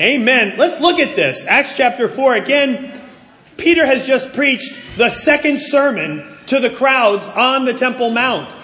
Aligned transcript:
Amen. 0.00 0.54
Let's 0.56 0.80
look 0.80 0.98
at 0.98 1.14
this. 1.14 1.44
Acts 1.44 1.76
chapter 1.76 2.08
4. 2.08 2.36
Again, 2.36 2.90
Peter 3.58 3.84
has 3.84 4.06
just 4.06 4.32
preached 4.32 4.72
the 4.96 5.10
second 5.10 5.58
sermon 5.60 6.26
to 6.46 6.58
the 6.58 6.70
crowds 6.70 7.28
on 7.28 7.66
the 7.66 7.74
Temple 7.74 8.08
Mount. 8.08 8.56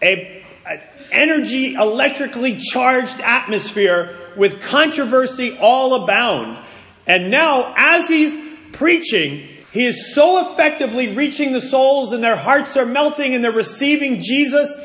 A, 0.00 0.44
a 0.64 0.78
energy, 1.10 1.74
electrically 1.74 2.60
charged 2.60 3.20
atmosphere 3.20 4.16
with 4.36 4.62
controversy 4.62 5.58
all 5.60 6.04
abound. 6.04 6.64
And 7.08 7.28
now, 7.28 7.74
as 7.76 8.08
he's 8.08 8.38
preaching, 8.72 9.48
he 9.72 9.86
is 9.86 10.14
so 10.14 10.52
effectively 10.52 11.12
reaching 11.12 11.52
the 11.52 11.60
souls 11.60 12.12
and 12.12 12.22
their 12.22 12.36
hearts 12.36 12.76
are 12.76 12.86
melting 12.86 13.34
and 13.34 13.42
they're 13.42 13.50
receiving 13.50 14.20
Jesus 14.20 14.78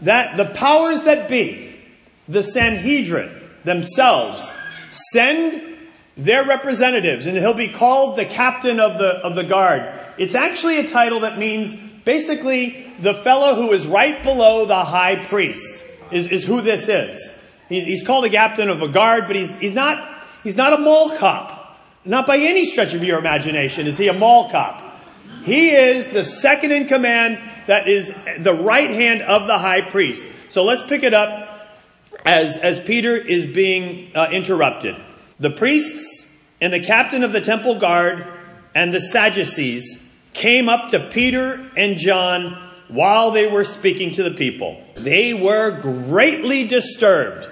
that 0.00 0.36
the 0.36 0.46
powers 0.46 1.04
that 1.04 1.28
be, 1.28 1.76
the 2.26 2.42
Sanhedrin 2.42 3.30
themselves, 3.62 4.52
send 4.92 5.76
their 6.16 6.44
representatives 6.44 7.26
and 7.26 7.36
he'll 7.36 7.54
be 7.54 7.68
called 7.68 8.18
the 8.18 8.24
captain 8.24 8.78
of 8.78 8.98
the, 8.98 9.08
of 9.08 9.34
the 9.34 9.44
guard. 9.44 9.92
It's 10.18 10.34
actually 10.34 10.78
a 10.78 10.86
title 10.86 11.20
that 11.20 11.38
means 11.38 11.74
basically 12.04 12.92
the 13.00 13.14
fellow 13.14 13.54
who 13.54 13.72
is 13.72 13.86
right 13.86 14.22
below 14.22 14.66
the 14.66 14.84
high 14.84 15.24
priest 15.24 15.84
is, 16.10 16.28
is 16.28 16.44
who 16.44 16.60
this 16.60 16.88
is. 16.88 17.38
He, 17.68 17.80
he's 17.80 18.04
called 18.06 18.24
a 18.26 18.30
captain 18.30 18.68
of 18.68 18.82
a 18.82 18.88
guard, 18.88 19.24
but 19.26 19.36
he's, 19.36 19.58
he's 19.58 19.72
not, 19.72 20.22
he's 20.42 20.56
not 20.56 20.78
a 20.78 20.82
mall 20.82 21.16
cop. 21.16 21.80
Not 22.04 22.26
by 22.26 22.36
any 22.38 22.66
stretch 22.66 22.94
of 22.94 23.02
your 23.04 23.18
imagination 23.18 23.86
is 23.86 23.96
he 23.96 24.08
a 24.08 24.12
mall 24.12 24.50
cop. 24.50 25.00
He 25.44 25.70
is 25.70 26.08
the 26.08 26.24
second 26.24 26.72
in 26.72 26.86
command 26.86 27.38
that 27.66 27.88
is 27.88 28.12
the 28.38 28.54
right 28.54 28.90
hand 28.90 29.22
of 29.22 29.46
the 29.46 29.56
high 29.56 29.80
priest. 29.80 30.30
So 30.48 30.64
let's 30.64 30.82
pick 30.82 31.02
it 31.02 31.14
up 31.14 31.41
as, 32.24 32.56
as 32.56 32.78
Peter 32.80 33.16
is 33.16 33.46
being 33.46 34.12
uh, 34.14 34.28
interrupted. 34.32 34.96
The 35.40 35.50
priests 35.50 36.26
and 36.60 36.72
the 36.72 36.80
captain 36.80 37.24
of 37.24 37.32
the 37.32 37.40
temple 37.40 37.76
guard 37.76 38.26
and 38.74 38.92
the 38.92 39.00
Sadducees 39.00 40.06
came 40.32 40.68
up 40.68 40.90
to 40.90 41.00
Peter 41.00 41.70
and 41.76 41.98
John 41.98 42.70
while 42.88 43.30
they 43.30 43.50
were 43.50 43.64
speaking 43.64 44.12
to 44.12 44.22
the 44.22 44.30
people. 44.30 44.82
They 44.94 45.34
were 45.34 45.80
greatly 45.80 46.66
disturbed. 46.66 47.48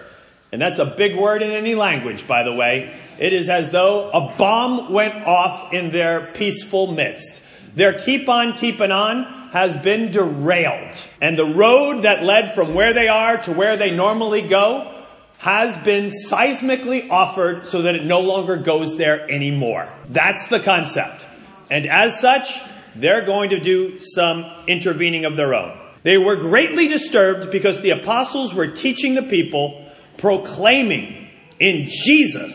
And 0.53 0.61
that's 0.61 0.79
a 0.79 0.87
big 0.87 1.17
word 1.17 1.43
in 1.43 1.51
any 1.51 1.75
language, 1.75 2.27
by 2.27 2.43
the 2.43 2.53
way. 2.53 2.95
It 3.19 3.33
is 3.33 3.49
as 3.49 3.71
though 3.71 4.11
a 4.11 4.35
bomb 4.37 4.93
went 4.93 5.25
off 5.27 5.73
in 5.73 5.91
their 5.91 6.27
peaceful 6.33 6.93
midst. 6.93 7.41
Their 7.75 7.99
keep 7.99 8.29
on 8.29 8.55
keeping 8.55 8.91
on 8.91 9.25
has 9.53 9.77
been 9.77 10.13
derailed. 10.13 11.05
And 11.21 11.39
the 11.39 11.45
road 11.55 12.03
that 12.03 12.23
led 12.23 12.55
from 12.55 12.75
where 12.75 12.95
they 12.95 13.09
are 13.09 13.39
to 13.43 13.53
where 13.53 13.77
they 13.77 13.91
normally 13.91 14.43
go 14.43 15.05
has 15.39 15.77
been 15.79 16.11
seismically 16.29 17.09
offered 17.11 17.67
so 17.67 17.83
that 17.83 17.95
it 17.95 18.05
no 18.05 18.21
longer 18.21 18.57
goes 18.57 18.97
there 18.97 19.29
anymore. 19.31 19.89
That's 20.09 20.49
the 20.49 20.61
concept. 20.61 21.27
And 21.71 21.87
as 21.87 22.21
such, 22.21 22.61
they're 22.95 23.25
going 23.25 23.51
to 23.51 23.61
do 23.61 23.99
some 23.99 24.45
intervening 24.67 25.25
of 25.25 25.37
their 25.37 25.55
own. 25.55 25.79
They 26.03 26.19
were 26.19 26.37
greatly 26.37 26.89
disturbed 26.89 27.51
because 27.51 27.81
the 27.81 27.91
apostles 27.91 28.55
were 28.55 28.67
teaching 28.67 29.15
the 29.15 29.23
people, 29.23 29.91
proclaiming 30.19 31.29
in 31.59 31.87
Jesus 31.87 32.55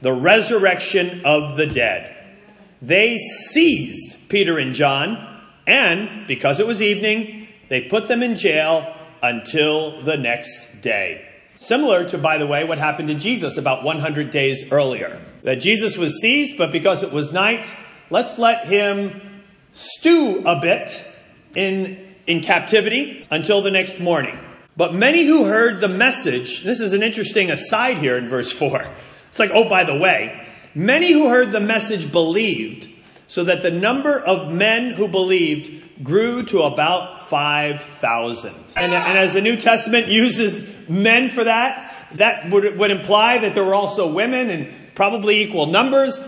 the 0.00 0.12
resurrection 0.12 1.22
of 1.24 1.56
the 1.56 1.66
dead. 1.66 2.16
They 2.82 3.18
seized 3.18 4.28
Peter 4.28 4.58
and 4.58 4.74
John, 4.74 5.42
and 5.66 6.26
because 6.26 6.60
it 6.60 6.66
was 6.66 6.80
evening, 6.80 7.48
they 7.68 7.82
put 7.82 8.08
them 8.08 8.22
in 8.22 8.36
jail 8.36 8.96
until 9.22 10.02
the 10.02 10.16
next 10.16 10.80
day. 10.80 11.26
Similar 11.56 12.08
to, 12.08 12.18
by 12.18 12.38
the 12.38 12.46
way, 12.46 12.64
what 12.64 12.78
happened 12.78 13.08
to 13.08 13.14
Jesus 13.14 13.58
about 13.58 13.84
100 13.84 14.30
days 14.30 14.64
earlier. 14.70 15.20
That 15.42 15.56
Jesus 15.56 15.98
was 15.98 16.18
seized, 16.20 16.56
but 16.56 16.72
because 16.72 17.02
it 17.02 17.12
was 17.12 17.32
night, 17.32 17.70
let's 18.08 18.38
let 18.38 18.66
him 18.66 19.42
stew 19.74 20.42
a 20.46 20.58
bit 20.58 21.04
in, 21.54 22.14
in 22.26 22.40
captivity 22.40 23.26
until 23.30 23.60
the 23.60 23.70
next 23.70 24.00
morning. 24.00 24.38
But 24.76 24.94
many 24.94 25.26
who 25.26 25.44
heard 25.44 25.80
the 25.80 25.88
message, 25.88 26.64
this 26.64 26.80
is 26.80 26.94
an 26.94 27.02
interesting 27.02 27.50
aside 27.50 27.98
here 27.98 28.16
in 28.16 28.30
verse 28.30 28.50
4. 28.50 28.82
It's 29.28 29.38
like, 29.38 29.50
oh, 29.52 29.68
by 29.68 29.84
the 29.84 29.96
way, 29.96 30.46
many 30.74 31.12
who 31.12 31.28
heard 31.28 31.52
the 31.52 31.60
message 31.60 32.10
believed, 32.10 32.88
so 33.28 33.44
that 33.44 33.62
the 33.62 33.70
number 33.70 34.18
of 34.18 34.52
men 34.52 34.90
who 34.90 35.08
believed 35.08 36.04
grew 36.04 36.44
to 36.46 36.62
about 36.62 37.28
5,000. 37.28 38.54
And, 38.76 38.92
and 38.92 39.18
as 39.18 39.32
the 39.32 39.40
New 39.40 39.56
Testament 39.56 40.08
uses 40.08 40.88
men 40.88 41.28
for 41.28 41.44
that, 41.44 42.08
that 42.14 42.50
would, 42.50 42.76
would 42.78 42.90
imply 42.90 43.38
that 43.38 43.54
there 43.54 43.64
were 43.64 43.74
also 43.74 44.12
women 44.12 44.50
and 44.50 44.72
probably 44.94 45.42
equal 45.42 45.66
numbers, 45.66 46.18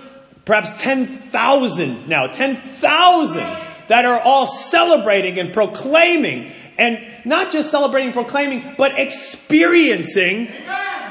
perhaps 0.44 0.72
10,000 0.82 2.08
now, 2.08 2.26
10,000 2.26 3.40
that 3.88 4.04
are 4.04 4.20
all 4.20 4.46
celebrating 4.46 5.38
and 5.38 5.52
proclaiming 5.52 6.52
and 6.78 7.04
not 7.24 7.52
just 7.52 7.70
celebrating, 7.70 8.12
proclaiming, 8.12 8.74
but 8.78 8.98
experiencing 8.98 10.52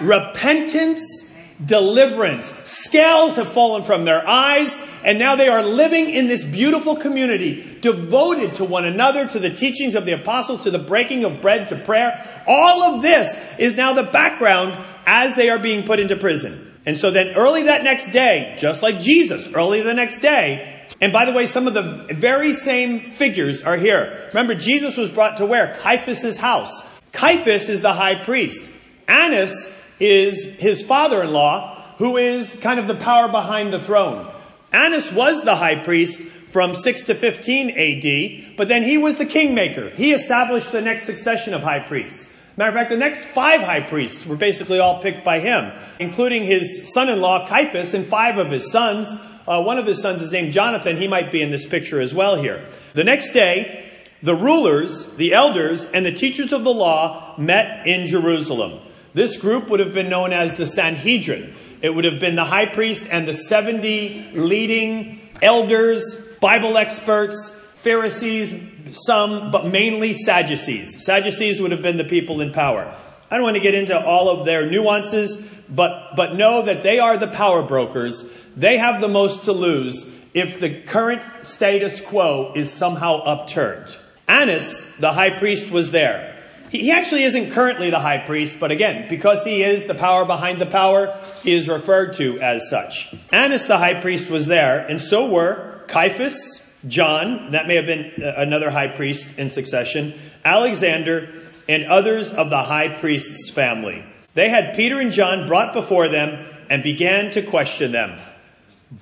repentance 0.01 1.30
deliverance. 1.65 2.53
Scales 2.65 3.35
have 3.35 3.51
fallen 3.51 3.83
from 3.83 4.05
their 4.05 4.27
eyes, 4.27 4.79
and 5.03 5.19
now 5.19 5.35
they 5.35 5.47
are 5.47 5.63
living 5.63 6.09
in 6.09 6.27
this 6.27 6.43
beautiful 6.43 6.95
community, 6.95 7.77
devoted 7.81 8.55
to 8.55 8.65
one 8.65 8.85
another, 8.85 9.27
to 9.27 9.39
the 9.39 9.49
teachings 9.49 9.95
of 9.95 10.05
the 10.05 10.13
apostles, 10.13 10.63
to 10.63 10.71
the 10.71 10.79
breaking 10.79 11.23
of 11.23 11.41
bread, 11.41 11.67
to 11.69 11.75
prayer. 11.75 12.43
All 12.47 12.95
of 12.95 13.01
this 13.01 13.35
is 13.59 13.75
now 13.75 13.93
the 13.93 14.03
background 14.03 14.83
as 15.05 15.35
they 15.35 15.49
are 15.49 15.59
being 15.59 15.85
put 15.85 15.99
into 15.99 16.15
prison. 16.15 16.67
And 16.85 16.97
so 16.97 17.11
then 17.11 17.35
early 17.35 17.63
that 17.63 17.83
next 17.83 18.11
day, 18.11 18.55
just 18.57 18.81
like 18.81 18.99
Jesus, 18.99 19.47
early 19.53 19.81
the 19.81 19.93
next 19.93 20.19
day, 20.19 20.79
and 20.99 21.11
by 21.11 21.25
the 21.25 21.31
way, 21.31 21.47
some 21.47 21.67
of 21.67 21.73
the 21.73 22.07
very 22.13 22.53
same 22.53 23.01
figures 23.01 23.63
are 23.63 23.75
here. 23.75 24.29
Remember, 24.29 24.53
Jesus 24.53 24.97
was 24.97 25.09
brought 25.09 25.37
to 25.37 25.47
where? 25.47 25.73
Caiaphas' 25.79 26.37
house. 26.37 26.83
Caiaphas 27.11 27.69
is 27.69 27.81
the 27.81 27.93
high 27.93 28.23
priest. 28.23 28.69
Annas 29.07 29.75
is 30.01 30.43
his 30.59 30.81
father 30.81 31.23
in 31.23 31.31
law, 31.31 31.81
who 31.97 32.17
is 32.17 32.55
kind 32.57 32.79
of 32.79 32.87
the 32.87 32.95
power 32.95 33.27
behind 33.27 33.71
the 33.71 33.79
throne. 33.79 34.27
Annas 34.73 35.11
was 35.11 35.43
the 35.43 35.55
high 35.55 35.75
priest 35.83 36.19
from 36.19 36.75
6 36.75 37.01
to 37.01 37.15
15 37.15 37.69
AD, 37.69 38.57
but 38.57 38.67
then 38.67 38.83
he 38.83 38.97
was 38.97 39.17
the 39.17 39.25
kingmaker. 39.25 39.89
He 39.89 40.11
established 40.11 40.71
the 40.71 40.81
next 40.81 41.05
succession 41.05 41.53
of 41.53 41.61
high 41.61 41.79
priests. 41.79 42.29
Matter 42.57 42.69
of 42.69 42.75
fact, 42.75 42.89
the 42.89 42.97
next 42.97 43.23
five 43.25 43.61
high 43.61 43.79
priests 43.81 44.25
were 44.25 44.35
basically 44.35 44.79
all 44.79 45.01
picked 45.01 45.23
by 45.23 45.39
him, 45.39 45.71
including 45.99 46.43
his 46.43 46.91
son 46.93 47.07
in 47.07 47.21
law 47.21 47.47
Caiaphas 47.47 47.93
and 47.93 48.05
five 48.05 48.37
of 48.37 48.51
his 48.51 48.69
sons. 48.69 49.11
Uh, 49.47 49.63
one 49.63 49.77
of 49.77 49.85
his 49.85 50.01
sons 50.01 50.21
is 50.21 50.31
named 50.31 50.51
Jonathan. 50.51 50.97
He 50.97 51.07
might 51.07 51.31
be 51.31 51.41
in 51.41 51.51
this 51.51 51.65
picture 51.65 52.01
as 52.01 52.13
well 52.13 52.35
here. 52.35 52.65
The 52.93 53.03
next 53.03 53.31
day, 53.31 53.89
the 54.21 54.35
rulers, 54.35 55.05
the 55.15 55.33
elders, 55.33 55.85
and 55.85 56.05
the 56.05 56.11
teachers 56.11 56.51
of 56.51 56.63
the 56.63 56.73
law 56.73 57.35
met 57.37 57.87
in 57.87 58.07
Jerusalem. 58.07 58.81
This 59.13 59.37
group 59.37 59.69
would 59.69 59.79
have 59.79 59.93
been 59.93 60.09
known 60.09 60.33
as 60.33 60.55
the 60.55 60.65
Sanhedrin. 60.65 61.53
It 61.81 61.93
would 61.93 62.05
have 62.05 62.19
been 62.19 62.35
the 62.35 62.45
high 62.45 62.67
priest 62.67 63.05
and 63.09 63.27
the 63.27 63.33
70 63.33 64.31
leading 64.33 65.19
elders, 65.41 66.15
Bible 66.39 66.77
experts, 66.77 67.51
Pharisees, 67.75 68.53
some, 68.91 69.51
but 69.51 69.65
mainly 69.65 70.13
Sadducees. 70.13 71.03
Sadducees 71.03 71.59
would 71.59 71.71
have 71.71 71.81
been 71.81 71.97
the 71.97 72.03
people 72.03 72.41
in 72.41 72.53
power. 72.53 72.95
I 73.29 73.35
don't 73.35 73.43
want 73.43 73.55
to 73.55 73.61
get 73.61 73.73
into 73.73 73.97
all 73.97 74.29
of 74.29 74.45
their 74.45 74.69
nuances, 74.69 75.35
but, 75.69 76.15
but 76.15 76.35
know 76.35 76.61
that 76.63 76.83
they 76.83 76.99
are 76.99 77.17
the 77.17 77.27
power 77.27 77.63
brokers. 77.63 78.29
They 78.55 78.77
have 78.77 79.01
the 79.01 79.07
most 79.07 79.45
to 79.45 79.53
lose 79.53 80.05
if 80.33 80.59
the 80.59 80.81
current 80.81 81.21
status 81.41 82.01
quo 82.01 82.53
is 82.55 82.71
somehow 82.71 83.21
upturned. 83.23 83.97
Annas, 84.27 84.85
the 84.97 85.11
high 85.11 85.37
priest, 85.37 85.71
was 85.71 85.91
there. 85.91 86.30
He 86.71 86.89
actually 86.89 87.23
isn't 87.23 87.51
currently 87.51 87.89
the 87.89 87.99
high 87.99 88.19
priest, 88.19 88.55
but 88.57 88.71
again, 88.71 89.09
because 89.09 89.43
he 89.43 89.61
is 89.61 89.87
the 89.87 89.93
power 89.93 90.23
behind 90.23 90.61
the 90.61 90.65
power, 90.65 91.13
he 91.43 91.51
is 91.51 91.67
referred 91.67 92.13
to 92.13 92.39
as 92.39 92.69
such. 92.69 93.13
Annas 93.29 93.65
the 93.65 93.77
high 93.77 93.99
priest 93.99 94.29
was 94.29 94.45
there, 94.45 94.79
and 94.79 95.01
so 95.01 95.29
were 95.29 95.83
Caiaphas, 95.87 96.65
John, 96.87 97.51
that 97.51 97.67
may 97.67 97.75
have 97.75 97.85
been 97.85 98.13
uh, 98.23 98.35
another 98.37 98.71
high 98.71 98.87
priest 98.87 99.37
in 99.37 99.49
succession, 99.49 100.13
Alexander, 100.45 101.27
and 101.67 101.83
others 101.83 102.31
of 102.31 102.49
the 102.49 102.63
high 102.63 102.87
priest's 102.87 103.49
family. 103.49 104.05
They 104.33 104.47
had 104.47 104.73
Peter 104.73 104.97
and 105.01 105.11
John 105.11 105.49
brought 105.49 105.73
before 105.73 106.07
them 106.07 106.45
and 106.69 106.81
began 106.81 107.31
to 107.31 107.41
question 107.41 107.91
them. 107.91 108.17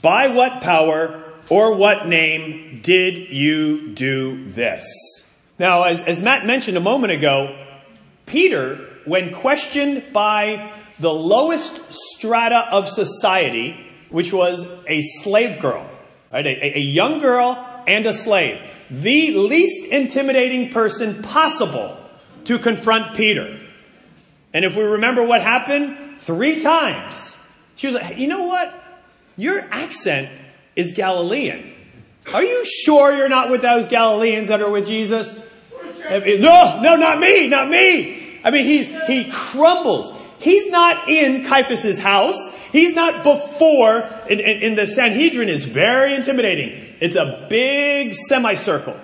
By 0.02 0.30
what 0.30 0.64
power 0.64 1.24
or 1.50 1.76
what 1.76 2.08
name 2.08 2.80
did 2.82 3.30
you 3.30 3.90
do 3.90 4.44
this? 4.46 5.24
Now, 5.60 5.84
as, 5.84 6.02
as 6.04 6.22
Matt 6.22 6.46
mentioned 6.46 6.78
a 6.78 6.82
moment 6.82 7.14
ago, 7.14 7.56
Peter, 8.26 8.76
when 9.06 9.34
questioned 9.34 10.14
by 10.14 10.74
the 11.00 11.14
lowest 11.14 11.82
strata 11.92 12.68
of 12.72 12.88
society, 12.88 13.78
which 14.10 14.34
was 14.34 14.66
a 14.88 15.02
slave 15.02 15.60
girl, 15.60 15.88
right? 16.32 16.46
A, 16.46 16.78
a 16.78 16.82
young 16.82 17.20
girl 17.20 17.84
and 17.86 18.06
a 18.06 18.14
slave, 18.14 18.60
the 18.90 19.32
least 19.32 19.86
intimidating 19.86 20.72
person 20.72 21.22
possible 21.22 21.98
to 22.46 22.58
confront 22.58 23.16
Peter. 23.16 23.60
And 24.54 24.66
if 24.66 24.76
we 24.76 24.84
remember 24.84 25.24
what 25.24 25.42
happened, 25.42 26.18
three 26.20 26.62
times 26.62 27.36
She 27.76 27.88
was 27.88 27.96
like, 27.96 28.18
you 28.18 28.28
know 28.28 28.44
what? 28.44 28.74
Your 29.38 29.62
accent 29.72 30.30
is 30.76 30.92
Galilean. 30.92 31.74
Are 32.34 32.44
you 32.44 32.66
sure 32.66 33.16
you're 33.16 33.30
not 33.30 33.50
with 33.50 33.62
those 33.62 33.88
Galileans 33.88 34.50
that 34.50 34.62
are 34.62 34.70
with 34.70 34.86
Jesus? 34.86 35.40
No, 36.10 36.80
no, 36.82 36.96
not 36.96 37.20
me, 37.20 37.48
not 37.48 37.70
me. 37.70 38.40
I 38.44 38.52
mean, 38.52 38.66
he's, 38.66 38.88
he 39.08 39.30
crumbles. 39.32 40.16
He's 40.40 40.68
not 40.68 41.10
in 41.10 41.44
Caiaphas's 41.46 42.00
house. 42.00 42.38
He's 42.72 42.94
not 42.94 43.24
before, 43.24 44.02
and, 44.30 44.40
and, 44.40 44.78
the 44.78 44.88
Sanhedrin 44.88 45.50
is 45.50 45.66
very 45.66 46.14
intimidating. 46.14 46.96
It's 47.00 47.16
a 47.16 47.48
big 47.50 48.14
semicircle, 48.14 49.00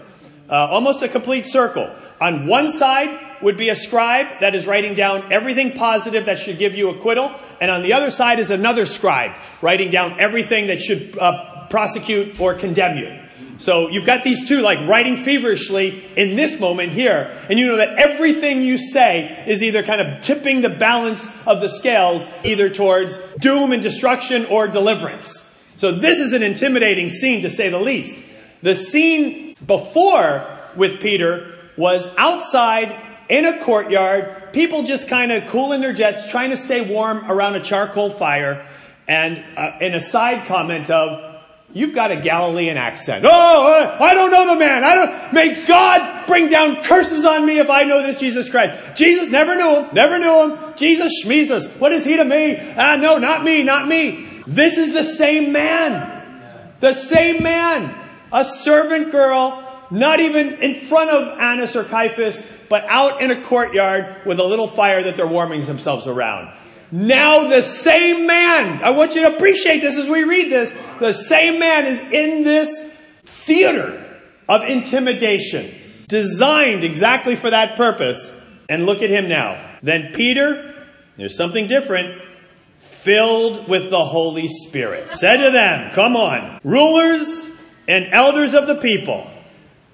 uh, 0.49 0.53
almost 0.53 1.01
a 1.01 1.07
complete 1.07 1.47
circle. 1.47 1.93
On 2.21 2.47
one 2.47 2.71
side 2.71 3.19
would 3.41 3.57
be 3.57 3.69
a 3.69 3.75
scribe 3.75 4.39
that 4.39 4.55
is 4.55 4.67
writing 4.67 4.93
down 4.93 5.33
everything 5.33 5.73
positive 5.73 6.27
that 6.27 6.39
should 6.39 6.57
give 6.57 6.75
you 6.75 6.89
acquittal, 6.89 7.33
and 7.59 7.71
on 7.71 7.81
the 7.81 7.93
other 7.93 8.11
side 8.11 8.39
is 8.39 8.51
another 8.51 8.85
scribe 8.85 9.35
writing 9.61 9.89
down 9.89 10.19
everything 10.19 10.67
that 10.67 10.79
should 10.79 11.17
uh, 11.17 11.65
prosecute 11.67 12.39
or 12.39 12.53
condemn 12.53 12.97
you. 12.97 13.19
So 13.57 13.89
you've 13.89 14.05
got 14.05 14.23
these 14.23 14.47
two 14.47 14.61
like 14.61 14.87
writing 14.87 15.23
feverishly 15.23 16.05
in 16.17 16.35
this 16.35 16.59
moment 16.59 16.91
here, 16.91 17.37
and 17.49 17.57
you 17.57 17.67
know 17.67 17.77
that 17.77 17.97
everything 17.97 18.61
you 18.61 18.77
say 18.77 19.43
is 19.47 19.63
either 19.63 19.81
kind 19.81 20.01
of 20.01 20.21
tipping 20.23 20.61
the 20.61 20.69
balance 20.69 21.27
of 21.47 21.61
the 21.61 21.69
scales 21.69 22.27
either 22.43 22.69
towards 22.69 23.17
doom 23.35 23.71
and 23.71 23.81
destruction 23.81 24.45
or 24.45 24.67
deliverance. 24.67 25.41
So 25.77 25.91
this 25.91 26.19
is 26.19 26.33
an 26.33 26.43
intimidating 26.43 27.09
scene 27.09 27.41
to 27.43 27.49
say 27.49 27.69
the 27.69 27.79
least. 27.79 28.15
The 28.61 28.75
scene 28.75 29.55
before 29.65 30.47
with 30.75 30.99
Peter 30.99 31.53
was 31.77 32.07
outside 32.17 33.01
in 33.29 33.45
a 33.45 33.59
courtyard, 33.63 34.53
people 34.53 34.83
just 34.83 35.07
kind 35.07 35.31
of 35.31 35.47
cooling 35.47 35.81
their 35.81 35.93
jets, 35.93 36.29
trying 36.29 36.51
to 36.51 36.57
stay 36.57 36.81
warm 36.81 37.29
around 37.29 37.55
a 37.55 37.59
charcoal 37.59 38.09
fire, 38.09 38.65
and 39.07 39.43
uh, 39.57 39.77
in 39.81 39.93
a 39.93 39.99
side 39.99 40.45
comment 40.47 40.89
of, 40.89 41.34
You've 41.75 41.93
got 41.93 42.09
a 42.09 42.15
Galilean 42.15 42.77
accent. 42.77 43.25
Oh, 43.27 43.97
I 43.99 44.13
don't 44.13 44.31
know 44.31 44.53
the 44.53 44.57
man. 44.57 44.85
I 44.85 44.95
don't, 44.95 45.33
may 45.33 45.65
God 45.65 46.25
bring 46.25 46.47
down 46.47 46.81
curses 46.81 47.25
on 47.25 47.45
me 47.45 47.59
if 47.59 47.69
I 47.69 47.83
know 47.83 48.01
this 48.01 48.17
Jesus 48.17 48.49
Christ. 48.49 48.95
Jesus 48.95 49.27
never 49.27 49.57
knew 49.57 49.81
him. 49.81 49.89
Never 49.93 50.17
knew 50.17 50.55
him. 50.55 50.73
Jesus 50.77 51.21
schmeezus. 51.21 51.77
What 51.77 51.91
is 51.91 52.05
he 52.05 52.15
to 52.15 52.23
me? 52.23 52.57
Ah, 52.77 52.95
no, 52.95 53.17
not 53.17 53.43
me, 53.43 53.63
not 53.63 53.89
me. 53.89 54.25
This 54.47 54.77
is 54.77 54.93
the 54.93 55.03
same 55.03 55.51
man. 55.51 56.71
The 56.79 56.93
same 56.93 57.43
man. 57.43 57.93
A 58.31 58.45
servant 58.45 59.11
girl, 59.11 59.61
not 59.91 60.21
even 60.21 60.53
in 60.53 60.75
front 60.75 61.09
of 61.09 61.37
Annas 61.41 61.75
or 61.75 61.83
Caiaphas, 61.83 62.47
but 62.69 62.85
out 62.85 63.21
in 63.21 63.31
a 63.31 63.43
courtyard 63.43 64.25
with 64.25 64.39
a 64.39 64.45
little 64.45 64.69
fire 64.69 65.03
that 65.03 65.17
they're 65.17 65.27
warming 65.27 65.59
themselves 65.63 66.07
around. 66.07 66.53
Now 66.95 67.49
the 67.49 67.61
same 67.61 68.25
man, 68.25 68.81
I 68.81 68.91
want 68.91 69.15
you 69.15 69.23
to 69.23 69.35
appreciate 69.35 69.81
this 69.81 69.99
as 69.99 70.07
we 70.07 70.23
read 70.23 70.49
this, 70.49 70.73
the 71.01 71.11
same 71.11 71.59
man 71.59 71.85
is 71.85 71.99
in 71.99 72.43
this 72.43 72.79
theater 73.25 74.21
of 74.47 74.63
intimidation, 74.63 75.75
designed 76.07 76.85
exactly 76.85 77.35
for 77.35 77.49
that 77.49 77.75
purpose. 77.75 78.31
And 78.69 78.85
look 78.85 79.01
at 79.01 79.09
him 79.09 79.27
now. 79.27 79.77
Then 79.81 80.13
Peter, 80.13 80.73
there's 81.17 81.35
something 81.35 81.67
different, 81.67 82.21
filled 82.77 83.67
with 83.67 83.89
the 83.89 84.05
Holy 84.05 84.47
Spirit, 84.47 85.15
said 85.15 85.43
to 85.43 85.51
them, 85.51 85.91
Come 85.91 86.15
on, 86.15 86.61
rulers 86.63 87.45
and 87.89 88.07
elders 88.13 88.53
of 88.53 88.67
the 88.67 88.75
people, 88.75 89.29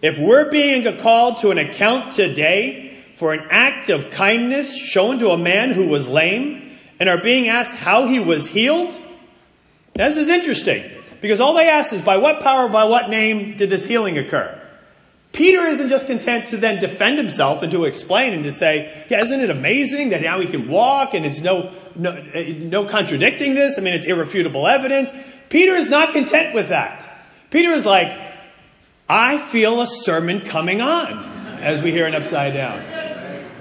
if 0.03 0.19
we're 0.19 0.51
being 0.51 0.83
called 0.99 1.39
to 1.39 1.49
an 1.49 1.57
account 1.57 2.13
today 2.13 3.03
for 3.15 3.33
an 3.33 3.47
act 3.49 3.89
of 3.89 4.11
kindness 4.11 4.77
shown 4.77 5.17
to 5.17 5.31
a 5.31 5.37
man 5.37 5.71
who 5.71 5.87
was 5.87 6.07
lame, 6.07 6.67
and 7.01 7.09
are 7.09 7.19
being 7.19 7.47
asked 7.47 7.71
how 7.71 8.05
he 8.05 8.19
was 8.19 8.45
healed? 8.45 8.95
This 9.95 10.17
is 10.17 10.29
interesting 10.29 10.85
because 11.19 11.39
all 11.39 11.55
they 11.55 11.67
ask 11.67 11.91
is 11.91 12.03
by 12.03 12.17
what 12.17 12.43
power, 12.43 12.69
by 12.69 12.83
what 12.83 13.09
name 13.09 13.57
did 13.57 13.71
this 13.71 13.87
healing 13.87 14.19
occur? 14.19 14.55
Peter 15.31 15.61
isn't 15.61 15.89
just 15.89 16.05
content 16.05 16.49
to 16.49 16.57
then 16.57 16.79
defend 16.79 17.17
himself 17.17 17.63
and 17.63 17.71
to 17.71 17.85
explain 17.85 18.33
and 18.33 18.43
to 18.43 18.51
say, 18.51 19.03
yeah, 19.09 19.19
isn't 19.21 19.39
it 19.39 19.49
amazing 19.49 20.09
that 20.09 20.21
now 20.21 20.39
he 20.39 20.45
can 20.45 20.69
walk 20.69 21.15
and 21.15 21.25
it's 21.25 21.39
no, 21.39 21.71
no, 21.95 22.21
no 22.35 22.85
contradicting 22.85 23.55
this? 23.55 23.79
I 23.79 23.81
mean, 23.81 23.95
it's 23.95 24.05
irrefutable 24.05 24.67
evidence. 24.67 25.09
Peter 25.49 25.71
is 25.71 25.89
not 25.89 26.13
content 26.13 26.53
with 26.53 26.69
that. 26.69 27.09
Peter 27.49 27.69
is 27.69 27.83
like, 27.83 28.15
I 29.09 29.39
feel 29.39 29.81
a 29.81 29.87
sermon 29.87 30.41
coming 30.41 30.81
on, 30.81 31.13
as 31.61 31.81
we 31.81 31.91
hear 31.91 32.05
in 32.05 32.13
Upside 32.13 32.53
Down. 32.53 32.79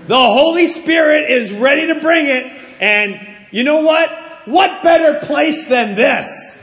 The 0.08 0.14
Holy 0.14 0.66
Spirit 0.66 1.30
is 1.30 1.54
ready 1.54 1.86
to 1.94 2.00
bring 2.00 2.26
it, 2.26 2.52
and 2.80 3.28
you 3.50 3.64
know 3.64 3.82
what? 3.82 4.10
What 4.46 4.82
better 4.82 5.24
place 5.26 5.66
than 5.66 5.94
this? 5.94 6.58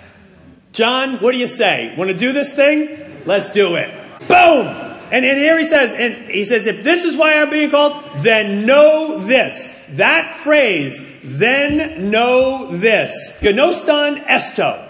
John, 0.72 1.18
what 1.18 1.32
do 1.32 1.38
you 1.38 1.48
say? 1.48 1.94
Want 1.98 2.12
to 2.12 2.18
do 2.18 2.34
this 2.34 2.54
thing? 2.54 3.24
Let's 3.26 3.50
do 3.50 3.76
it. 3.76 3.90
Boom! 4.28 4.68
And, 5.10 5.26
and 5.26 5.40
here 5.40 5.58
he 5.58 5.66
says, 5.66 5.94
and 5.94 6.30
he 6.30 6.44
says, 6.44 6.68
if 6.68 6.84
this 6.84 7.06
is 7.06 7.16
why 7.16 7.42
I'm 7.42 7.50
being 7.50 7.72
called, 7.72 8.04
then 8.18 8.66
know 8.66 9.20
this. 9.20 9.74
That 9.92 10.36
phrase, 10.38 11.00
then 11.24 12.12
know 12.12 12.68
this. 12.72 13.32
Gnoston 13.40 14.22
esto. 14.28 14.84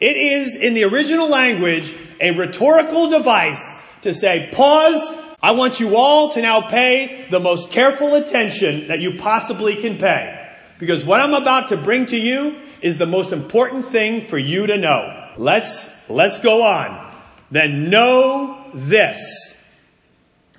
It 0.00 0.16
is 0.16 0.54
in 0.54 0.74
the 0.74 0.84
original 0.84 1.28
language 1.28 1.94
a 2.20 2.30
rhetorical 2.30 3.10
device 3.10 3.74
to 4.02 4.14
say, 4.14 4.48
pause, 4.52 5.02
I 5.42 5.52
want 5.52 5.80
you 5.80 5.96
all 5.96 6.30
to 6.30 6.40
now 6.40 6.62
pay 6.62 7.26
the 7.30 7.40
most 7.40 7.70
careful 7.70 8.14
attention 8.14 8.88
that 8.88 9.00
you 9.00 9.18
possibly 9.18 9.76
can 9.76 9.98
pay. 9.98 10.37
Because 10.78 11.04
what 11.04 11.20
I'm 11.20 11.34
about 11.34 11.70
to 11.70 11.76
bring 11.76 12.06
to 12.06 12.16
you 12.16 12.56
is 12.80 12.98
the 12.98 13.06
most 13.06 13.32
important 13.32 13.84
thing 13.84 14.26
for 14.26 14.38
you 14.38 14.66
to 14.66 14.78
know. 14.78 15.30
Let's, 15.36 15.88
let's 16.08 16.38
go 16.38 16.62
on. 16.62 17.12
Then 17.50 17.90
know 17.90 18.64
this. 18.74 19.56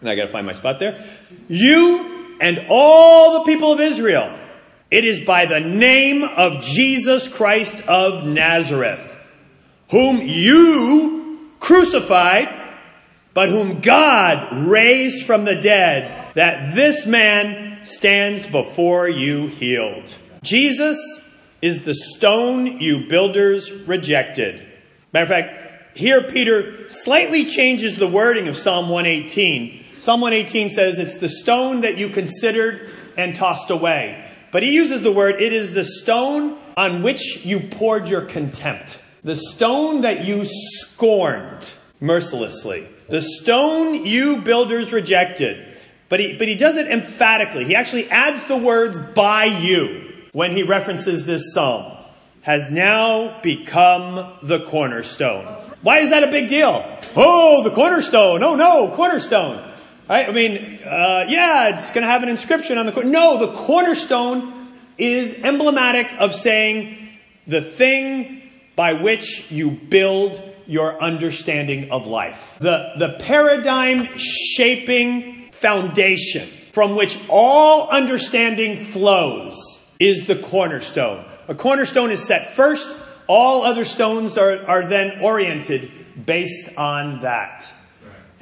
And 0.01 0.09
I 0.09 0.15
gotta 0.15 0.31
find 0.31 0.45
my 0.45 0.53
spot 0.53 0.79
there. 0.79 1.05
You 1.47 2.35
and 2.41 2.65
all 2.69 3.39
the 3.39 3.51
people 3.51 3.71
of 3.73 3.79
Israel, 3.79 4.37
it 4.89 5.05
is 5.05 5.21
by 5.21 5.45
the 5.45 5.59
name 5.59 6.23
of 6.23 6.63
Jesus 6.63 7.27
Christ 7.27 7.81
of 7.87 8.25
Nazareth, 8.25 9.15
whom 9.91 10.21
you 10.21 11.49
crucified, 11.59 12.49
but 13.33 13.49
whom 13.49 13.81
God 13.81 14.65
raised 14.67 15.25
from 15.25 15.45
the 15.45 15.55
dead, 15.55 16.33
that 16.33 16.75
this 16.75 17.05
man 17.05 17.68
stands 17.83 18.47
before 18.47 19.09
you 19.09 19.47
healed. 19.47 20.15
Jesus 20.41 20.97
is 21.61 21.83
the 21.83 21.93
stone 21.93 22.79
you 22.79 23.07
builders 23.07 23.71
rejected. 23.71 24.65
Matter 25.13 25.23
of 25.23 25.29
fact, 25.29 25.97
here 25.97 26.23
Peter 26.23 26.89
slightly 26.89 27.45
changes 27.45 27.97
the 27.97 28.07
wording 28.07 28.47
of 28.47 28.55
Psalm 28.55 28.89
118. 28.89 29.83
Psalm 29.99 30.21
118 30.21 30.69
says 30.69 30.99
it's 30.99 31.15
the 31.15 31.27
stone 31.27 31.81
that 31.81 31.97
you 31.97 32.09
considered 32.09 32.89
and 33.17 33.35
tossed 33.35 33.69
away. 33.69 34.25
But 34.51 34.63
he 34.63 34.73
uses 34.73 35.01
the 35.01 35.11
word, 35.11 35.41
it 35.41 35.53
is 35.53 35.73
the 35.73 35.83
stone 35.83 36.57
on 36.77 37.03
which 37.03 37.45
you 37.45 37.59
poured 37.59 38.07
your 38.07 38.21
contempt. 38.21 38.99
The 39.23 39.35
stone 39.35 40.01
that 40.01 40.23
you 40.25 40.45
scorned 40.45 41.73
mercilessly. 41.99 42.87
The 43.09 43.21
stone 43.21 44.05
you 44.05 44.37
builders 44.37 44.93
rejected. 44.93 45.68
But 46.09 46.19
he, 46.19 46.37
but 46.37 46.47
he 46.47 46.55
does 46.55 46.75
it 46.77 46.87
emphatically. 46.87 47.65
He 47.65 47.75
actually 47.75 48.09
adds 48.09 48.43
the 48.45 48.57
words 48.57 48.99
by 48.99 49.45
you 49.45 50.11
when 50.31 50.51
he 50.51 50.63
references 50.63 51.25
this 51.25 51.53
psalm. 51.53 51.95
Has 52.41 52.69
now 52.71 53.39
become 53.41 54.33
the 54.41 54.61
cornerstone. 54.65 55.45
Why 55.81 55.99
is 55.99 56.09
that 56.09 56.23
a 56.23 56.31
big 56.31 56.47
deal? 56.47 56.83
Oh, 57.15 57.63
the 57.63 57.69
cornerstone. 57.69 58.41
Oh 58.41 58.55
no, 58.55 58.93
cornerstone. 58.95 59.69
Right? 60.09 60.27
I 60.27 60.31
mean, 60.31 60.79
uh, 60.83 61.25
yeah, 61.27 61.75
it's 61.75 61.91
going 61.91 62.01
to 62.01 62.07
have 62.07 62.23
an 62.23 62.29
inscription 62.29 62.79
on 62.79 62.87
the 62.87 62.91
corner. 62.91 63.09
No, 63.09 63.45
the 63.45 63.53
cornerstone 63.53 64.51
is 64.97 65.33
emblematic 65.43 66.07
of 66.19 66.33
saying 66.33 66.97
the 67.45 67.61
thing 67.61 68.41
by 68.75 68.93
which 68.93 69.51
you 69.51 69.69
build 69.69 70.41
your 70.65 70.99
understanding 71.01 71.91
of 71.91 72.07
life. 72.07 72.57
The, 72.59 72.93
the 72.97 73.17
paradigm 73.19 74.07
shaping 74.17 75.38
foundation 75.59 76.47
from 76.71 76.95
which 76.95 77.19
all 77.27 77.89
understanding 77.89 78.77
flows 78.77 79.81
is 79.99 80.27
the 80.27 80.35
cornerstone. 80.35 81.25
A 81.47 81.55
cornerstone 81.55 82.11
is 82.11 82.23
set 82.23 82.53
first. 82.53 82.97
All 83.27 83.63
other 83.63 83.85
stones 83.85 84.37
are, 84.37 84.65
are 84.65 84.87
then 84.87 85.21
oriented 85.21 85.91
based 86.25 86.77
on 86.77 87.21
that. 87.21 87.71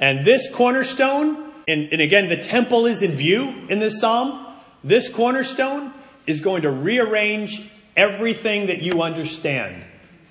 And 0.00 0.24
this 0.24 0.48
cornerstone, 0.52 1.52
and, 1.66 1.88
and 1.92 2.00
again, 2.00 2.28
the 2.28 2.36
temple 2.36 2.86
is 2.86 3.02
in 3.02 3.12
view 3.12 3.48
in 3.68 3.80
this 3.80 4.00
psalm. 4.00 4.46
This 4.84 5.08
cornerstone 5.08 5.92
is 6.26 6.40
going 6.40 6.62
to 6.62 6.70
rearrange 6.70 7.68
everything 7.96 8.66
that 8.66 8.80
you 8.80 9.02
understand 9.02 9.82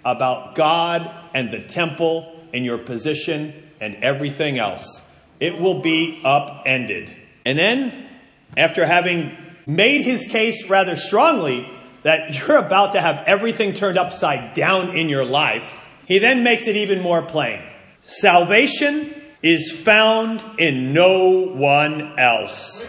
about 0.05 0.55
God 0.55 1.13
and 1.33 1.51
the 1.51 1.59
temple 1.59 2.47
and 2.53 2.63
your 2.63 2.77
position 2.77 3.53
and 3.81 3.95
everything 3.95 4.57
else 4.57 5.06
it 5.39 5.59
will 5.59 5.81
be 5.81 6.21
upended. 6.23 7.09
And 7.45 7.57
then, 7.57 8.07
after 8.55 8.85
having 8.85 9.37
made 9.65 10.01
his 10.01 10.25
case 10.25 10.69
rather 10.69 10.95
strongly, 10.95 11.69
that 12.03 12.33
you're 12.47 12.57
about 12.57 12.93
to 12.93 13.01
have 13.01 13.23
everything 13.27 13.73
turned 13.73 13.97
upside 13.97 14.53
down 14.53 14.95
in 14.95 15.09
your 15.09 15.25
life, 15.25 15.75
he 16.05 16.19
then 16.19 16.43
makes 16.43 16.67
it 16.67 16.75
even 16.75 17.01
more 17.01 17.21
plain. 17.21 17.61
Salvation 18.01 19.13
is 19.43 19.71
found 19.71 20.43
in 20.59 20.93
no 20.93 21.45
one 21.45 22.17
else. 22.17 22.85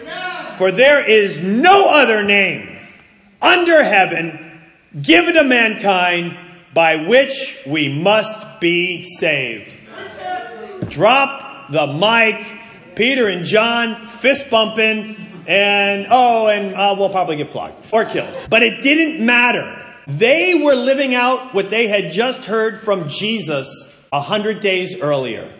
For 0.57 0.71
there 0.71 1.05
is 1.07 1.39
no 1.39 1.89
other 1.89 2.23
name 2.23 2.77
under 3.41 3.83
heaven 3.83 4.61
given 5.01 5.35
to 5.35 5.43
mankind 5.43 6.37
by 6.73 7.07
which 7.07 7.57
we 7.65 7.89
must 7.89 8.59
be 8.59 9.03
saved. 9.03 9.75
Drop 10.89 11.48
the 11.71 11.87
mic. 11.87 12.45
Peter 12.95 13.27
and 13.27 13.45
John 13.45 14.07
fist 14.07 14.49
bumping 14.49 15.15
and 15.47 16.07
oh, 16.09 16.47
and 16.47 16.75
uh, 16.75 16.95
we'll 16.97 17.09
probably 17.09 17.37
get 17.37 17.49
flogged 17.49 17.81
or 17.91 18.05
killed. 18.05 18.37
But 18.49 18.61
it 18.61 18.81
didn't 18.81 19.25
matter. 19.25 19.75
They 20.05 20.53
were 20.55 20.75
living 20.75 21.15
out 21.15 21.53
what 21.53 21.69
they 21.69 21.87
had 21.87 22.11
just 22.11 22.45
heard 22.45 22.81
from 22.81 23.07
Jesus 23.07 23.67
a 24.11 24.21
hundred 24.21 24.59
days 24.59 24.99
earlier. 24.99 25.53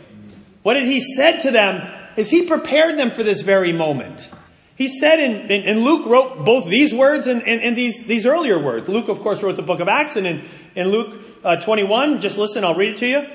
What 0.63 0.73
did 0.75 0.83
he 0.83 1.01
said 1.01 1.39
to 1.41 1.51
them 1.51 1.91
is 2.17 2.29
he 2.29 2.45
prepared 2.45 2.97
them 2.97 3.09
for 3.09 3.23
this 3.23 3.41
very 3.41 3.71
moment. 3.71 4.29
He 4.75 4.87
said, 4.87 5.19
in, 5.19 5.51
in, 5.51 5.63
and 5.63 5.79
Luke 5.81 6.05
wrote 6.05 6.45
both 6.45 6.69
these 6.69 6.93
words 6.93 7.27
and, 7.27 7.41
and, 7.43 7.61
and, 7.61 7.75
these, 7.75 8.05
these 8.05 8.25
earlier 8.25 8.57
words. 8.57 8.87
Luke, 8.87 9.09
of 9.09 9.19
course, 9.19 9.43
wrote 9.43 9.55
the 9.57 9.61
book 9.61 9.81
of 9.81 9.89
Acts, 9.89 10.15
and 10.15 10.25
in, 10.25 10.45
in 10.73 10.87
Luke 10.87 11.19
uh, 11.43 11.57
21, 11.57 12.21
just 12.21 12.37
listen, 12.37 12.63
I'll 12.63 12.75
read 12.75 12.93
it 12.93 12.97
to 12.99 13.07
you. 13.07 13.27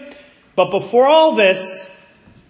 But 0.57 0.71
before 0.71 1.07
all 1.07 1.35
this, 1.35 1.91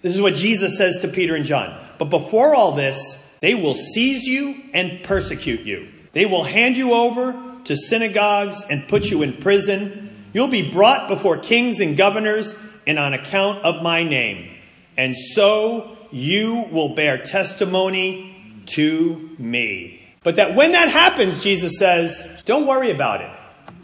this 0.04 0.14
is 0.14 0.20
what 0.20 0.34
Jesus 0.34 0.76
says 0.76 0.98
to 0.98 1.08
Peter 1.08 1.34
and 1.34 1.46
John. 1.46 1.82
But 1.96 2.10
before 2.10 2.54
all 2.54 2.72
this, 2.72 3.26
they 3.40 3.54
will 3.54 3.74
seize 3.74 4.24
you 4.26 4.54
and 4.74 5.02
persecute 5.02 5.62
you. 5.62 5.88
They 6.12 6.26
will 6.26 6.44
hand 6.44 6.76
you 6.76 6.92
over 6.92 7.56
to 7.64 7.74
synagogues 7.74 8.62
and 8.68 8.86
put 8.86 9.06
you 9.06 9.22
in 9.22 9.38
prison. 9.38 10.28
You'll 10.34 10.48
be 10.48 10.70
brought 10.70 11.08
before 11.08 11.38
kings 11.38 11.80
and 11.80 11.96
governors 11.96 12.54
and 12.86 12.98
on 12.98 13.14
account 13.14 13.64
of 13.64 13.82
my 13.82 14.04
name. 14.04 14.54
And 14.98 15.16
so 15.16 15.96
you 16.10 16.66
will 16.70 16.94
bear 16.94 17.22
testimony 17.22 18.60
to 18.66 19.30
me. 19.38 20.06
But 20.22 20.36
that 20.36 20.54
when 20.54 20.72
that 20.72 20.90
happens, 20.90 21.42
Jesus 21.42 21.78
says, 21.78 22.42
don't 22.44 22.66
worry 22.66 22.90
about 22.90 23.22
it 23.22 23.30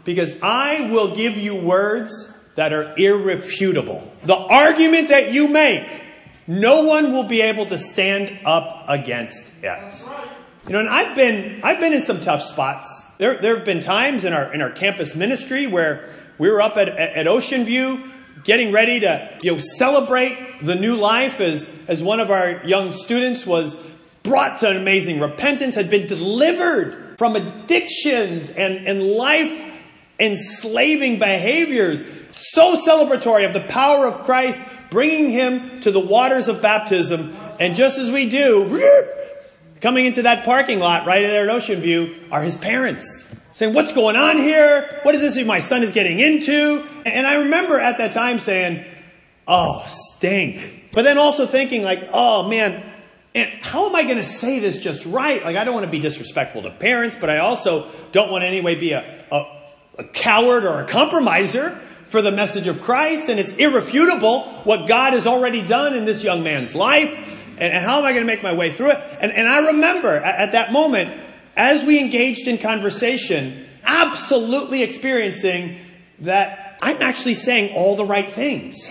because 0.05 0.39
I 0.43 0.87
will 0.91 1.15
give 1.15 1.35
you 1.35 1.55
words 1.55 2.31
that 2.53 2.73
are 2.73 2.93
irrefutable. 2.95 4.07
The 4.23 4.37
argument 4.37 5.09
that 5.09 5.33
you 5.33 5.47
make 5.47 6.09
no 6.47 6.83
one 6.83 7.11
will 7.11 7.27
be 7.27 7.41
able 7.41 7.65
to 7.67 7.77
stand 7.77 8.39
up 8.45 8.85
against 8.87 9.53
it. 9.61 10.07
You 10.67 10.73
know, 10.73 10.79
and 10.79 10.89
I've 10.89 11.15
been 11.15 11.61
I've 11.63 11.79
been 11.79 11.93
in 11.93 12.01
some 12.01 12.21
tough 12.21 12.43
spots. 12.43 13.03
There 13.17 13.41
there 13.41 13.55
have 13.55 13.65
been 13.65 13.79
times 13.79 14.25
in 14.25 14.33
our 14.33 14.53
in 14.53 14.61
our 14.61 14.71
campus 14.71 15.15
ministry 15.15 15.67
where 15.67 16.09
we 16.37 16.49
were 16.49 16.61
up 16.61 16.77
at, 16.77 16.89
at 16.89 17.27
Ocean 17.27 17.65
View 17.65 18.03
getting 18.43 18.71
ready 18.71 18.99
to 19.01 19.39
you 19.41 19.53
know 19.53 19.59
celebrate 19.59 20.59
the 20.61 20.75
new 20.75 20.95
life 20.95 21.39
as 21.39 21.67
as 21.87 22.03
one 22.03 22.19
of 22.19 22.29
our 22.29 22.65
young 22.65 22.91
students 22.91 23.45
was 23.45 23.75
brought 24.23 24.59
to 24.59 24.69
an 24.69 24.77
amazing 24.77 25.19
repentance, 25.19 25.75
had 25.75 25.89
been 25.89 26.07
delivered 26.07 27.17
from 27.17 27.35
addictions 27.35 28.49
and, 28.49 28.87
and 28.87 29.03
life 29.03 29.69
enslaving 30.19 31.19
behaviors. 31.19 32.03
So 32.31 32.75
celebratory 32.75 33.45
of 33.45 33.53
the 33.53 33.61
power 33.67 34.05
of 34.05 34.19
Christ 34.19 34.63
bringing 34.91 35.31
him 35.31 35.79
to 35.81 35.89
the 35.89 35.99
waters 35.99 36.47
of 36.47 36.61
baptism. 36.61 37.35
And 37.59 37.75
just 37.75 37.97
as 37.97 38.11
we 38.11 38.29
do, 38.29 38.79
coming 39.79 40.05
into 40.05 40.21
that 40.23 40.45
parking 40.45 40.77
lot 40.77 41.07
right 41.07 41.21
there 41.21 41.49
at 41.49 41.49
Ocean 41.49 41.81
View 41.81 42.15
are 42.29 42.43
his 42.43 42.57
parents 42.57 43.25
saying, 43.53 43.73
What's 43.73 43.93
going 43.93 44.15
on 44.15 44.37
here? 44.37 44.99
What 45.01 45.15
is 45.15 45.21
this 45.21 45.43
my 45.43 45.61
son 45.61 45.81
is 45.81 45.91
getting 45.91 46.19
into? 46.19 46.87
And 47.05 47.25
I 47.25 47.35
remember 47.35 47.79
at 47.79 47.97
that 47.97 48.11
time 48.11 48.37
saying, 48.37 48.85
Oh, 49.47 49.83
stink. 49.87 50.89
But 50.93 51.03
then 51.03 51.17
also 51.17 51.47
thinking, 51.47 51.83
like, 51.83 52.09
oh 52.13 52.47
man, 52.47 52.83
and 53.33 53.49
how 53.63 53.87
am 53.87 53.95
I 53.95 54.03
going 54.03 54.17
to 54.17 54.25
say 54.25 54.59
this 54.59 54.77
just 54.77 55.05
right? 55.05 55.41
Like, 55.41 55.55
I 55.55 55.63
don't 55.63 55.73
want 55.73 55.85
to 55.85 55.91
be 55.91 55.99
disrespectful 55.99 56.63
to 56.63 56.71
parents, 56.71 57.15
but 57.19 57.29
I 57.29 57.37
also 57.37 57.89
don't 58.11 58.29
want 58.29 58.41
to 58.41 58.47
anyway 58.47 58.75
be 58.75 58.91
a, 58.91 59.25
a, 59.31 59.45
a 59.99 60.03
coward 60.03 60.65
or 60.65 60.81
a 60.81 60.85
compromiser 60.85 61.79
for 62.11 62.21
the 62.21 62.31
message 62.31 62.67
of 62.67 62.81
Christ, 62.81 63.29
and 63.29 63.39
it's 63.39 63.53
irrefutable 63.53 64.43
what 64.65 64.87
God 64.87 65.13
has 65.13 65.25
already 65.25 65.65
done 65.65 65.95
in 65.95 66.03
this 66.03 66.23
young 66.23 66.43
man's 66.43 66.75
life. 66.75 67.13
And, 67.51 67.73
and 67.73 67.83
how 67.83 67.99
am 67.99 68.05
I 68.05 68.11
going 68.11 68.21
to 68.21 68.27
make 68.27 68.43
my 68.43 68.53
way 68.53 68.73
through 68.73 68.91
it? 68.91 68.97
And, 69.21 69.31
and 69.31 69.47
I 69.47 69.67
remember 69.67 70.09
at, 70.09 70.35
at 70.35 70.51
that 70.51 70.73
moment, 70.73 71.17
as 71.55 71.85
we 71.85 71.99
engaged 71.99 72.49
in 72.49 72.57
conversation, 72.57 73.65
absolutely 73.85 74.83
experiencing 74.83 75.77
that 76.19 76.77
I'm 76.81 77.01
actually 77.01 77.35
saying 77.35 77.75
all 77.75 77.95
the 77.95 78.05
right 78.05 78.31
things. 78.31 78.89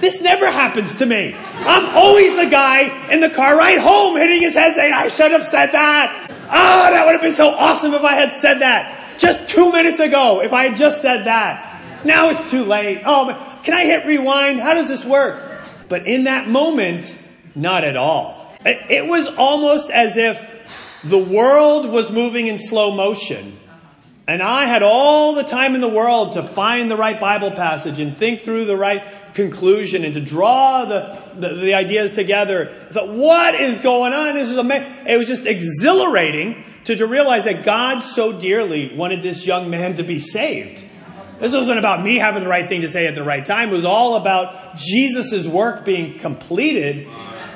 This 0.00 0.20
never 0.20 0.50
happens 0.50 0.96
to 0.96 1.06
me. 1.06 1.34
I'm 1.34 1.96
always 1.96 2.34
the 2.36 2.50
guy 2.50 3.10
in 3.10 3.20
the 3.20 3.30
car 3.30 3.56
ride 3.56 3.78
home 3.78 4.16
hitting 4.16 4.42
his 4.42 4.54
head 4.54 4.74
saying, 4.74 4.92
I 4.92 5.08
should 5.08 5.30
have 5.32 5.44
said 5.44 5.72
that. 5.72 6.26
Oh, 6.30 6.90
that 6.90 7.06
would 7.06 7.12
have 7.12 7.22
been 7.22 7.34
so 7.34 7.50
awesome 7.50 7.94
if 7.94 8.02
I 8.02 8.14
had 8.14 8.32
said 8.32 8.58
that 8.58 9.18
just 9.18 9.48
two 9.48 9.70
minutes 9.70 10.00
ago, 10.00 10.42
if 10.42 10.52
I 10.52 10.68
had 10.68 10.76
just 10.76 11.00
said 11.00 11.24
that. 11.24 11.69
Now 12.04 12.30
it's 12.30 12.50
too 12.50 12.64
late. 12.64 13.02
Oh, 13.04 13.60
can 13.62 13.74
I 13.74 13.84
hit 13.84 14.06
rewind? 14.06 14.60
How 14.60 14.74
does 14.74 14.88
this 14.88 15.04
work? 15.04 15.62
But 15.88 16.06
in 16.06 16.24
that 16.24 16.48
moment, 16.48 17.14
not 17.54 17.84
at 17.84 17.96
all. 17.96 18.54
It 18.64 19.06
was 19.06 19.28
almost 19.36 19.90
as 19.90 20.16
if 20.16 20.48
the 21.04 21.18
world 21.18 21.90
was 21.90 22.10
moving 22.10 22.46
in 22.46 22.58
slow 22.58 22.94
motion. 22.94 23.58
And 24.26 24.42
I 24.42 24.66
had 24.66 24.82
all 24.82 25.34
the 25.34 25.42
time 25.42 25.74
in 25.74 25.80
the 25.80 25.88
world 25.88 26.34
to 26.34 26.44
find 26.44 26.90
the 26.90 26.96
right 26.96 27.18
Bible 27.18 27.50
passage 27.50 27.98
and 27.98 28.14
think 28.14 28.42
through 28.42 28.66
the 28.66 28.76
right 28.76 29.02
conclusion 29.34 30.04
and 30.04 30.14
to 30.14 30.20
draw 30.20 30.84
the, 30.84 31.18
the, 31.34 31.54
the 31.54 31.74
ideas 31.74 32.12
together. 32.12 32.72
I 32.88 32.92
thought, 32.92 33.08
what 33.08 33.54
is 33.56 33.78
going 33.78 34.12
on? 34.12 34.34
This 34.34 34.48
is 34.48 34.56
amazing. 34.56 34.92
It 35.08 35.16
was 35.16 35.26
just 35.26 35.46
exhilarating 35.46 36.62
to, 36.84 36.96
to 36.96 37.06
realize 37.06 37.44
that 37.44 37.64
God 37.64 38.00
so 38.00 38.38
dearly 38.38 38.94
wanted 38.94 39.22
this 39.22 39.46
young 39.46 39.70
man 39.70 39.96
to 39.96 40.02
be 40.02 40.20
saved. 40.20 40.84
This 41.40 41.54
wasn't 41.54 41.78
about 41.78 42.04
me 42.04 42.16
having 42.16 42.42
the 42.42 42.48
right 42.48 42.68
thing 42.68 42.82
to 42.82 42.88
say 42.88 43.06
at 43.06 43.14
the 43.14 43.24
right 43.24 43.44
time. 43.44 43.70
It 43.70 43.72
was 43.72 43.86
all 43.86 44.16
about 44.16 44.76
Jesus' 44.76 45.46
work 45.46 45.86
being 45.86 46.18
completed. 46.18 47.08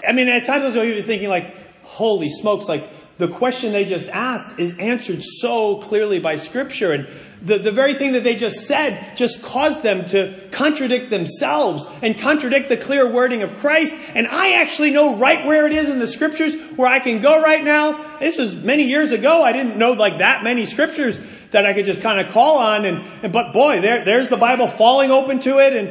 I 0.07 0.13
mean, 0.13 0.29
at 0.29 0.45
times 0.45 0.65
I 0.65 0.69
was 0.69 0.77
even 0.77 1.03
thinking 1.03 1.29
like, 1.29 1.55
holy 1.83 2.31
smokes, 2.31 2.67
like 2.67 2.89
the 3.19 3.29
question 3.29 3.73
they 3.73 3.85
just 3.85 4.09
asked 4.09 4.59
is 4.59 4.77
answered 4.79 5.23
so 5.23 5.77
clearly 5.77 6.19
by 6.19 6.37
scripture. 6.37 6.93
And 6.93 7.09
the, 7.43 7.59
the 7.59 7.71
very 7.71 7.95
thing 7.95 8.13
that 8.13 8.25
they 8.25 8.35
just 8.35 8.67
said 8.67 9.17
just 9.17 9.43
caused 9.43 9.83
them 9.83 10.07
to 10.07 10.49
contradict 10.51 11.11
themselves 11.11 11.87
and 12.03 12.19
contradict 12.19 12.71
the 12.71 12.77
clear 12.77 13.09
wording 13.09 13.43
of 13.43 13.55
Christ. 13.59 13.95
And 14.15 14.27
I 14.27 14.55
actually 14.55 14.91
know 14.91 15.17
right 15.17 15.47
where 15.47 15.67
it 15.67 15.73
is 15.73 15.91
in 15.91 16.01
the 16.01 16.07
scriptures 16.07 16.57
where 16.71 16.89
I 16.89 16.99
can 16.99 17.21
go 17.21 17.41
right 17.43 17.63
now. 17.63 18.19
This 18.19 18.39
was 18.39 18.57
many 18.57 18.85
years 18.85 19.13
ago. 19.13 19.43
I 19.43 19.53
didn't 19.53 19.77
know 19.77 19.93
like 19.93 20.19
that 20.19 20.43
many 20.43 20.65
scriptures 20.67 21.21
that 21.55 21.65
I 21.65 21.73
could 21.73 21.87
just 21.87 22.03
kind 22.03 22.21
of 22.21 22.33
call 22.33 22.59
on. 22.59 22.85
And, 22.85 23.03
and 23.23 23.33
but 23.33 23.53
boy, 23.53 23.81
there, 23.81 24.05
there's 24.05 24.29
the 24.29 24.37
Bible 24.37 24.67
falling 24.67 25.11
open 25.11 25.39
to 25.41 25.59
it. 25.59 25.73
And, 25.73 25.89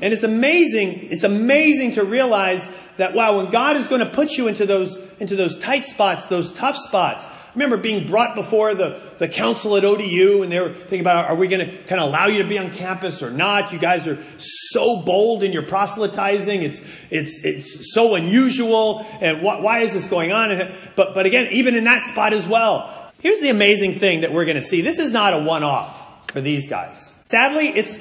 and 0.00 0.14
it's 0.14 0.22
amazing. 0.22 1.10
It's 1.10 1.24
amazing 1.24 1.92
to 1.92 2.04
realize 2.04 2.68
that 2.98 3.14
wow, 3.14 3.38
when 3.38 3.50
God 3.50 3.76
is 3.76 3.86
going 3.86 4.02
to 4.02 4.10
put 4.10 4.32
you 4.32 4.46
into 4.46 4.66
those, 4.66 4.96
into 5.18 5.34
those 5.34 5.58
tight 5.58 5.84
spots, 5.84 6.26
those 6.26 6.52
tough 6.52 6.76
spots. 6.76 7.26
Remember 7.54 7.78
being 7.78 8.06
brought 8.06 8.34
before 8.34 8.74
the, 8.74 9.00
the 9.16 9.28
council 9.28 9.78
at 9.78 9.84
ODU 9.86 10.42
and 10.42 10.52
they 10.52 10.60
were 10.60 10.74
thinking 10.74 11.00
about, 11.00 11.30
are 11.30 11.36
we 11.36 11.48
going 11.48 11.66
to 11.66 11.76
kind 11.84 11.98
of 11.98 12.08
allow 12.08 12.26
you 12.26 12.42
to 12.42 12.48
be 12.48 12.58
on 12.58 12.70
campus 12.70 13.22
or 13.22 13.30
not? 13.30 13.72
You 13.72 13.78
guys 13.78 14.06
are 14.06 14.18
so 14.36 15.00
bold 15.00 15.42
in 15.42 15.52
your 15.52 15.62
proselytizing. 15.62 16.62
It's, 16.62 16.82
it's, 17.10 17.42
it's 17.42 17.94
so 17.94 18.14
unusual. 18.14 19.06
And 19.22 19.38
wh- 19.38 19.62
why 19.62 19.80
is 19.80 19.94
this 19.94 20.06
going 20.06 20.32
on? 20.32 20.70
But, 20.96 21.14
but 21.14 21.24
again, 21.24 21.48
even 21.52 21.74
in 21.74 21.84
that 21.84 22.02
spot 22.02 22.34
as 22.34 22.46
well, 22.46 23.05
Here's 23.18 23.40
the 23.40 23.48
amazing 23.48 23.94
thing 23.94 24.20
that 24.20 24.32
we're 24.32 24.44
going 24.44 24.56
to 24.56 24.62
see. 24.62 24.82
This 24.82 24.98
is 24.98 25.10
not 25.10 25.32
a 25.32 25.42
one-off 25.42 26.30
for 26.30 26.40
these 26.40 26.68
guys. 26.68 27.12
Sadly, 27.30 27.68
it's, 27.68 27.98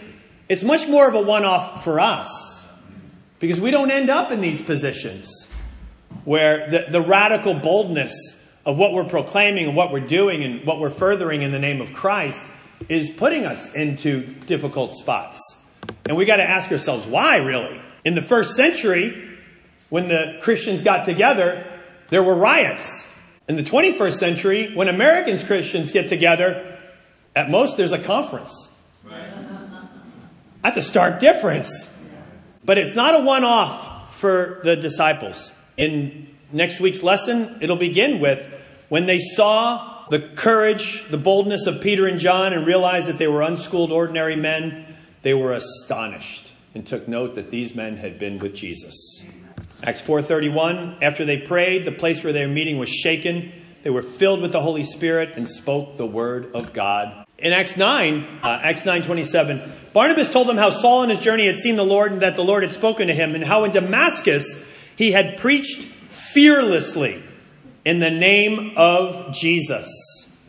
it's 0.50 0.64
much 0.64 0.88
more 0.88 1.08
of 1.08 1.16
a 1.16 1.22
one-off 1.22 1.84
for 1.84 2.00
us 2.00 2.66
because 3.40 3.60
we 3.60 3.72
don't 3.72 3.92
end 3.92 4.10
up 4.10 4.32
in 4.32 4.42
these 4.42 4.62
positions 4.62 5.50
where 6.26 6.70
the, 6.70 6.86
the 6.90 7.02
radical 7.02 7.54
boldness 7.54 8.42
of 8.66 8.78
what 8.78 8.94
we're 8.94 9.06
proclaiming 9.06 9.68
and 9.68 9.76
what 9.76 9.92
we're 9.92 10.00
doing 10.00 10.44
and 10.44 10.66
what 10.66 10.80
we're 10.80 10.90
furthering 10.90 11.44
in 11.44 11.52
the 11.52 11.60
name 11.60 11.82
of 11.82 11.94
Christ 11.94 12.44
is 12.90 13.10
putting 13.10 13.46
us 13.46 13.74
into 13.74 14.26
difficult 14.46 14.94
spots. 14.94 15.40
And 16.08 16.18
we 16.18 16.26
got 16.26 16.38
to 16.38 16.44
ask 16.44 16.72
ourselves, 16.72 17.08
why 17.08 17.38
really? 17.38 17.80
In 18.04 18.16
the 18.16 18.22
first 18.22 18.56
century, 18.56 19.38
when 19.90 20.08
the 20.08 20.40
Christians 20.42 20.84
got 20.84 21.06
together, 21.06 21.66
there 22.10 22.24
were 22.24 22.36
riots. 22.36 23.08
In 23.48 23.56
the 23.56 23.64
21st 23.64 24.14
century, 24.14 24.74
when 24.74 24.88
Americans 24.88 25.44
Christians 25.44 25.92
get 25.92 26.10
together, 26.10 26.80
at 27.36 27.50
most 27.50 27.78
there's 27.78 27.92
a 27.92 28.00
conference. 28.00 28.70
Right. 29.04 29.32
That's 30.64 30.78
a 30.78 30.82
stark 30.82 31.20
difference. 31.20 31.92
But 32.64 32.80
it's 32.80 32.96
not 32.96 33.22
a 33.22 33.24
one 33.24 33.44
off 33.44 34.16
for 34.16 34.62
the 34.64 34.76
disciples. 34.76 35.52
In 35.78 36.28
next 36.52 36.80
week's 36.80 37.04
lesson, 37.04 37.60
it'll 37.62 37.76
begin 37.76 38.20
with 38.20 38.52
when 38.90 39.06
they 39.06 39.20
saw 39.20 40.06
the 40.10 40.20
courage, 40.20 41.06
the 41.10 41.18
boldness 41.18 41.68
of 41.68 41.82
Peter 41.82 42.08
and 42.08 42.20
John 42.20 42.54
and 42.54 42.66
realized 42.66 43.08
that 43.08 43.18
they 43.18 43.28
were 43.28 43.42
unschooled, 43.42 43.92
ordinary 43.92 44.36
men, 44.36 44.96
they 45.22 45.34
were 45.34 45.54
astonished 45.54 46.52
and 46.74 46.86
took 46.86 47.08
note 47.08 47.36
that 47.36 47.50
these 47.50 47.76
men 47.76 47.98
had 47.98 48.20
been 48.20 48.40
with 48.40 48.56
Jesus. 48.56 49.24
Acts 49.86 50.02
4:31 50.02 50.98
after 51.02 51.26
they 51.26 51.38
prayed 51.38 51.86
the 51.86 51.92
place 51.92 52.24
where 52.24 52.34
they 52.34 52.46
were 52.46 52.52
meeting 52.52 52.78
was 52.78 52.90
shaken 52.90 53.52
they 53.86 53.92
were 53.92 54.02
filled 54.02 54.42
with 54.42 54.52
the 54.52 54.62
Holy 54.62 54.84
Spirit 54.84 55.34
and 55.36 55.48
spoke 55.48 55.96
the 55.96 56.08
word 56.08 56.56
of 56.56 56.74
God. 56.74 57.24
In 57.38 57.54
Acts 57.54 57.78
9 57.78 58.40
uh, 58.42 58.60
Acts 58.64 58.82
9:27 58.82 59.62
Barnabas 59.94 60.32
told 60.32 60.48
them 60.48 60.58
how 60.58 60.72
Saul 60.72 61.02
on 61.02 61.10
his 61.10 61.20
journey 61.20 61.46
had 61.46 61.58
seen 61.58 61.76
the 61.76 61.86
Lord 61.86 62.12
and 62.12 62.22
that 62.24 62.36
the 62.36 62.44
Lord 62.44 62.64
had 62.64 62.74
spoken 62.74 63.08
to 63.10 63.14
him 63.14 63.36
and 63.36 63.44
how 63.44 63.64
in 63.64 63.70
Damascus 63.70 64.60
he 64.96 65.12
had 65.12 65.38
preached 65.38 65.84
fearlessly 66.08 67.22
in 67.86 68.00
the 68.00 68.10
name 68.10 68.74
of 68.76 69.32
Jesus. 69.36 69.88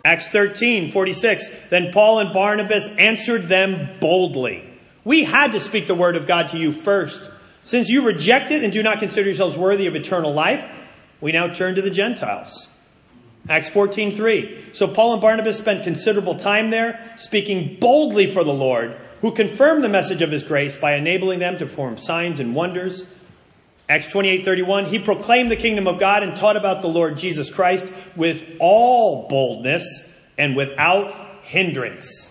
Acts 0.02 0.28
13:46 0.28 1.68
Then 1.68 1.92
Paul 1.92 2.20
and 2.20 2.32
Barnabas 2.32 2.86
answered 2.96 3.48
them 3.48 3.98
boldly. 4.00 4.64
We 5.04 5.24
had 5.24 5.52
to 5.52 5.60
speak 5.60 5.88
the 5.88 5.94
word 5.94 6.16
of 6.16 6.26
God 6.26 6.48
to 6.48 6.58
you 6.58 6.72
first 6.72 7.30
since 7.66 7.88
you 7.88 8.06
reject 8.06 8.52
it 8.52 8.62
and 8.62 8.72
do 8.72 8.80
not 8.80 9.00
consider 9.00 9.26
yourselves 9.26 9.56
worthy 9.56 9.88
of 9.88 9.96
eternal 9.96 10.32
life, 10.32 10.64
we 11.20 11.32
now 11.32 11.48
turn 11.48 11.74
to 11.74 11.82
the 11.82 11.90
Gentiles. 11.90 12.68
Acts 13.48 13.68
14:3. 13.68 14.72
So 14.72 14.86
Paul 14.86 15.14
and 15.14 15.20
Barnabas 15.20 15.58
spent 15.58 15.82
considerable 15.82 16.36
time 16.36 16.70
there, 16.70 17.00
speaking 17.16 17.76
boldly 17.80 18.30
for 18.30 18.44
the 18.44 18.52
Lord, 18.52 18.94
who 19.20 19.32
confirmed 19.32 19.82
the 19.82 19.88
message 19.88 20.22
of 20.22 20.30
his 20.30 20.44
grace 20.44 20.76
by 20.76 20.94
enabling 20.94 21.40
them 21.40 21.58
to 21.58 21.66
perform 21.66 21.98
signs 21.98 22.38
and 22.38 22.54
wonders. 22.54 23.02
Acts 23.88 24.06
28:31. 24.06 24.86
He 24.86 25.00
proclaimed 25.00 25.50
the 25.50 25.56
kingdom 25.56 25.88
of 25.88 25.98
God 25.98 26.22
and 26.22 26.36
taught 26.36 26.56
about 26.56 26.82
the 26.82 26.88
Lord 26.88 27.18
Jesus 27.18 27.50
Christ 27.50 27.86
with 28.14 28.44
all 28.60 29.26
boldness 29.28 30.08
and 30.38 30.54
without 30.54 31.12
hindrance. 31.42 32.30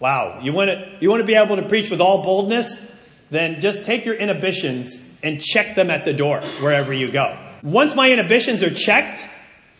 Wow, 0.00 0.40
you 0.42 0.52
want 0.52 0.70
to 0.70 0.84
you 0.98 1.10
want 1.10 1.20
to 1.20 1.26
be 1.26 1.36
able 1.36 1.54
to 1.54 1.68
preach 1.68 1.90
with 1.90 2.00
all 2.00 2.24
boldness? 2.24 2.88
Then 3.30 3.60
just 3.60 3.84
take 3.84 4.04
your 4.04 4.14
inhibitions 4.14 4.98
and 5.22 5.40
check 5.40 5.74
them 5.74 5.90
at 5.90 6.04
the 6.04 6.12
door 6.12 6.40
wherever 6.60 6.92
you 6.92 7.10
go. 7.10 7.36
Once 7.62 7.94
my 7.94 8.10
inhibitions 8.10 8.62
are 8.62 8.72
checked, 8.72 9.26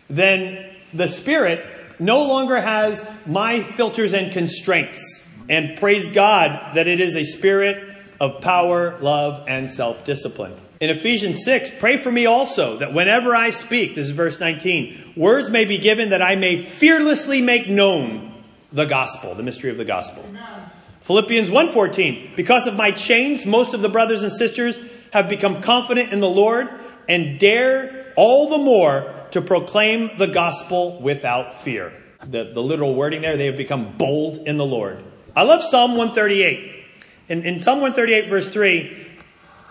then 0.09 0.75
the 0.93 1.07
Spirit 1.07 1.65
no 1.99 2.23
longer 2.23 2.59
has 2.59 3.07
my 3.25 3.61
filters 3.61 4.13
and 4.13 4.31
constraints. 4.31 5.25
And 5.49 5.77
praise 5.77 6.09
God 6.09 6.75
that 6.75 6.87
it 6.87 6.99
is 6.99 7.15
a 7.15 7.23
spirit 7.23 7.95
of 8.19 8.41
power, 8.41 8.97
love, 8.99 9.45
and 9.47 9.69
self 9.69 10.05
discipline. 10.05 10.53
In 10.79 10.89
Ephesians 10.89 11.43
6, 11.43 11.71
pray 11.79 11.97
for 11.97 12.11
me 12.11 12.25
also 12.25 12.77
that 12.77 12.93
whenever 12.93 13.35
I 13.35 13.49
speak, 13.49 13.95
this 13.95 14.05
is 14.05 14.11
verse 14.11 14.39
19, 14.39 15.13
words 15.17 15.49
may 15.49 15.65
be 15.65 15.77
given 15.77 16.11
that 16.11 16.21
I 16.21 16.35
may 16.35 16.61
fearlessly 16.61 17.41
make 17.41 17.67
known 17.67 18.43
the 18.71 18.85
gospel, 18.85 19.35
the 19.35 19.43
mystery 19.43 19.71
of 19.71 19.77
the 19.77 19.85
gospel. 19.85 20.23
Philippians 21.09 21.49
1:14 21.49 22.35
Because 22.35 22.67
of 22.67 22.75
my 22.75 22.91
chains 22.91 23.43
most 23.43 23.73
of 23.73 23.81
the 23.81 23.89
brothers 23.89 24.21
and 24.21 24.31
sisters 24.31 24.79
have 25.11 25.27
become 25.27 25.59
confident 25.59 26.13
in 26.13 26.19
the 26.19 26.29
Lord 26.29 26.69
and 27.07 27.39
dare 27.39 28.13
all 28.15 28.47
the 28.47 28.59
more 28.59 29.11
to 29.31 29.41
proclaim 29.41 30.11
the 30.19 30.27
gospel 30.27 31.01
without 31.01 31.63
fear. 31.63 31.91
The, 32.23 32.51
the 32.53 32.61
literal 32.61 32.93
wording 32.93 33.21
there, 33.21 33.37
they 33.37 33.47
have 33.47 33.57
become 33.57 33.97
bold 33.97 34.37
in 34.47 34.57
the 34.57 34.65
Lord. 34.67 35.03
I 35.35 35.41
love 35.41 35.63
Psalm 35.63 35.95
138. 35.95 36.85
In, 37.29 37.43
in 37.43 37.59
Psalm 37.59 37.81
138 37.81 38.29
verse 38.29 38.47
3, 38.47 39.07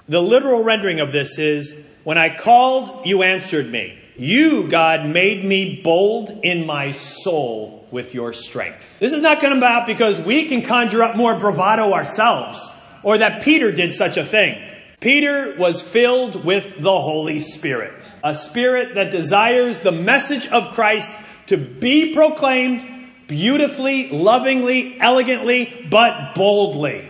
the 0.08 0.20
literal 0.20 0.64
rendering 0.64 0.98
of 0.98 1.12
this 1.12 1.38
is, 1.38 1.72
When 2.02 2.18
I 2.18 2.36
called, 2.36 3.06
you 3.06 3.22
answered 3.22 3.70
me. 3.70 3.96
You, 4.16 4.66
God, 4.66 5.06
made 5.06 5.44
me 5.44 5.82
bold 5.84 6.40
in 6.42 6.66
my 6.66 6.90
soul 6.90 7.77
with 7.90 8.14
your 8.14 8.32
strength. 8.32 8.98
This 8.98 9.12
is 9.12 9.22
not 9.22 9.40
going 9.40 9.56
about 9.56 9.86
because 9.86 10.20
we 10.20 10.46
can 10.46 10.62
conjure 10.62 11.02
up 11.02 11.16
more 11.16 11.38
bravado 11.38 11.92
ourselves 11.92 12.70
or 13.02 13.18
that 13.18 13.42
Peter 13.42 13.72
did 13.72 13.92
such 13.94 14.16
a 14.16 14.24
thing. 14.24 14.62
Peter 15.00 15.54
was 15.56 15.80
filled 15.80 16.44
with 16.44 16.78
the 16.78 17.00
Holy 17.00 17.40
Spirit, 17.40 18.12
a 18.24 18.34
spirit 18.34 18.96
that 18.96 19.12
desires 19.12 19.78
the 19.80 19.92
message 19.92 20.46
of 20.48 20.74
Christ 20.74 21.14
to 21.46 21.56
be 21.56 22.14
proclaimed 22.14 22.84
beautifully, 23.28 24.10
lovingly, 24.10 25.00
elegantly, 25.00 25.86
but 25.88 26.34
boldly. 26.34 27.08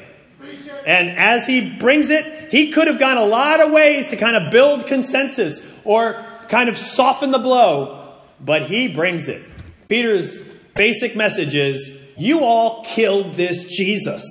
And 0.87 1.11
as 1.11 1.47
he 1.47 1.77
brings 1.77 2.11
it, 2.11 2.51
he 2.51 2.73
could 2.73 2.89
have 2.89 2.99
gone 2.99 3.17
a 3.17 3.25
lot 3.25 3.61
of 3.61 3.73
ways 3.73 4.11
to 4.11 4.17
kind 4.17 4.37
of 4.37 4.53
build 4.53 4.87
consensus 4.87 5.65
or 5.85 6.25
kind 6.49 6.69
of 6.69 6.77
soften 6.77 7.31
the 7.31 7.39
blow, 7.39 8.15
but 8.41 8.63
he 8.63 8.89
brings 8.89 9.29
it. 9.29 9.43
Peter's 9.89 10.43
basic 10.79 11.15
message 11.15 11.55
is, 11.55 11.99
you 12.17 12.41
all 12.41 12.83
killed 12.85 13.35
this 13.35 13.67
Jesus. 13.67 14.25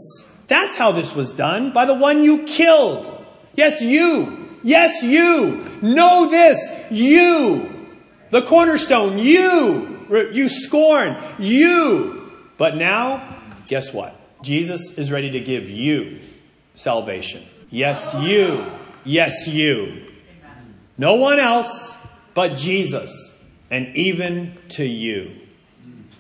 That's 0.48 0.76
how 0.76 0.92
this 0.94 1.14
was 1.14 1.32
done, 1.34 1.74
by 1.74 1.86
the 1.86 1.94
one 1.94 2.24
you 2.24 2.44
killed. 2.44 3.14
Yes, 3.54 3.82
you. 3.82 4.50
Yes, 4.64 5.04
you. 5.04 5.70
Know 5.82 6.30
this. 6.32 6.72
You. 6.90 7.70
The 8.32 8.42
cornerstone. 8.42 9.20
You. 9.20 10.08
You 10.10 10.50
scorn. 10.50 11.18
You. 11.38 12.32
But 12.58 12.78
now, 12.78 13.44
guess 13.68 13.94
what? 13.94 14.16
Jesus 14.42 14.98
is 14.98 15.12
ready 15.12 15.32
to 15.32 15.40
give 15.40 15.70
you 15.70 16.20
salvation. 16.74 17.46
Yes, 17.70 18.16
you. 18.20 18.66
Yes, 19.04 19.48
you. 19.48 20.12
No 20.98 21.16
one 21.16 21.40
else 21.40 21.96
but 22.34 22.56
Jesus, 22.56 23.38
and 23.70 23.96
even 23.96 24.58
to 24.70 24.86
you. 24.86 25.47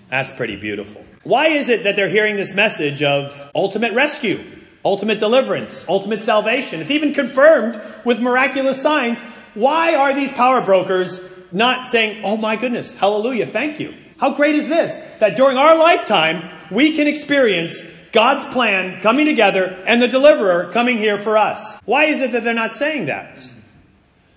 That's 0.10 0.32
pretty 0.32 0.56
beautiful. 0.56 1.04
Why 1.24 1.48
is 1.48 1.70
it 1.70 1.84
that 1.84 1.96
they're 1.96 2.08
hearing 2.08 2.36
this 2.36 2.54
message 2.54 3.04
of 3.04 3.52
ultimate 3.54 3.93
rescue, 3.93 4.43
ultimate 4.86 5.20
deliverance, 5.20 5.86
ultimate 5.89 6.24
salvation? 6.24 6.80
It's 6.80 6.91
even 6.91 7.13
confirmed 7.13 7.82
with 8.06 8.22
miraculous 8.22 8.82
signs. 8.82 9.20
Why 9.54 9.96
are 9.96 10.13
these 10.13 10.32
power 10.32 10.62
brokers 10.62 11.20
not 11.52 11.88
saying, 11.88 12.24
Oh 12.24 12.38
my 12.38 12.56
goodness, 12.56 12.93
hallelujah, 12.93 13.48
thank 13.48 13.80
you? 13.80 13.93
How 14.17 14.34
great 14.34 14.56
is 14.56 14.67
this? 14.67 15.00
That 15.20 15.36
during 15.36 15.58
our 15.58 15.78
lifetime, 15.78 16.50
we 16.72 16.96
can 16.96 17.08
experience 17.08 17.80
God's 18.12 18.46
plan 18.54 19.02
coming 19.02 19.26
together 19.26 19.84
and 19.86 20.02
the 20.02 20.08
deliverer 20.08 20.72
coming 20.72 20.98
here 20.98 21.17
for 21.17 21.38
us. 21.38 21.80
Why 21.86 22.06
is 22.06 22.20
it 22.22 22.32
that 22.32 22.43
they're 22.43 22.54
not 22.54 22.72
saying 22.72 23.08
that? 23.08 23.52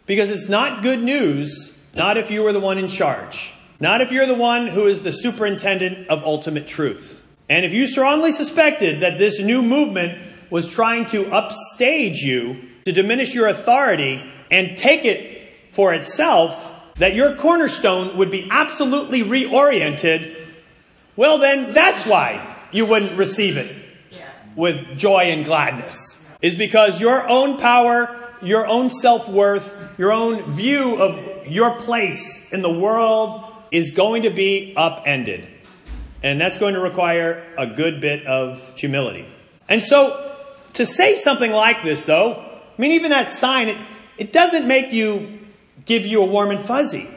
Because 0.06 0.28
it's 0.28 0.48
not 0.48 0.82
good 0.82 1.02
news, 1.02 1.72
not 1.94 2.16
if 2.16 2.30
you 2.30 2.42
were 2.42 2.52
the 2.52 2.60
one 2.60 2.78
in 2.78 2.88
charge. 2.88 3.52
Not 3.80 4.02
if 4.02 4.12
you're 4.12 4.26
the 4.26 4.34
one 4.34 4.66
who 4.66 4.86
is 4.86 5.02
the 5.02 5.10
superintendent 5.10 6.08
of 6.08 6.22
ultimate 6.22 6.68
truth. 6.68 7.24
And 7.48 7.64
if 7.64 7.72
you 7.72 7.86
strongly 7.86 8.30
suspected 8.30 9.00
that 9.00 9.18
this 9.18 9.40
new 9.40 9.62
movement 9.62 10.18
was 10.50 10.68
trying 10.68 11.06
to 11.06 11.32
upstage 11.32 12.18
you 12.18 12.62
to 12.84 12.92
diminish 12.92 13.34
your 13.34 13.48
authority 13.48 14.22
and 14.50 14.76
take 14.76 15.04
it 15.04 15.52
for 15.70 15.94
itself, 15.94 16.74
that 16.96 17.14
your 17.14 17.34
cornerstone 17.36 18.18
would 18.18 18.30
be 18.30 18.46
absolutely 18.50 19.22
reoriented, 19.22 20.36
well, 21.16 21.38
then 21.38 21.72
that's 21.72 22.06
why 22.06 22.56
you 22.72 22.84
wouldn't 22.84 23.16
receive 23.16 23.56
it 23.56 23.74
with 24.54 24.98
joy 24.98 25.24
and 25.24 25.46
gladness. 25.46 26.22
Is 26.42 26.54
because 26.54 27.00
your 27.00 27.26
own 27.28 27.58
power 27.58 28.16
your 28.42 28.66
own 28.66 28.88
self 28.88 29.28
worth, 29.28 29.98
your 29.98 30.12
own 30.12 30.42
view 30.50 30.96
of 31.00 31.46
your 31.46 31.74
place 31.76 32.50
in 32.52 32.62
the 32.62 32.72
world 32.72 33.49
is 33.70 33.90
going 33.90 34.22
to 34.22 34.30
be 34.30 34.74
upended. 34.76 35.48
And 36.22 36.40
that's 36.40 36.58
going 36.58 36.74
to 36.74 36.80
require 36.80 37.44
a 37.56 37.66
good 37.66 38.00
bit 38.00 38.26
of 38.26 38.76
humility. 38.76 39.26
And 39.68 39.82
so, 39.82 40.36
to 40.74 40.84
say 40.84 41.14
something 41.14 41.50
like 41.50 41.82
this, 41.82 42.04
though, 42.04 42.34
I 42.34 42.80
mean, 42.80 42.92
even 42.92 43.10
that 43.10 43.30
sign, 43.30 43.68
it, 43.68 43.78
it 44.18 44.32
doesn't 44.32 44.66
make 44.66 44.92
you 44.92 45.38
give 45.84 46.06
you 46.06 46.22
a 46.22 46.26
warm 46.26 46.50
and 46.50 46.60
fuzzy. 46.60 47.08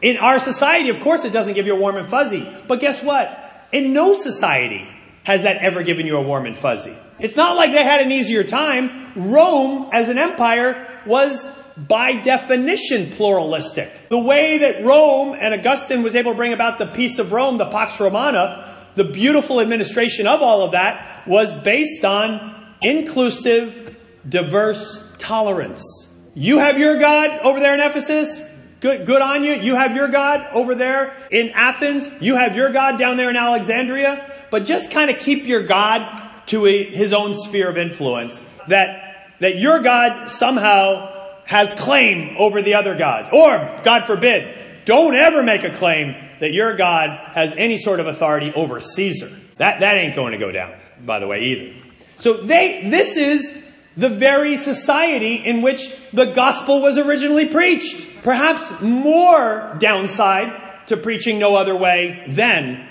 In 0.00 0.16
our 0.16 0.38
society, 0.38 0.88
of 0.88 1.00
course, 1.00 1.24
it 1.24 1.32
doesn't 1.32 1.54
give 1.54 1.66
you 1.66 1.74
a 1.74 1.78
warm 1.78 1.96
and 1.96 2.06
fuzzy. 2.06 2.48
But 2.66 2.80
guess 2.80 3.02
what? 3.02 3.66
In 3.72 3.92
no 3.92 4.14
society 4.14 4.88
has 5.24 5.42
that 5.42 5.58
ever 5.58 5.82
given 5.82 6.06
you 6.06 6.16
a 6.16 6.22
warm 6.22 6.46
and 6.46 6.56
fuzzy. 6.56 6.96
It's 7.18 7.36
not 7.36 7.56
like 7.56 7.72
they 7.72 7.82
had 7.82 8.00
an 8.00 8.12
easier 8.12 8.44
time. 8.44 9.12
Rome, 9.14 9.90
as 9.92 10.08
an 10.08 10.18
empire, 10.18 11.00
was 11.04 11.46
by 11.86 12.14
definition 12.14 13.10
pluralistic. 13.12 14.08
The 14.08 14.18
way 14.18 14.58
that 14.58 14.84
Rome 14.84 15.36
and 15.38 15.54
Augustine 15.54 16.02
was 16.02 16.16
able 16.16 16.32
to 16.32 16.36
bring 16.36 16.52
about 16.52 16.78
the 16.78 16.86
peace 16.86 17.18
of 17.18 17.32
Rome, 17.32 17.58
the 17.58 17.66
Pax 17.66 18.00
Romana, 18.00 18.74
the 18.96 19.04
beautiful 19.04 19.60
administration 19.60 20.26
of 20.26 20.42
all 20.42 20.62
of 20.62 20.72
that 20.72 21.26
was 21.26 21.52
based 21.52 22.04
on 22.04 22.74
inclusive, 22.82 23.96
diverse 24.28 25.04
tolerance. 25.18 26.08
You 26.34 26.58
have 26.58 26.78
your 26.78 26.98
God 26.98 27.40
over 27.40 27.60
there 27.60 27.74
in 27.74 27.80
Ephesus. 27.80 28.40
Good, 28.80 29.06
good 29.06 29.22
on 29.22 29.44
you. 29.44 29.54
You 29.54 29.74
have 29.74 29.94
your 29.94 30.08
God 30.08 30.48
over 30.52 30.74
there 30.74 31.14
in 31.30 31.50
Athens. 31.50 32.08
You 32.20 32.36
have 32.36 32.56
your 32.56 32.70
God 32.70 32.98
down 32.98 33.16
there 33.16 33.30
in 33.30 33.36
Alexandria. 33.36 34.32
But 34.50 34.64
just 34.64 34.90
kind 34.90 35.10
of 35.10 35.18
keep 35.18 35.46
your 35.46 35.62
God 35.62 36.46
to 36.46 36.66
a, 36.66 36.84
his 36.84 37.12
own 37.12 37.34
sphere 37.34 37.68
of 37.68 37.76
influence. 37.76 38.40
That, 38.68 39.34
that 39.40 39.58
your 39.58 39.80
God 39.80 40.30
somehow 40.30 41.17
has 41.48 41.72
claim 41.72 42.36
over 42.38 42.60
the 42.60 42.74
other 42.74 42.94
gods. 42.94 43.30
Or, 43.32 43.80
God 43.82 44.04
forbid, 44.04 44.84
don't 44.84 45.14
ever 45.14 45.42
make 45.42 45.64
a 45.64 45.70
claim 45.70 46.14
that 46.40 46.52
your 46.52 46.76
God 46.76 47.08
has 47.32 47.54
any 47.56 47.78
sort 47.78 48.00
of 48.00 48.06
authority 48.06 48.52
over 48.52 48.80
Caesar. 48.80 49.34
That, 49.56 49.80
that 49.80 49.96
ain't 49.96 50.14
going 50.14 50.32
to 50.32 50.38
go 50.38 50.52
down, 50.52 50.74
by 51.00 51.20
the 51.20 51.26
way, 51.26 51.44
either. 51.44 51.74
So 52.18 52.34
they, 52.34 52.90
this 52.90 53.16
is 53.16 53.62
the 53.96 54.10
very 54.10 54.58
society 54.58 55.36
in 55.36 55.62
which 55.62 55.90
the 56.12 56.26
gospel 56.26 56.82
was 56.82 56.98
originally 56.98 57.46
preached. 57.46 58.06
Perhaps 58.22 58.82
more 58.82 59.74
downside 59.78 60.86
to 60.88 60.98
preaching 60.98 61.38
no 61.38 61.56
other 61.56 61.74
way 61.74 62.24
then 62.28 62.86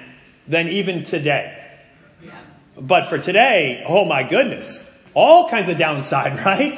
than 0.47 0.67
even 0.67 1.03
today. 1.03 1.53
But 2.75 3.07
for 3.07 3.19
today, 3.19 3.83
oh 3.87 4.03
my 4.03 4.23
goodness, 4.23 4.83
all 5.13 5.47
kinds 5.47 5.69
of 5.69 5.77
downside, 5.77 6.39
right? 6.45 6.75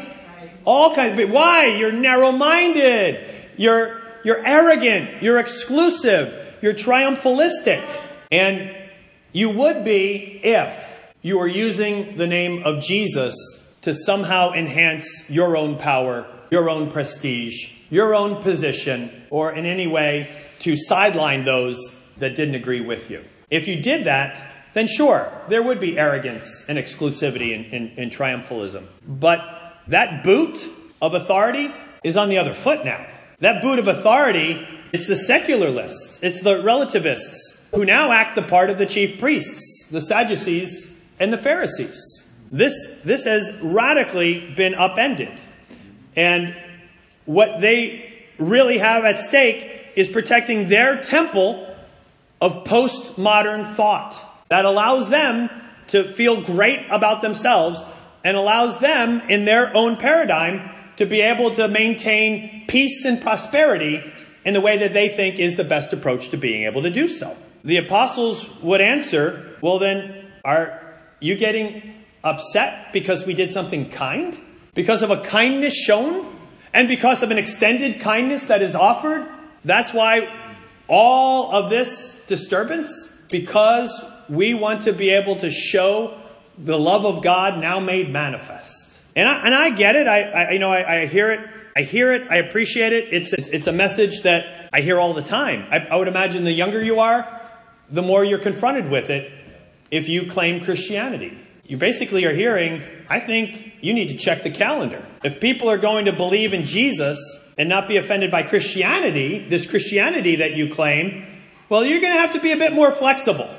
All 0.65 0.95
kinds 0.95 1.19
of, 1.19 1.29
why? 1.31 1.75
You're 1.77 1.91
narrow-minded. 1.91 3.25
You're, 3.57 4.01
you're 4.23 4.45
arrogant. 4.45 5.21
You're 5.21 5.39
exclusive. 5.39 6.57
You're 6.61 6.73
triumphalistic. 6.73 7.87
And 8.31 8.75
you 9.31 9.49
would 9.49 9.83
be 9.83 10.39
if 10.43 11.11
you 11.21 11.37
were 11.39 11.47
using 11.47 12.17
the 12.17 12.27
name 12.27 12.63
of 12.63 12.83
Jesus 12.83 13.33
to 13.81 13.93
somehow 13.93 14.51
enhance 14.53 15.29
your 15.29 15.55
own 15.55 15.77
power, 15.77 16.27
your 16.51 16.69
own 16.69 16.91
prestige, 16.91 17.71
your 17.89 18.13
own 18.13 18.41
position, 18.41 19.11
or 19.29 19.51
in 19.51 19.65
any 19.65 19.87
way 19.87 20.29
to 20.59 20.75
sideline 20.75 21.43
those 21.43 21.95
that 22.17 22.35
didn't 22.35 22.55
agree 22.55 22.81
with 22.81 23.09
you. 23.09 23.23
If 23.49 23.67
you 23.67 23.81
did 23.81 24.05
that, 24.05 24.43
then 24.73 24.87
sure, 24.87 25.31
there 25.47 25.63
would 25.63 25.79
be 25.79 25.97
arrogance 25.97 26.65
and 26.67 26.77
exclusivity 26.77 27.55
and, 27.55 27.73
and, 27.73 27.97
and 27.97 28.11
triumphalism. 28.11 28.85
But 29.07 29.39
that 29.89 30.23
boot 30.23 30.69
of 31.01 31.13
authority 31.13 31.71
is 32.03 32.15
on 32.15 32.29
the 32.29 32.37
other 32.37 32.53
foot 32.53 32.85
now. 32.85 33.05
That 33.39 33.61
boot 33.61 33.79
of 33.79 33.87
authority, 33.87 34.65
it's 34.93 35.07
the 35.07 35.15
secularists, 35.15 36.19
it's 36.21 36.41
the 36.41 36.61
relativists 36.61 37.61
who 37.73 37.85
now 37.85 38.11
act 38.11 38.35
the 38.35 38.41
part 38.41 38.69
of 38.69 38.77
the 38.77 38.85
chief 38.85 39.19
priests, 39.19 39.87
the 39.89 40.01
Sadducees, 40.01 40.91
and 41.19 41.31
the 41.33 41.37
Pharisees. 41.37 42.27
This, 42.51 42.73
this 43.03 43.25
has 43.25 43.51
radically 43.61 44.53
been 44.55 44.73
upended. 44.73 45.31
And 46.15 46.55
what 47.25 47.61
they 47.61 48.25
really 48.37 48.79
have 48.79 49.05
at 49.05 49.19
stake 49.19 49.91
is 49.95 50.07
protecting 50.07 50.69
their 50.69 51.01
temple 51.01 51.67
of 52.41 52.63
postmodern 52.63 53.73
thought 53.75 54.19
that 54.49 54.65
allows 54.65 55.09
them 55.09 55.49
to 55.87 56.03
feel 56.03 56.41
great 56.41 56.85
about 56.89 57.21
themselves 57.21 57.83
and 58.23 58.35
allows 58.35 58.79
them 58.79 59.21
in 59.29 59.45
their 59.45 59.75
own 59.75 59.97
paradigm 59.97 60.69
to 60.97 61.05
be 61.05 61.21
able 61.21 61.51
to 61.51 61.67
maintain 61.67 62.65
peace 62.67 63.05
and 63.05 63.21
prosperity 63.21 64.03
in 64.43 64.53
the 64.53 64.61
way 64.61 64.77
that 64.77 64.93
they 64.93 65.07
think 65.09 65.39
is 65.39 65.55
the 65.55 65.63
best 65.63 65.93
approach 65.93 66.29
to 66.29 66.37
being 66.37 66.65
able 66.65 66.81
to 66.81 66.89
do 66.89 67.07
so. 67.07 67.35
The 67.63 67.77
apostles 67.77 68.47
would 68.61 68.81
answer, 68.81 69.55
well 69.61 69.79
then, 69.79 70.27
are 70.43 70.81
you 71.19 71.35
getting 71.35 71.95
upset 72.23 72.91
because 72.93 73.25
we 73.25 73.33
did 73.33 73.51
something 73.51 73.89
kind? 73.89 74.37
Because 74.73 75.01
of 75.01 75.11
a 75.11 75.21
kindness 75.21 75.75
shown? 75.75 76.35
And 76.73 76.87
because 76.87 77.23
of 77.23 77.31
an 77.31 77.37
extended 77.37 77.99
kindness 77.99 78.43
that 78.43 78.61
is 78.61 78.75
offered? 78.75 79.27
That's 79.65 79.93
why 79.93 80.31
all 80.87 81.51
of 81.53 81.69
this 81.69 82.21
disturbance? 82.27 83.11
Because 83.29 84.03
we 84.27 84.53
want 84.53 84.83
to 84.83 84.93
be 84.93 85.09
able 85.09 85.37
to 85.37 85.49
show 85.49 86.18
the 86.59 86.77
love 86.77 87.05
of 87.05 87.23
God 87.23 87.59
now 87.59 87.79
made 87.79 88.11
manifest. 88.11 88.99
And 89.15 89.27
I, 89.27 89.45
and 89.45 89.55
I 89.55 89.69
get 89.71 89.95
it. 89.95 90.07
I, 90.07 90.21
I 90.21 90.51
you 90.51 90.59
know, 90.59 90.69
I, 90.69 91.01
I, 91.01 91.05
hear 91.05 91.31
it. 91.31 91.49
I 91.75 91.81
hear 91.83 92.11
it. 92.11 92.27
I 92.29 92.37
appreciate 92.37 92.93
it. 92.93 93.13
It's, 93.13 93.33
it's, 93.33 93.47
it's 93.47 93.67
a 93.67 93.71
message 93.71 94.21
that 94.21 94.69
I 94.71 94.81
hear 94.81 94.99
all 94.99 95.13
the 95.13 95.23
time. 95.23 95.65
I, 95.71 95.79
I 95.79 95.95
would 95.95 96.07
imagine 96.07 96.43
the 96.43 96.51
younger 96.51 96.83
you 96.83 96.99
are, 96.99 97.41
the 97.89 98.01
more 98.01 98.23
you're 98.23 98.39
confronted 98.39 98.89
with 98.89 99.09
it 99.09 99.31
if 99.89 100.09
you 100.09 100.27
claim 100.27 100.63
Christianity. 100.63 101.37
You 101.63 101.77
basically 101.77 102.25
are 102.25 102.33
hearing, 102.33 102.83
I 103.09 103.19
think 103.19 103.73
you 103.81 103.93
need 103.93 104.09
to 104.09 104.17
check 104.17 104.43
the 104.43 104.51
calendar. 104.51 105.05
If 105.23 105.39
people 105.39 105.69
are 105.69 105.77
going 105.77 106.05
to 106.05 106.13
believe 106.13 106.53
in 106.53 106.65
Jesus 106.65 107.19
and 107.57 107.69
not 107.69 107.87
be 107.87 107.97
offended 107.97 108.31
by 108.31 108.43
Christianity, 108.43 109.47
this 109.47 109.65
Christianity 109.65 110.37
that 110.37 110.53
you 110.53 110.73
claim, 110.73 111.25
well, 111.69 111.85
you're 111.85 112.01
going 112.01 112.13
to 112.13 112.19
have 112.19 112.33
to 112.33 112.41
be 112.41 112.51
a 112.51 112.57
bit 112.57 112.73
more 112.73 112.91
flexible. 112.91 113.49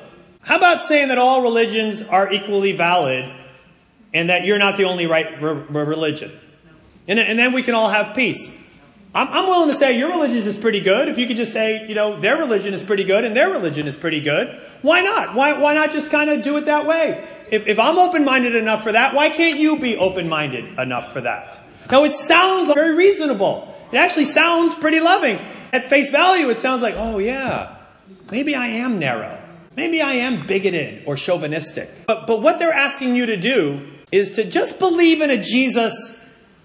How 0.43 0.57
about 0.57 0.83
saying 0.83 1.09
that 1.09 1.19
all 1.19 1.43
religions 1.43 2.03
are 2.03 2.33
equally 2.33 2.73
valid 2.73 3.31
and 4.13 4.31
that 4.31 4.45
you're 4.45 4.59
not 4.59 4.77
the 4.77 4.85
only 4.85 5.07
right 5.07 5.41
re- 5.41 5.85
religion? 5.85 6.33
And, 7.07 7.19
and, 7.19 7.39
then 7.39 7.53
we 7.53 7.63
can 7.63 7.75
all 7.75 7.89
have 7.89 8.15
peace. 8.15 8.49
I'm, 9.15 9.29
I'm, 9.29 9.47
willing 9.47 9.69
to 9.69 9.75
say 9.75 9.99
your 9.99 10.11
religion 10.11 10.39
is 10.39 10.57
pretty 10.57 10.81
good. 10.81 11.09
If 11.09 11.19
you 11.19 11.27
could 11.27 11.37
just 11.37 11.53
say, 11.53 11.87
you 11.89 11.95
know, 11.95 12.21
their 12.21 12.37
religion 12.37 12.73
is 12.73 12.85
pretty 12.85 13.05
good 13.05 13.25
and 13.25 13.35
their 13.35 13.51
religion 13.51 13.87
is 13.89 13.97
pretty 13.97 14.21
good, 14.21 14.63
why 14.83 15.01
not? 15.01 15.35
Why, 15.35 15.59
why 15.59 15.75
not 15.75 15.93
just 15.93 16.11
kind 16.11 16.31
of 16.31 16.45
do 16.45 16.57
it 16.57 16.67
that 16.67 16.87
way? 16.87 17.27
If, 17.51 17.67
if 17.67 17.81
I'm 17.81 17.99
open-minded 17.99 18.55
enough 18.55 18.85
for 18.85 18.93
that, 18.93 19.15
why 19.15 19.31
can't 19.31 19.59
you 19.59 19.79
be 19.79 19.97
open-minded 19.97 20.79
enough 20.79 21.13
for 21.13 21.23
that? 21.23 21.59
Now 21.91 22.05
it 22.05 22.13
sounds 22.13 22.73
very 22.73 22.95
reasonable. 22.95 23.75
It 23.91 23.97
actually 23.97 24.27
sounds 24.27 24.77
pretty 24.77 25.01
loving. 25.01 25.41
At 25.73 25.85
face 25.85 26.11
value, 26.11 26.49
it 26.51 26.59
sounds 26.59 26.83
like, 26.83 26.95
oh 26.97 27.19
yeah, 27.19 27.77
maybe 28.31 28.55
I 28.55 28.69
am 28.69 29.01
narrow. 29.01 29.40
Maybe 29.77 30.03
I 30.03 30.15
am 30.15 30.47
bigoted 30.47 31.05
or 31.07 31.17
chauvinistic. 31.17 32.07
But, 32.07 32.27
but 32.27 32.43
what 32.43 32.59
they're 32.59 32.73
asking 32.73 33.15
you 33.15 33.27
to 33.27 33.37
do 33.37 33.87
is 34.11 34.33
to 34.33 34.45
just 34.45 34.79
believe 34.79 35.23
in 35.23 35.31
a 35.31 35.41
Jesus 35.41 36.19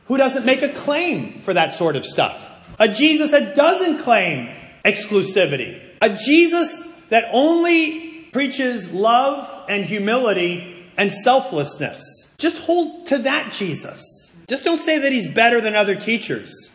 who 0.06 0.18
doesn't 0.18 0.46
make 0.46 0.62
a 0.62 0.70
claim 0.70 1.38
for 1.40 1.54
that 1.54 1.74
sort 1.74 1.96
of 1.96 2.06
stuff. 2.06 2.52
A 2.80 2.88
Jesus 2.88 3.32
that 3.32 3.56
doesn't 3.56 4.00
claim 4.00 4.50
exclusivity. 4.84 5.82
A 6.02 6.10
Jesus 6.10 6.84
that 7.10 7.26
only 7.32 8.28
preaches 8.32 8.92
love 8.92 9.66
and 9.70 9.86
humility 9.86 10.86
and 10.98 11.12
selflessness. 11.12 12.34
Just 12.38 12.58
hold 12.58 13.08
to 13.08 13.20
that 13.20 13.52
Jesus. 13.52 14.02
Just 14.48 14.64
don't 14.64 14.82
say 14.82 15.00
that 15.00 15.12
he's 15.12 15.28
better 15.28 15.62
than 15.62 15.76
other 15.76 15.96
teachers. 15.96 16.70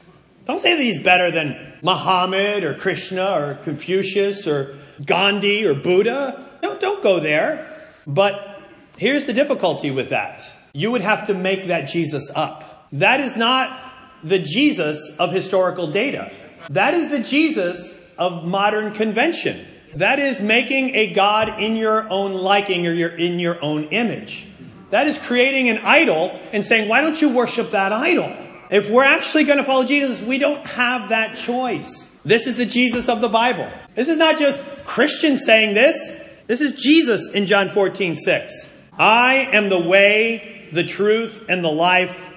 Don't 0.47 0.61
say 0.61 0.75
that 0.75 0.83
he's 0.83 1.03
better 1.03 1.31
than 1.31 1.75
Muhammad 1.83 2.65
or 2.65 2.75
Krishna 2.75 3.31
or 3.31 3.55
Confucius 3.63 4.47
or 4.47 4.77
Gandhi 5.05 5.67
or 5.67 5.75
Buddha. 5.75 6.49
No, 6.63 6.79
don't 6.79 7.03
go 7.03 7.21
there. 7.21 7.67
But 8.07 8.63
here's 8.97 9.27
the 9.27 9.33
difficulty 9.33 9.91
with 9.91 10.11
that. 10.11 10.51
You 10.73 10.91
would 10.91 11.01
have 11.01 11.27
to 11.27 11.35
make 11.35 11.69
that 11.69 11.89
Jesus 11.89 12.31
up. 12.35 12.89
That 12.93 13.21
is 13.21 13.37
not 13.37 13.93
the 14.23 14.39
Jesus 14.39 15.11
of 15.19 15.33
historical 15.33 15.91
data. 15.91 16.33
That 16.71 16.95
is 16.95 17.11
the 17.11 17.21
Jesus 17.21 17.99
of 18.19 18.45
modern 18.45 18.93
convention. 18.93 19.67
That 19.95 20.19
is 20.19 20.41
making 20.41 20.95
a 20.95 21.13
God 21.13 21.61
in 21.61 21.77
your 21.77 22.09
own 22.11 22.35
liking 22.35 22.87
or 22.87 22.93
your, 22.93 23.09
in 23.11 23.41
your 23.41 23.63
own 23.63 23.85
image. 23.85 24.47
That 24.91 25.09
is 25.09 25.19
creating 25.19 25.69
an 25.69 25.79
idol 25.79 26.39
and 26.53 26.63
saying, 26.65 26.89
why 26.89 27.01
don't 27.01 27.21
you 27.21 27.31
worship 27.31 27.71
that 27.71 27.93
idol? 27.93 28.37
If 28.71 28.91
we're 28.91 29.05
actually 29.05 29.45
going 29.45 29.59
to 29.59 29.65
follow 29.65 29.85
Jesus, 29.85 30.21
we 30.21 30.39
don't 30.39 30.65
have 30.67 31.09
that 31.09 31.37
choice. 31.37 32.10
This 32.25 32.47
is 32.47 32.57
the 32.57 32.67
Jesus 32.67 33.09
of 33.09 33.21
the 33.21 33.29
Bible. 33.29 33.71
This 33.95 34.09
is 34.09 34.17
not 34.17 34.39
just 34.39 34.61
Christians 34.85 35.45
saying 35.45 35.75
this. 35.75 36.11
This 36.47 36.61
is 36.61 36.73
Jesus 36.73 37.31
in 37.31 37.47
John 37.47 37.71
14, 37.71 38.17
6. 38.17 38.69
I 38.99 39.49
am 39.53 39.69
the 39.69 39.81
way, 39.81 40.69
the 40.73 40.85
truth, 40.85 41.47
and 41.49 41.65
the 41.65 41.71
life. 41.71 42.29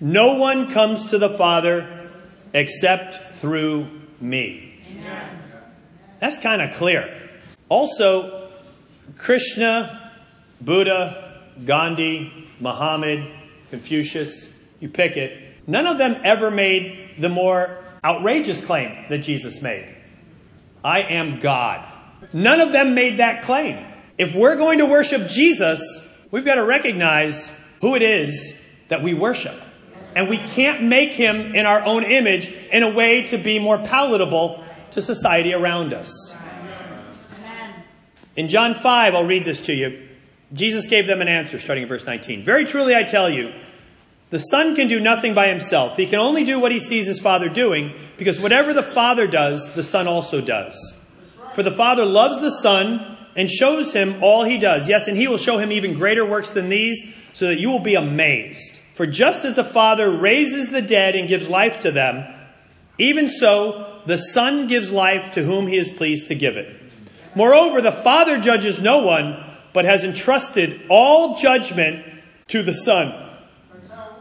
No 0.00 0.34
one 0.34 0.72
comes 0.72 1.10
to 1.10 1.18
the 1.18 1.28
Father 1.28 2.08
except 2.52 3.34
through 3.34 3.88
me. 4.20 4.80
Amen. 4.90 5.38
That's 6.18 6.38
kind 6.38 6.62
of 6.62 6.74
clear. 6.74 7.08
Also, 7.68 8.50
Krishna, 9.16 10.12
Buddha, 10.60 11.42
Gandhi, 11.64 12.48
Muhammad, 12.58 13.30
Confucius, 13.70 14.52
you 14.80 14.88
pick 14.88 15.16
it, 15.16 15.54
none 15.66 15.86
of 15.86 15.98
them 15.98 16.20
ever 16.24 16.50
made 16.50 17.10
the 17.18 17.28
more 17.28 17.79
outrageous 18.04 18.64
claim 18.64 19.06
that 19.08 19.18
Jesus 19.18 19.60
made 19.62 19.96
I 20.82 21.02
am 21.02 21.40
God. 21.40 21.86
None 22.32 22.60
of 22.60 22.72
them 22.72 22.94
made 22.94 23.18
that 23.18 23.42
claim. 23.42 23.84
If 24.16 24.34
we're 24.34 24.56
going 24.56 24.78
to 24.78 24.86
worship 24.86 25.28
Jesus, 25.28 25.80
we've 26.30 26.44
got 26.44 26.54
to 26.56 26.64
recognize 26.64 27.54
who 27.80 27.94
it 27.94 28.02
is 28.02 28.58
that 28.88 29.02
we 29.02 29.14
worship. 29.14 29.58
And 30.14 30.28
we 30.28 30.38
can't 30.38 30.82
make 30.82 31.12
him 31.12 31.54
in 31.54 31.66
our 31.66 31.84
own 31.84 32.02
image 32.02 32.48
in 32.48 32.82
a 32.82 32.92
way 32.92 33.26
to 33.28 33.38
be 33.38 33.58
more 33.58 33.78
palatable 33.78 34.64
to 34.92 35.02
society 35.02 35.54
around 35.54 35.92
us. 35.92 36.34
In 38.36 38.48
John 38.48 38.74
5, 38.74 39.14
I'll 39.14 39.24
read 39.24 39.44
this 39.44 39.66
to 39.66 39.72
you. 39.72 40.08
Jesus 40.52 40.86
gave 40.86 41.06
them 41.06 41.20
an 41.20 41.28
answer 41.28 41.58
starting 41.58 41.82
in 41.82 41.88
verse 41.88 42.04
19. 42.04 42.44
Very 42.44 42.64
truly 42.64 42.94
I 42.94 43.04
tell 43.04 43.30
you, 43.30 43.52
the 44.30 44.38
Son 44.38 44.76
can 44.76 44.88
do 44.88 45.00
nothing 45.00 45.34
by 45.34 45.48
himself. 45.48 45.96
He 45.96 46.06
can 46.06 46.20
only 46.20 46.44
do 46.44 46.58
what 46.58 46.72
he 46.72 46.78
sees 46.78 47.06
his 47.06 47.20
Father 47.20 47.48
doing, 47.48 47.92
because 48.16 48.40
whatever 48.40 48.72
the 48.72 48.82
Father 48.82 49.26
does, 49.26 49.74
the 49.74 49.82
Son 49.82 50.06
also 50.06 50.40
does. 50.40 50.96
For 51.54 51.64
the 51.64 51.72
Father 51.72 52.04
loves 52.04 52.40
the 52.40 52.50
Son 52.50 53.18
and 53.36 53.50
shows 53.50 53.92
him 53.92 54.22
all 54.22 54.44
he 54.44 54.58
does. 54.58 54.88
Yes, 54.88 55.08
and 55.08 55.16
he 55.16 55.26
will 55.26 55.38
show 55.38 55.58
him 55.58 55.72
even 55.72 55.94
greater 55.94 56.24
works 56.24 56.50
than 56.50 56.68
these, 56.68 57.12
so 57.32 57.48
that 57.48 57.58
you 57.58 57.70
will 57.70 57.80
be 57.80 57.96
amazed. 57.96 58.78
For 58.94 59.06
just 59.06 59.44
as 59.44 59.56
the 59.56 59.64
Father 59.64 60.10
raises 60.10 60.70
the 60.70 60.82
dead 60.82 61.16
and 61.16 61.28
gives 61.28 61.48
life 61.48 61.80
to 61.80 61.90
them, 61.90 62.24
Even 62.98 63.28
so, 63.28 64.00
the 64.06 64.18
Son 64.18 64.66
gives 64.68 64.92
life 64.92 65.32
to 65.34 65.42
whom 65.42 65.66
he 65.66 65.76
is 65.76 65.90
pleased 65.90 66.26
to 66.28 66.34
give 66.34 66.56
it. 66.56 66.76
Moreover, 67.34 67.80
the 67.80 67.92
Father 67.92 68.38
judges 68.38 68.80
no 68.80 68.98
one, 68.98 69.42
but 69.72 69.84
has 69.84 70.04
entrusted 70.04 70.82
all 70.88 71.36
judgment 71.36 72.04
to 72.48 72.62
the 72.62 72.74
Son, 72.74 73.29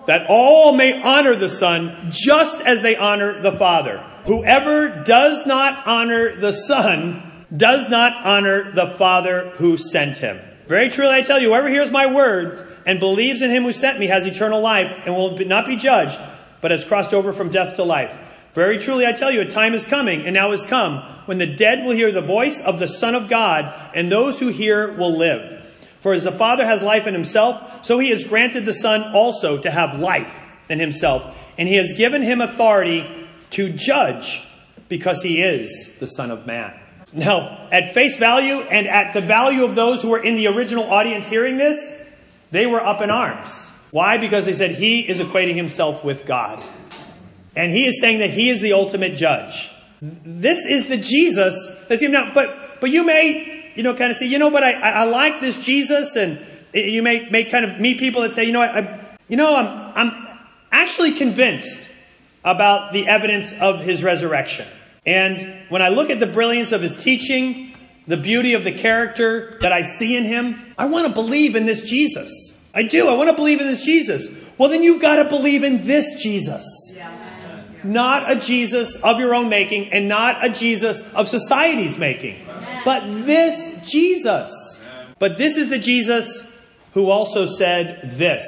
that 0.09 0.25
all 0.27 0.73
may 0.73 0.99
honor 0.99 1.35
the 1.35 1.47
Son 1.47 1.95
just 2.09 2.59
as 2.61 2.81
they 2.81 2.95
honor 2.95 3.39
the 3.41 3.51
Father. 3.51 4.03
Whoever 4.25 5.03
does 5.03 5.45
not 5.45 5.85
honor 5.85 6.35
the 6.35 6.51
Son 6.51 7.45
does 7.55 7.87
not 7.89 8.25
honor 8.25 8.71
the 8.71 8.87
Father 8.87 9.51
who 9.57 9.77
sent 9.77 10.17
him. 10.17 10.39
Very 10.65 10.89
truly 10.89 11.13
I 11.13 11.21
tell 11.21 11.39
you, 11.39 11.49
whoever 11.49 11.69
hears 11.69 11.91
my 11.91 12.11
words 12.11 12.63
and 12.87 12.99
believes 12.99 13.43
in 13.43 13.51
him 13.51 13.61
who 13.61 13.71
sent 13.71 13.99
me 13.99 14.07
has 14.07 14.25
eternal 14.25 14.61
life 14.61 14.91
and 15.05 15.13
will 15.13 15.37
not 15.45 15.67
be 15.67 15.75
judged, 15.75 16.19
but 16.59 16.71
has 16.71 16.83
crossed 16.83 17.13
over 17.13 17.31
from 17.31 17.51
death 17.51 17.75
to 17.75 17.83
life. 17.83 18.17
Very 18.53 18.79
truly 18.79 19.05
I 19.05 19.11
tell 19.11 19.29
you, 19.29 19.41
a 19.41 19.45
time 19.45 19.75
is 19.75 19.85
coming, 19.85 20.25
and 20.25 20.33
now 20.33 20.53
is 20.53 20.65
come, 20.65 21.03
when 21.25 21.37
the 21.37 21.55
dead 21.55 21.85
will 21.85 21.95
hear 21.95 22.11
the 22.11 22.19
voice 22.23 22.59
of 22.59 22.79
the 22.79 22.87
Son 22.87 23.13
of 23.13 23.29
God, 23.29 23.91
and 23.93 24.11
those 24.11 24.39
who 24.39 24.47
hear 24.47 24.91
will 24.91 25.15
live. 25.15 25.58
For 25.99 26.13
as 26.13 26.23
the 26.23 26.31
Father 26.31 26.65
has 26.65 26.81
life 26.81 27.07
in 27.07 27.13
himself, 27.13 27.85
so 27.85 27.99
he 27.99 28.09
has 28.09 28.23
granted 28.23 28.65
the 28.65 28.73
Son 28.73 29.13
also 29.13 29.57
to 29.57 29.69
have 29.69 29.99
life 29.99 30.47
in 30.69 30.79
himself, 30.79 31.35
and 31.57 31.67
he 31.67 31.75
has 31.75 31.93
given 31.97 32.21
him 32.21 32.41
authority 32.41 33.27
to 33.51 33.69
judge, 33.69 34.41
because 34.87 35.21
he 35.21 35.41
is 35.41 35.95
the 35.99 36.07
Son 36.07 36.31
of 36.31 36.47
Man. 36.47 36.73
Now, 37.11 37.67
at 37.71 37.93
face 37.93 38.17
value 38.17 38.59
and 38.61 38.87
at 38.87 39.13
the 39.13 39.21
value 39.21 39.65
of 39.65 39.75
those 39.75 40.01
who 40.01 40.09
were 40.09 40.23
in 40.23 40.35
the 40.35 40.47
original 40.47 40.83
audience 40.85 41.27
hearing 41.27 41.57
this, 41.57 41.77
they 42.51 42.65
were 42.65 42.81
up 42.81 43.01
in 43.01 43.09
arms. 43.09 43.69
Why? 43.91 44.17
Because 44.17 44.45
they 44.45 44.53
said 44.53 44.71
he 44.71 44.99
is 44.99 45.19
equating 45.19 45.55
himself 45.55 46.03
with 46.03 46.25
God. 46.25 46.63
And 47.55 47.71
he 47.71 47.85
is 47.85 47.99
saying 47.99 48.19
that 48.19 48.29
he 48.29 48.49
is 48.49 48.61
the 48.61 48.73
ultimate 48.73 49.15
judge. 49.15 49.71
This 50.01 50.65
is 50.65 50.87
the 50.87 50.97
Jesus 50.97 51.67
that's 51.87 52.01
him 52.01 52.11
now. 52.11 52.31
But, 52.33 52.79
but 52.79 52.91
you 52.91 53.03
may, 53.03 53.58
you 53.79 53.83
know, 53.83 53.95
kind 53.95 54.11
of 54.11 54.17
say, 54.17 54.25
you 54.25 54.39
know, 54.39 54.51
but 54.51 54.61
I, 54.61 54.73
I, 54.73 54.89
I 54.89 55.03
like 55.05 55.39
this 55.39 55.57
Jesus. 55.57 56.17
And 56.17 56.45
you 56.73 57.01
may, 57.01 57.29
may 57.29 57.45
kind 57.45 57.63
of 57.63 57.79
meet 57.79 57.97
people 57.97 58.23
that 58.23 58.33
say, 58.33 58.43
you 58.43 58.51
know, 58.51 58.59
I, 58.59 58.79
I 58.79 59.17
you 59.29 59.37
know, 59.37 59.55
I'm, 59.55 59.93
I'm 59.95 60.39
actually 60.69 61.13
convinced 61.13 61.89
about 62.43 62.91
the 62.91 63.07
evidence 63.07 63.53
of 63.53 63.79
his 63.79 64.03
resurrection. 64.03 64.67
And 65.05 65.63
when 65.69 65.81
I 65.81 65.87
look 65.87 66.09
at 66.09 66.19
the 66.19 66.27
brilliance 66.27 66.73
of 66.73 66.81
his 66.81 67.01
teaching, 67.01 67.73
the 68.05 68.17
beauty 68.17 68.53
of 68.53 68.65
the 68.65 68.73
character 68.73 69.57
that 69.61 69.71
I 69.71 69.83
see 69.83 70.17
in 70.17 70.25
him, 70.25 70.61
I 70.77 70.87
want 70.87 71.07
to 71.07 71.13
believe 71.13 71.55
in 71.55 71.65
this 71.65 71.83
Jesus. 71.83 72.61
I 72.73 72.83
do. 72.83 73.07
I 73.07 73.13
want 73.13 73.29
to 73.29 73.35
believe 73.37 73.61
in 73.61 73.67
this 73.67 73.85
Jesus. 73.85 74.27
Well, 74.57 74.67
then 74.67 74.83
you've 74.83 75.01
got 75.01 75.23
to 75.23 75.29
believe 75.29 75.63
in 75.63 75.87
this 75.87 76.21
Jesus. 76.21 76.65
Not 77.85 78.29
a 78.29 78.35
Jesus 78.35 78.97
of 78.97 79.21
your 79.21 79.33
own 79.33 79.47
making 79.47 79.93
and 79.93 80.09
not 80.09 80.45
a 80.45 80.49
Jesus 80.49 80.99
of 81.13 81.29
society's 81.29 81.97
making, 81.97 82.45
but 82.89 83.05
this 83.27 83.87
Jesus. 83.87 84.81
But 85.19 85.37
this 85.37 85.57
is 85.57 85.69
the 85.69 85.77
Jesus 85.77 86.51
who 86.95 87.11
also 87.11 87.45
said 87.45 88.01
this 88.17 88.43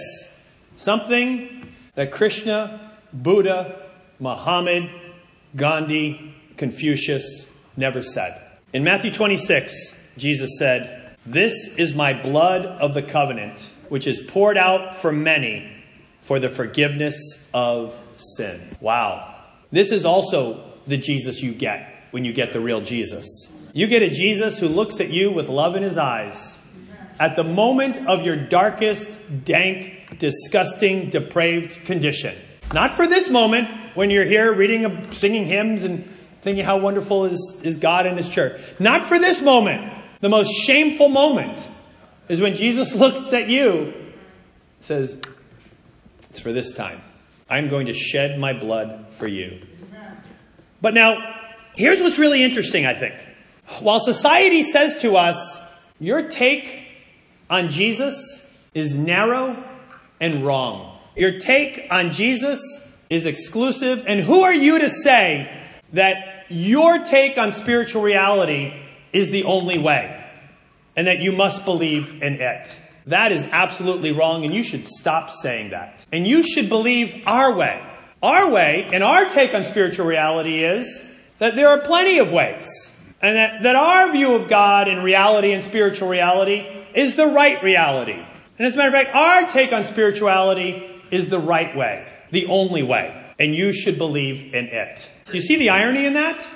something 0.76 1.72
that 1.94 2.12
Krishna, 2.12 2.92
Buddha, 3.14 3.80
Muhammad, 4.18 4.90
Gandhi, 5.56 6.34
Confucius 6.58 7.46
never 7.78 8.02
said. 8.02 8.42
In 8.74 8.84
Matthew 8.84 9.12
26, 9.12 9.96
Jesus 10.18 10.58
said, 10.58 11.16
This 11.24 11.54
is 11.78 11.94
my 11.94 12.20
blood 12.20 12.66
of 12.66 12.96
the 12.96 13.04
covenant, 13.04 13.70
which 13.90 14.08
is 14.08 14.20
poured 14.22 14.58
out 14.58 14.96
for 14.96 15.12
many 15.12 15.72
for 16.24 16.40
the 16.40 16.50
forgiveness 16.50 17.48
of 17.54 17.96
sin. 18.16 18.60
Wow. 18.80 19.36
This 19.70 19.92
is 19.92 20.04
also 20.04 20.68
the 20.88 20.98
Jesus 20.98 21.44
you 21.44 21.54
get 21.54 22.08
when 22.10 22.26
you 22.26 22.34
get 22.34 22.54
the 22.54 22.60
real 22.60 22.82
Jesus. 22.82 23.51
You 23.74 23.88
get 23.88 24.02
a 24.02 24.10
Jesus 24.10 24.60
who 24.60 24.68
looks 24.68 25.00
at 25.00 25.12
you 25.12 25.32
with 25.32 25.48
love 25.48 25.76
in 25.76 25.84
his 25.84 25.98
eyes. 25.98 26.60
At 27.20 27.36
the 27.36 27.44
moment 27.44 28.08
of 28.08 28.24
your 28.24 28.36
darkest, 28.36 29.12
dank, 29.44 30.18
disgusting, 30.18 31.10
depraved 31.10 31.86
condition. 31.86 32.36
Not 32.74 32.96
for 32.96 33.08
this 33.08 33.30
moment 33.30 33.70
when 33.96 34.10
you're 34.10 34.26
here 34.26 34.54
reading, 34.54 35.12
singing 35.12 35.46
hymns 35.46 35.84
and 35.84 36.10
thinking 36.42 36.66
how 36.66 36.78
wonderful 36.78 37.26
is, 37.26 37.62
is 37.64 37.78
God 37.78 38.06
and 38.06 38.18
his 38.18 38.28
church. 38.28 38.60
Not 38.80 39.08
for 39.08 39.20
this 39.20 39.42
moment. 39.42 39.94
The 40.20 40.30
most 40.30 40.52
shameful 40.52 41.10
moment 41.10 41.68
is 42.28 42.42
when 42.42 42.56
Jesus 42.56 42.94
looks 42.96 43.32
at 43.34 43.50
you 43.50 43.94
says, 44.80 45.18
It's 46.30 46.40
for 46.40 46.52
this 46.52 46.74
time. 46.74 47.02
I'm 47.50 47.70
going 47.70 47.88
to 47.88 47.94
shed 47.94 48.40
my 48.40 48.54
blood 48.54 49.08
for 49.12 49.28
you. 49.28 49.62
But 50.82 50.94
now, 50.94 51.36
here's 51.76 52.00
what's 52.00 52.18
really 52.18 52.44
interesting, 52.44 52.86
I 52.86 52.96
think. 52.96 53.14
While 53.80 54.00
society 54.00 54.64
says 54.64 54.98
to 55.02 55.16
us, 55.16 55.60
your 56.00 56.28
take 56.28 56.84
on 57.50 57.70
Jesus 57.70 58.48
is 58.74 58.98
narrow 58.98 59.64
and 60.20 60.46
wrong. 60.46 61.00
Your 61.16 61.40
take 61.40 61.88
on 61.92 62.12
Jesus 62.12 62.62
is 63.10 63.26
exclusive. 63.26 64.06
And 64.08 64.20
who 64.20 64.42
are 64.42 64.54
you 64.54 64.80
to 64.80 64.90
say 64.90 65.52
that 65.94 66.46
your 66.50 67.00
take 67.00 67.38
on 67.38 67.52
spiritual 67.52 68.02
reality 68.02 68.74
is 69.14 69.30
the 69.30 69.44
only 69.44 69.78
way 69.78 70.18
and 70.96 71.08
that 71.08 71.20
you 71.20 71.32
must 71.32 71.66
believe 71.66 72.22
in 72.22 72.36
it? 72.36 72.78
That 73.08 73.32
is 73.32 73.46
absolutely 73.52 74.12
wrong, 74.12 74.46
and 74.46 74.54
you 74.54 74.64
should 74.64 74.86
stop 74.86 75.32
saying 75.32 75.72
that. 75.72 76.06
And 76.12 76.28
you 76.28 76.44
should 76.44 76.70
believe 76.70 77.24
our 77.26 77.54
way. 77.54 77.82
Our 78.22 78.52
way 78.52 78.88
and 78.94 79.04
our 79.04 79.26
take 79.26 79.56
on 79.56 79.64
spiritual 79.64 80.06
reality 80.06 80.64
is 80.64 81.10
that 81.40 81.56
there 81.56 81.68
are 81.68 81.80
plenty 81.80 82.20
of 82.20 82.32
ways. 82.32 82.96
And 83.22 83.36
that, 83.36 83.64
that 83.64 83.76
our 83.76 84.12
view 84.12 84.34
of 84.36 84.50
God 84.50 84.88
and 84.88 85.04
reality 85.04 85.52
and 85.52 85.64
spiritual 85.64 86.10
reality 86.10 86.66
is 86.94 87.16
the 87.16 87.28
right 87.28 87.62
reality. 87.62 88.14
And 88.58 88.68
as 88.68 88.76
a 88.76 88.78
matter 88.78 88.90
of 88.90 88.94
fact, 88.94 89.16
our 89.16 89.48
take 89.48 89.74
on 89.74 89.84
spirituality 89.84 91.02
is 91.12 91.30
the 91.30 91.40
right 91.40 91.76
way, 91.76 92.08
the 92.32 92.48
only 92.48 92.84
way. 92.84 93.18
And 93.40 93.56
you 93.56 93.74
should 93.74 93.98
believe 93.98 94.54
in 94.54 94.66
it. 94.66 95.10
You 95.32 95.42
see 95.42 95.56
the 95.56 95.70
irony 95.70 96.06
in 96.06 96.14
that? 96.14 96.48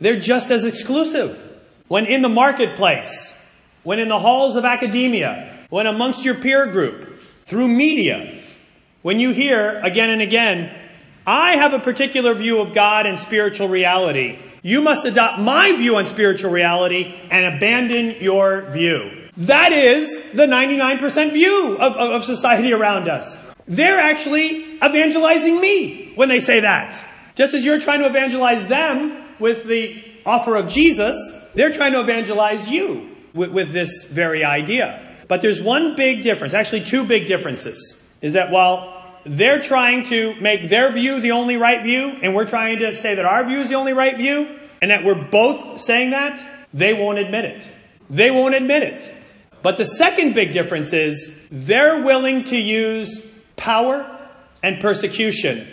They're 0.00 0.18
just 0.18 0.50
as 0.50 0.64
exclusive. 0.64 1.40
When 1.88 2.06
in 2.06 2.22
the 2.22 2.28
marketplace, 2.28 3.38
when 3.82 3.98
in 3.98 4.08
the 4.08 4.18
halls 4.18 4.56
of 4.56 4.64
academia, 4.64 5.66
when 5.70 5.86
amongst 5.86 6.24
your 6.24 6.34
peer 6.34 6.66
group, 6.66 7.18
through 7.44 7.68
media, 7.68 8.42
when 9.02 9.20
you 9.20 9.30
hear 9.30 9.80
again 9.80 10.10
and 10.10 10.22
again, 10.22 10.74
I 11.26 11.56
have 11.56 11.74
a 11.74 11.78
particular 11.78 12.34
view 12.34 12.60
of 12.60 12.74
God 12.74 13.06
and 13.06 13.18
spiritual 13.18 13.68
reality, 13.68 14.38
you 14.64 14.80
must 14.80 15.04
adopt 15.04 15.40
my 15.40 15.76
view 15.76 15.96
on 15.96 16.06
spiritual 16.06 16.50
reality 16.50 17.14
and 17.30 17.54
abandon 17.54 18.16
your 18.22 18.62
view. 18.70 19.28
That 19.36 19.72
is 19.72 20.22
the 20.32 20.46
99% 20.46 21.32
view 21.32 21.76
of, 21.78 21.92
of, 21.92 22.10
of 22.10 22.24
society 22.24 22.72
around 22.72 23.06
us. 23.06 23.36
They're 23.66 24.00
actually 24.00 24.76
evangelizing 24.76 25.60
me 25.60 26.14
when 26.14 26.30
they 26.30 26.40
say 26.40 26.60
that. 26.60 27.04
Just 27.34 27.52
as 27.52 27.62
you're 27.62 27.78
trying 27.78 28.00
to 28.00 28.06
evangelize 28.06 28.66
them 28.66 29.24
with 29.38 29.64
the 29.64 30.02
offer 30.24 30.56
of 30.56 30.68
Jesus, 30.68 31.14
they're 31.54 31.72
trying 31.72 31.92
to 31.92 32.00
evangelize 32.00 32.66
you 32.66 33.14
with, 33.34 33.50
with 33.50 33.72
this 33.72 34.04
very 34.04 34.44
idea. 34.44 35.16
But 35.28 35.42
there's 35.42 35.60
one 35.60 35.94
big 35.94 36.22
difference, 36.22 36.54
actually 36.54 36.84
two 36.84 37.04
big 37.04 37.26
differences, 37.26 38.02
is 38.22 38.32
that 38.32 38.50
while 38.50 38.93
they're 39.24 39.60
trying 39.60 40.04
to 40.06 40.34
make 40.40 40.68
their 40.68 40.90
view 40.92 41.20
the 41.20 41.32
only 41.32 41.56
right 41.56 41.82
view, 41.82 42.18
and 42.22 42.34
we're 42.34 42.46
trying 42.46 42.78
to 42.78 42.94
say 42.94 43.14
that 43.14 43.24
our 43.24 43.44
view 43.44 43.60
is 43.60 43.68
the 43.68 43.74
only 43.74 43.92
right 43.92 44.16
view, 44.16 44.58
and 44.80 44.90
that 44.90 45.04
we're 45.04 45.14
both 45.14 45.80
saying 45.80 46.10
that, 46.10 46.44
they 46.72 46.92
won't 46.92 47.18
admit 47.18 47.44
it. 47.44 47.68
They 48.10 48.30
won't 48.30 48.54
admit 48.54 48.82
it. 48.82 49.12
But 49.62 49.78
the 49.78 49.86
second 49.86 50.34
big 50.34 50.52
difference 50.52 50.92
is 50.92 51.38
they're 51.50 52.02
willing 52.02 52.44
to 52.44 52.56
use 52.56 53.26
power 53.56 54.06
and 54.62 54.80
persecution 54.80 55.66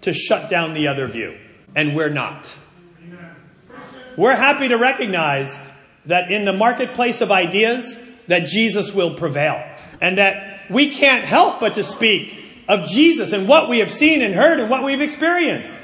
to 0.00 0.14
shut 0.14 0.48
down 0.48 0.74
the 0.74 0.88
other 0.88 1.06
view, 1.06 1.36
and 1.74 1.94
we're 1.94 2.10
not. 2.10 2.56
We're 4.16 4.36
happy 4.36 4.68
to 4.68 4.76
recognize 4.76 5.58
that 6.06 6.30
in 6.30 6.44
the 6.44 6.52
marketplace 6.52 7.20
of 7.20 7.32
ideas, 7.32 7.98
that 8.28 8.46
Jesus 8.46 8.94
will 8.94 9.14
prevail. 9.14 9.62
And 10.00 10.18
that 10.18 10.70
we 10.70 10.90
can't 10.90 11.24
help 11.24 11.60
but 11.60 11.74
to 11.74 11.82
speak 11.82 12.43
of 12.68 12.88
Jesus 12.88 13.32
and 13.32 13.48
what 13.48 13.68
we 13.68 13.78
have 13.78 13.90
seen 13.90 14.22
and 14.22 14.34
heard 14.34 14.60
and 14.60 14.70
what 14.70 14.84
we've 14.84 15.00
experienced. 15.00 15.74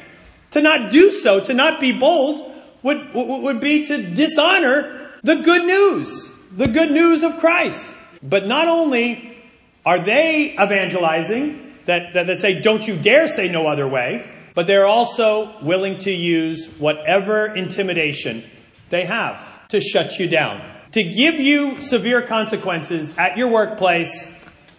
To 0.53 0.62
not 0.62 0.90
do 0.90 1.12
so, 1.12 1.40
to 1.40 1.55
not 1.55 1.81
be 1.81 1.93
bold, 1.93 2.53
would, 2.83 3.14
would 3.14 3.61
be 3.61 3.87
to 3.87 4.03
dishonor 4.03 5.11
the 5.23 5.37
good 5.37 5.64
news, 5.64 6.31
the 6.53 6.66
good 6.66 6.90
news 6.90 7.23
of 7.23 7.38
Christ. 7.38 7.88
But 8.23 8.47
not 8.47 8.69
only 8.69 9.38
are 9.85 9.99
they 9.99 10.53
evangelizing 10.55 11.75
that, 11.87 12.14
that, 12.14 12.27
that 12.27 12.40
say, 12.40 12.61
don't 12.61 12.87
you 12.87 12.97
dare 12.97 13.29
say 13.29 13.49
no 13.49 13.66
other 13.66 13.87
way, 13.87 14.29
but 14.55 14.66
they're 14.66 14.87
also 14.87 15.62
willing 15.62 15.99
to 15.99 16.11
use 16.11 16.66
whatever 16.79 17.47
intimidation 17.55 18.45
they 18.88 19.05
have 19.05 19.69
to 19.69 19.81
shut 19.81 20.19
you 20.19 20.29
down 20.29 20.81
to 20.93 21.05
give 21.05 21.37
you 21.37 21.81
severe 21.81 22.23
consequences 22.23 23.16
at 23.16 23.37
your 23.37 23.49
workplace, 23.49 24.33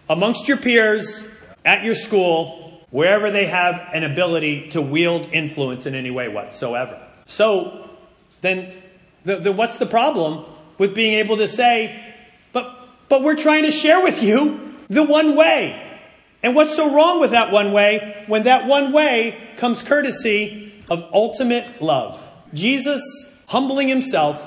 amongst 0.09 0.47
your 0.47 0.57
peers, 0.57 1.23
at 1.65 1.83
your 1.83 1.95
school, 1.95 2.85
wherever 2.89 3.31
they 3.31 3.47
have 3.47 3.89
an 3.93 4.03
ability 4.03 4.69
to 4.69 4.81
wield 4.81 5.29
influence 5.31 5.85
in 5.85 5.95
any 5.95 6.11
way 6.11 6.27
whatsoever. 6.27 7.01
So, 7.25 7.89
then, 8.41 8.73
the, 9.23 9.37
the, 9.37 9.51
what's 9.51 9.77
the 9.77 9.85
problem 9.85 10.45
with 10.77 10.95
being 10.95 11.13
able 11.13 11.37
to 11.37 11.47
say, 11.47 12.13
but, 12.53 12.89
but 13.07 13.23
we're 13.23 13.35
trying 13.35 13.63
to 13.63 13.71
share 13.71 14.01
with 14.01 14.21
you 14.21 14.75
the 14.89 15.03
one 15.03 15.35
way. 15.35 15.99
And 16.43 16.55
what's 16.55 16.75
so 16.75 16.93
wrong 16.93 17.19
with 17.19 17.31
that 17.31 17.51
one 17.51 17.71
way 17.71 18.23
when 18.27 18.43
that 18.43 18.65
one 18.65 18.91
way 18.91 19.37
comes 19.57 19.81
courtesy 19.81 20.73
of 20.89 21.07
ultimate 21.13 21.81
love? 21.81 22.27
Jesus 22.53 23.01
humbling 23.47 23.87
himself, 23.87 24.41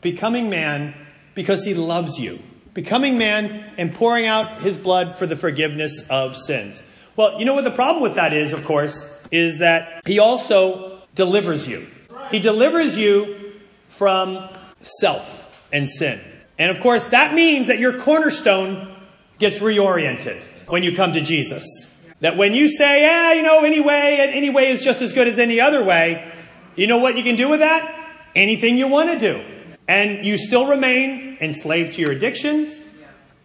becoming 0.00 0.48
man 0.48 0.94
because 1.34 1.64
he 1.64 1.74
loves 1.74 2.18
you. 2.18 2.38
Becoming 2.74 3.18
man 3.18 3.72
and 3.76 3.94
pouring 3.94 4.26
out 4.26 4.62
his 4.62 4.76
blood 4.76 5.14
for 5.14 5.26
the 5.26 5.36
forgiveness 5.36 6.04
of 6.08 6.36
sins. 6.36 6.82
Well, 7.16 7.38
you 7.38 7.44
know 7.44 7.54
what 7.54 7.64
the 7.64 7.70
problem 7.70 8.02
with 8.02 8.14
that 8.14 8.32
is, 8.32 8.52
of 8.52 8.64
course, 8.64 9.10
is 9.30 9.58
that 9.58 10.02
he 10.06 10.18
also 10.18 11.00
delivers 11.14 11.66
you. 11.66 11.88
He 12.30 12.38
delivers 12.38 12.96
you 12.96 13.52
from 13.88 14.48
self 14.80 15.50
and 15.72 15.88
sin. 15.88 16.20
And 16.58 16.70
of 16.70 16.80
course, 16.80 17.04
that 17.06 17.34
means 17.34 17.66
that 17.68 17.78
your 17.78 17.98
cornerstone 17.98 18.94
gets 19.38 19.58
reoriented 19.58 20.42
when 20.66 20.82
you 20.82 20.94
come 20.94 21.12
to 21.12 21.20
Jesus. 21.20 21.92
That 22.20 22.36
when 22.36 22.54
you 22.54 22.68
say, 22.68 23.02
yeah, 23.02 23.32
you 23.32 23.42
know, 23.42 23.64
any 23.64 23.80
way, 23.80 24.20
and 24.20 24.32
any 24.32 24.50
way 24.50 24.68
is 24.68 24.82
just 24.82 25.00
as 25.00 25.12
good 25.12 25.28
as 25.28 25.38
any 25.38 25.60
other 25.60 25.84
way, 25.84 26.32
you 26.74 26.86
know 26.86 26.98
what 26.98 27.16
you 27.16 27.22
can 27.22 27.36
do 27.36 27.48
with 27.48 27.60
that? 27.60 27.94
Anything 28.34 28.76
you 28.76 28.88
want 28.88 29.10
to 29.12 29.18
do. 29.18 29.44
And 29.88 30.24
you 30.24 30.36
still 30.36 30.68
remain 30.68 31.38
enslaved 31.40 31.94
to 31.94 32.02
your 32.02 32.12
addictions, 32.12 32.78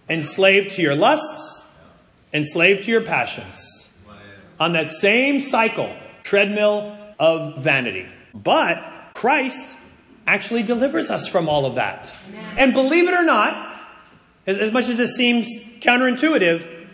enslaved 0.09 0.71
to 0.75 0.81
your 0.81 0.93
lusts, 0.93 1.65
enslaved 2.33 2.83
to 2.83 2.91
your 2.91 3.01
passions. 3.01 3.89
On 4.59 4.73
that 4.73 4.89
same 4.91 5.39
cycle, 5.39 5.95
treadmill 6.23 6.97
of 7.17 7.63
vanity. 7.63 8.07
But 8.33 8.77
Christ 9.13 9.77
actually 10.27 10.63
delivers 10.63 11.09
us 11.09 11.27
from 11.27 11.47
all 11.47 11.65
of 11.65 11.75
that. 11.75 12.13
And 12.57 12.73
believe 12.73 13.07
it 13.07 13.13
or 13.13 13.23
not, 13.23 13.81
as, 14.45 14.57
as 14.57 14.71
much 14.71 14.89
as 14.89 14.99
it 14.99 15.07
seems 15.07 15.47
counterintuitive, 15.79 16.87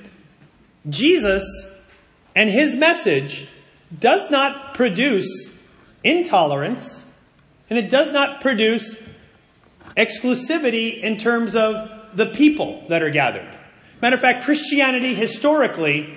Jesus 0.87 1.43
and 2.35 2.49
his 2.49 2.75
message 2.75 3.47
does 3.97 4.29
not 4.29 4.73
produce 4.75 5.57
intolerance 6.03 7.05
and 7.69 7.77
it 7.77 7.89
does 7.89 8.11
not 8.11 8.41
produce 8.41 8.95
exclusivity 9.95 11.01
in 11.01 11.17
terms 11.17 11.55
of 11.55 11.89
the 12.15 12.27
people 12.27 12.83
that 12.89 13.01
are 13.01 13.09
gathered. 13.09 13.47
Matter 14.01 14.15
of 14.15 14.21
fact, 14.21 14.43
Christianity 14.43 15.13
historically 15.13 16.15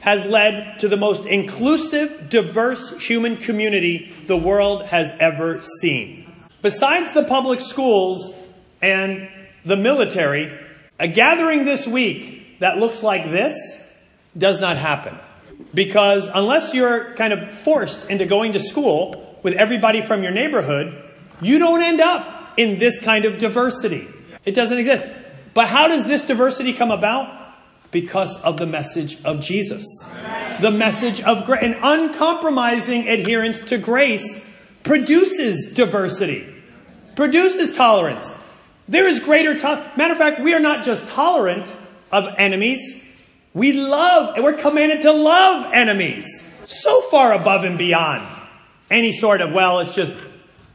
has 0.00 0.26
led 0.26 0.80
to 0.80 0.88
the 0.88 0.96
most 0.96 1.26
inclusive, 1.26 2.28
diverse 2.28 2.90
human 3.00 3.36
community 3.36 4.12
the 4.26 4.36
world 4.36 4.84
has 4.86 5.12
ever 5.20 5.62
seen. 5.62 6.30
Besides 6.60 7.12
the 7.14 7.24
public 7.24 7.60
schools 7.60 8.34
and 8.80 9.28
the 9.64 9.76
military, 9.76 10.52
a 10.98 11.08
gathering 11.08 11.64
this 11.64 11.86
week 11.86 12.58
that 12.60 12.78
looks 12.78 13.02
like 13.02 13.24
this 13.24 13.80
does 14.36 14.60
not 14.60 14.76
happen. 14.76 15.18
Because 15.72 16.28
unless 16.32 16.74
you're 16.74 17.14
kind 17.14 17.32
of 17.32 17.52
forced 17.52 18.10
into 18.10 18.26
going 18.26 18.52
to 18.52 18.60
school 18.60 19.38
with 19.42 19.54
everybody 19.54 20.02
from 20.02 20.22
your 20.22 20.32
neighborhood, 20.32 21.10
you 21.40 21.58
don't 21.58 21.82
end 21.82 22.00
up 22.00 22.41
in 22.56 22.78
this 22.78 22.98
kind 22.98 23.24
of 23.24 23.38
diversity. 23.38 24.08
It 24.44 24.54
doesn't 24.54 24.78
exist. 24.78 25.04
But 25.54 25.68
how 25.68 25.88
does 25.88 26.06
this 26.06 26.24
diversity 26.24 26.72
come 26.72 26.90
about? 26.90 27.40
Because 27.90 28.36
of 28.40 28.56
the 28.56 28.66
message 28.66 29.22
of 29.22 29.40
Jesus. 29.40 29.84
The 30.60 30.70
message 30.70 31.20
of 31.20 31.44
grace. 31.44 31.62
An 31.62 31.76
uncompromising 31.82 33.08
adherence 33.08 33.62
to 33.64 33.78
grace 33.78 34.42
produces 34.82 35.72
diversity, 35.74 36.52
produces 37.14 37.76
tolerance. 37.76 38.32
There 38.88 39.06
is 39.06 39.20
greater 39.20 39.58
tolerance. 39.58 39.96
Matter 39.96 40.12
of 40.12 40.18
fact, 40.18 40.40
we 40.40 40.54
are 40.54 40.60
not 40.60 40.84
just 40.84 41.06
tolerant 41.08 41.70
of 42.10 42.26
enemies, 42.38 43.04
we 43.54 43.74
love, 43.74 44.34
and 44.34 44.44
we're 44.44 44.54
commanded 44.54 45.02
to 45.02 45.12
love 45.12 45.70
enemies. 45.72 46.42
So 46.64 47.02
far 47.02 47.34
above 47.34 47.64
and 47.64 47.76
beyond 47.76 48.26
any 48.90 49.12
sort 49.12 49.40
of, 49.40 49.52
well, 49.52 49.76
let's 49.76 49.94
just 49.94 50.16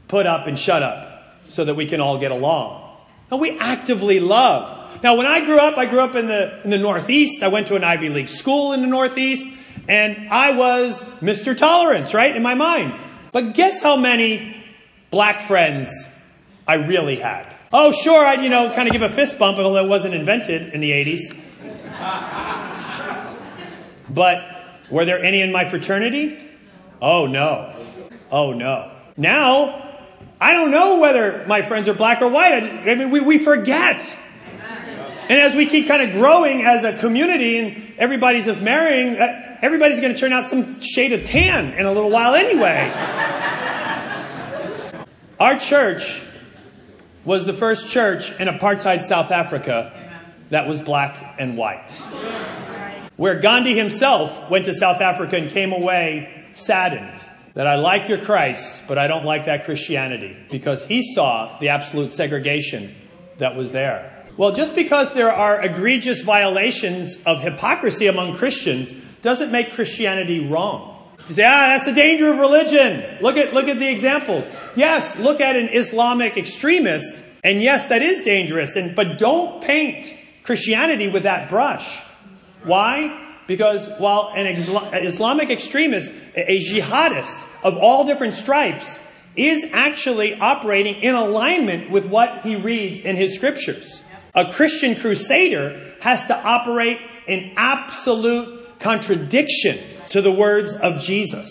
put 0.08 0.26
up 0.26 0.48
and 0.48 0.58
shut 0.58 0.84
up 0.84 1.17
so 1.50 1.66
that 1.66 1.76
we 1.76 1.86
can 1.86 2.02
all 2.02 2.20
get 2.20 2.32
along. 2.32 2.84
And 3.32 3.40
we 3.40 3.58
actively 3.58 4.20
love. 4.20 5.04
Now, 5.04 5.16
when 5.16 5.26
I 5.26 5.46
grew 5.46 5.60
up, 5.60 5.78
I 5.78 5.86
grew 5.86 6.00
up 6.00 6.16
in 6.16 6.28
the, 6.28 6.62
in 6.64 6.70
the 6.70 6.78
Northeast. 6.78 7.44
I 7.44 7.50
went 7.50 7.68
to 7.68 7.76
an 7.76 7.84
Ivy 7.84 8.10
League 8.10 8.30
school 8.30 8.74
in 8.74 8.82
the 8.82 8.88
Northeast, 8.88 9.46
and 9.88 10.30
I 10.30 10.56
was 10.56 11.02
Mr. 11.22 11.56
Tolerance, 11.56 12.14
right, 12.14 12.36
in 12.36 12.42
my 12.42 12.56
mind. 12.56 12.98
But 13.32 13.54
guess 13.54 13.84
how 13.84 13.98
many 13.98 14.66
black 15.12 15.42
friends 15.42 16.08
I 16.68 16.76
really 16.76 17.18
had? 17.18 17.54
Oh, 17.72 17.92
sure, 17.92 18.26
I'd, 18.26 18.44
you 18.44 18.50
know, 18.50 18.72
kind 18.74 18.88
of 18.88 18.94
give 18.94 19.02
a 19.02 19.10
fist 19.10 19.38
bump, 19.38 19.58
although 19.58 19.84
it 19.84 19.90
wasn't 19.90 20.16
invented 20.16 20.74
in 20.74 20.80
the 20.80 20.92
80s. 20.92 21.36
But 24.10 24.42
were 24.90 25.06
there 25.06 25.22
any 25.22 25.42
in 25.42 25.52
my 25.52 25.70
fraternity? 25.70 26.40
Oh, 27.02 27.28
no. 27.28 27.76
Oh, 28.32 28.54
no. 28.54 28.92
Now, 29.18 29.87
I 30.40 30.54
don't 30.54 30.72
know 30.72 31.00
whether 31.00 31.46
my 31.48 31.64
friends 31.64 31.88
are 31.90 31.94
black 31.94 32.22
or 32.22 32.30
white. 32.30 32.54
I 32.54 32.96
mean, 32.96 33.10
we, 33.10 33.22
we 33.22 33.38
forget. 33.40 34.18
And 35.30 35.40
as 35.40 35.56
we 35.56 35.66
keep 35.66 35.88
kind 35.88 36.02
of 36.04 36.12
growing 36.12 36.62
as 36.62 36.84
a 36.84 36.98
community 36.98 37.58
and 37.58 37.94
everybody's 37.98 38.46
just 38.46 38.62
marrying, 38.62 39.18
uh, 39.18 39.58
everybody's 39.62 40.00
going 40.00 40.14
to 40.14 40.20
turn 40.20 40.32
out 40.32 40.46
some 40.46 40.80
shade 40.80 41.12
of 41.12 41.26
tan 41.26 41.74
in 41.74 41.86
a 41.86 41.92
little 41.92 42.12
while 42.12 42.34
anyway. 42.36 42.90
Our 45.40 45.60
church 45.60 46.24
was 47.26 47.46
the 47.46 47.54
first 47.54 47.90
church 47.90 48.32
in 48.40 48.48
apartheid 48.48 49.02
South 49.02 49.32
Africa 49.32 49.92
that 50.50 50.68
was 50.68 50.80
black 50.80 51.36
and 51.40 51.58
white. 51.58 51.92
Where 53.18 53.40
Gandhi 53.40 53.76
himself 53.76 54.50
went 54.50 54.66
to 54.66 54.74
South 54.74 55.02
Africa 55.02 55.36
and 55.36 55.50
came 55.50 55.74
away 55.74 56.46
saddened 56.54 57.24
that 57.58 57.66
I 57.66 57.78
like 57.78 58.08
your 58.08 58.20
Christ, 58.20 58.84
but 58.88 59.00
I 59.00 59.08
don't 59.08 59.26
like 59.26 59.46
that 59.46 59.66
Christianity 59.66 60.38
because 60.52 60.86
he 60.86 61.02
saw 61.02 61.58
the 61.58 61.70
absolute 61.70 62.14
segregation 62.14 62.94
that 63.40 63.56
was 63.56 63.72
there. 63.72 64.28
Well, 64.38 64.52
just 64.52 64.76
because 64.76 65.16
there 65.16 65.32
are 65.32 65.60
egregious 65.66 66.22
violations 66.22 67.18
of 67.26 67.42
hypocrisy 67.42 68.06
among 68.06 68.36
Christians 68.36 68.92
doesn't 69.24 69.52
make 69.52 69.74
Christianity 69.74 70.48
wrong. 70.48 71.10
You 71.28 71.34
say, 71.34 71.46
ah, 71.46 71.74
that's 71.74 71.88
the 71.88 71.94
danger 71.94 72.32
of 72.32 72.38
religion. 72.38 73.18
Look 73.22 73.38
at, 73.38 73.56
look 73.56 73.68
at 73.68 73.80
the 73.80 73.90
examples. 73.90 74.48
Yes, 74.76 75.18
look 75.18 75.42
at 75.42 75.56
an 75.56 75.70
Islamic 75.70 76.38
extremist, 76.38 77.24
and 77.44 77.60
yes, 77.60 77.88
that 77.88 78.04
is 78.04 78.22
dangerous, 78.22 78.76
and, 78.76 78.96
but 78.96 79.18
don't 79.18 79.64
paint 79.64 80.14
Christianity 80.44 81.08
with 81.08 81.24
that 81.24 81.50
brush. 81.50 82.04
Why? 82.64 83.27
Because 83.48 83.90
while 83.98 84.34
an 84.36 84.46
Islamic 84.46 85.50
extremist, 85.50 86.12
a 86.36 86.60
jihadist 86.60 87.44
of 87.64 87.78
all 87.78 88.06
different 88.06 88.34
stripes, 88.34 89.00
is 89.38 89.66
actually 89.72 90.38
operating 90.40 90.96
in 90.96 91.16
alignment 91.16 91.90
with 91.90 92.08
what 92.08 92.42
he 92.42 92.56
reads 92.56 93.00
in 93.00 93.16
his 93.16 93.36
scriptures. 93.36 94.04
A 94.36 94.52
Christian 94.52 94.96
crusader 94.96 95.94
has 96.02 96.26
to 96.26 96.38
operate 96.38 97.00
in 97.28 97.54
absolute 97.56 98.80
contradiction 98.80 99.80
to 100.10 100.22
the 100.22 100.32
words 100.32 100.74
of 100.74 101.00
Jesus. 101.00 101.50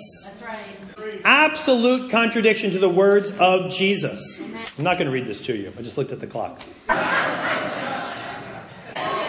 Absolute 1.25 2.11
contradiction 2.11 2.73
to 2.73 2.79
the 2.79 2.89
words 2.89 3.33
of 3.39 3.71
Jesus. 3.71 4.41
I'm 4.79 4.85
not 4.85 4.99
going 4.99 5.07
to 5.07 5.13
read 5.13 5.27
this 5.27 5.41
to 5.43 5.57
you. 5.57 5.73
I 5.77 5.83
just 5.83 5.97
looked 5.97 6.13
at 6.13 6.21
the 6.21 6.27
clock. 6.27 6.61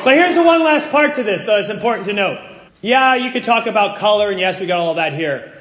But 0.07 0.15
here's 0.15 0.35
the 0.35 0.43
one 0.43 0.63
last 0.63 0.89
part 0.89 1.15
to 1.15 1.23
this, 1.23 1.43
though, 1.45 1.57
it's 1.57 1.67
important 1.67 2.07
to 2.07 2.13
note. 2.13 2.39
Yeah, 2.87 3.15
you 3.15 3.31
could 3.31 3.43
talk 3.43 3.67
about 3.67 3.97
color, 3.97 4.31
and 4.31 4.39
yes, 4.39 4.59
we 4.59 4.65
got 4.65 4.79
all 4.79 4.91
of 4.91 4.95
that 4.95 5.13
here. 5.13 5.53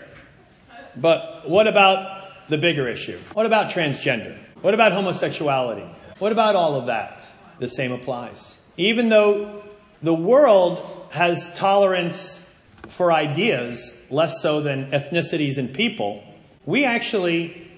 But 0.97 1.49
what 1.49 1.67
about 1.67 2.49
the 2.49 2.57
bigger 2.57 2.87
issue? 2.89 3.19
What 3.33 3.47
about 3.47 3.71
transgender? 3.71 4.39
What 4.61 4.75
about 4.75 4.93
homosexuality? 4.93 5.87
What 6.19 6.31
about 6.33 6.55
all 6.55 6.77
of 6.77 6.87
that? 6.87 7.27
the 7.59 7.69
same 7.69 7.93
applies. 7.93 8.59
Even 8.77 9.09
though 9.09 9.63
the 10.03 10.15
world 10.15 11.09
has 11.13 11.53
tolerance 11.55 12.47
for 12.89 13.13
ideas, 13.13 13.99
less 14.11 14.43
so 14.43 14.61
than 14.61 14.91
ethnicities 14.91 15.59
and 15.59 15.73
people, 15.73 16.23
we 16.65 16.85
actually 16.85 17.71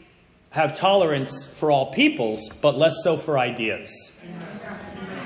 have 0.51 0.77
tolerance 0.77 1.45
for 1.45 1.71
all 1.71 1.93
peoples, 1.93 2.49
but 2.61 2.77
less 2.77 2.97
so 3.03 3.17
for 3.17 3.39
ideas. 3.39 3.91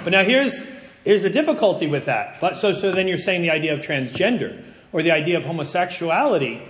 But 0.04 0.10
now 0.10 0.24
here's, 0.24 0.62
here's 1.04 1.22
the 1.22 1.30
difficulty 1.30 1.86
with 1.86 2.06
that. 2.06 2.40
But 2.40 2.56
so, 2.56 2.72
so 2.72 2.92
then 2.92 3.08
you're 3.08 3.18
saying 3.18 3.42
the 3.42 3.50
idea 3.50 3.74
of 3.74 3.80
transgender 3.80 4.64
or 4.92 5.02
the 5.02 5.10
idea 5.10 5.36
of 5.36 5.44
homosexuality, 5.44 6.62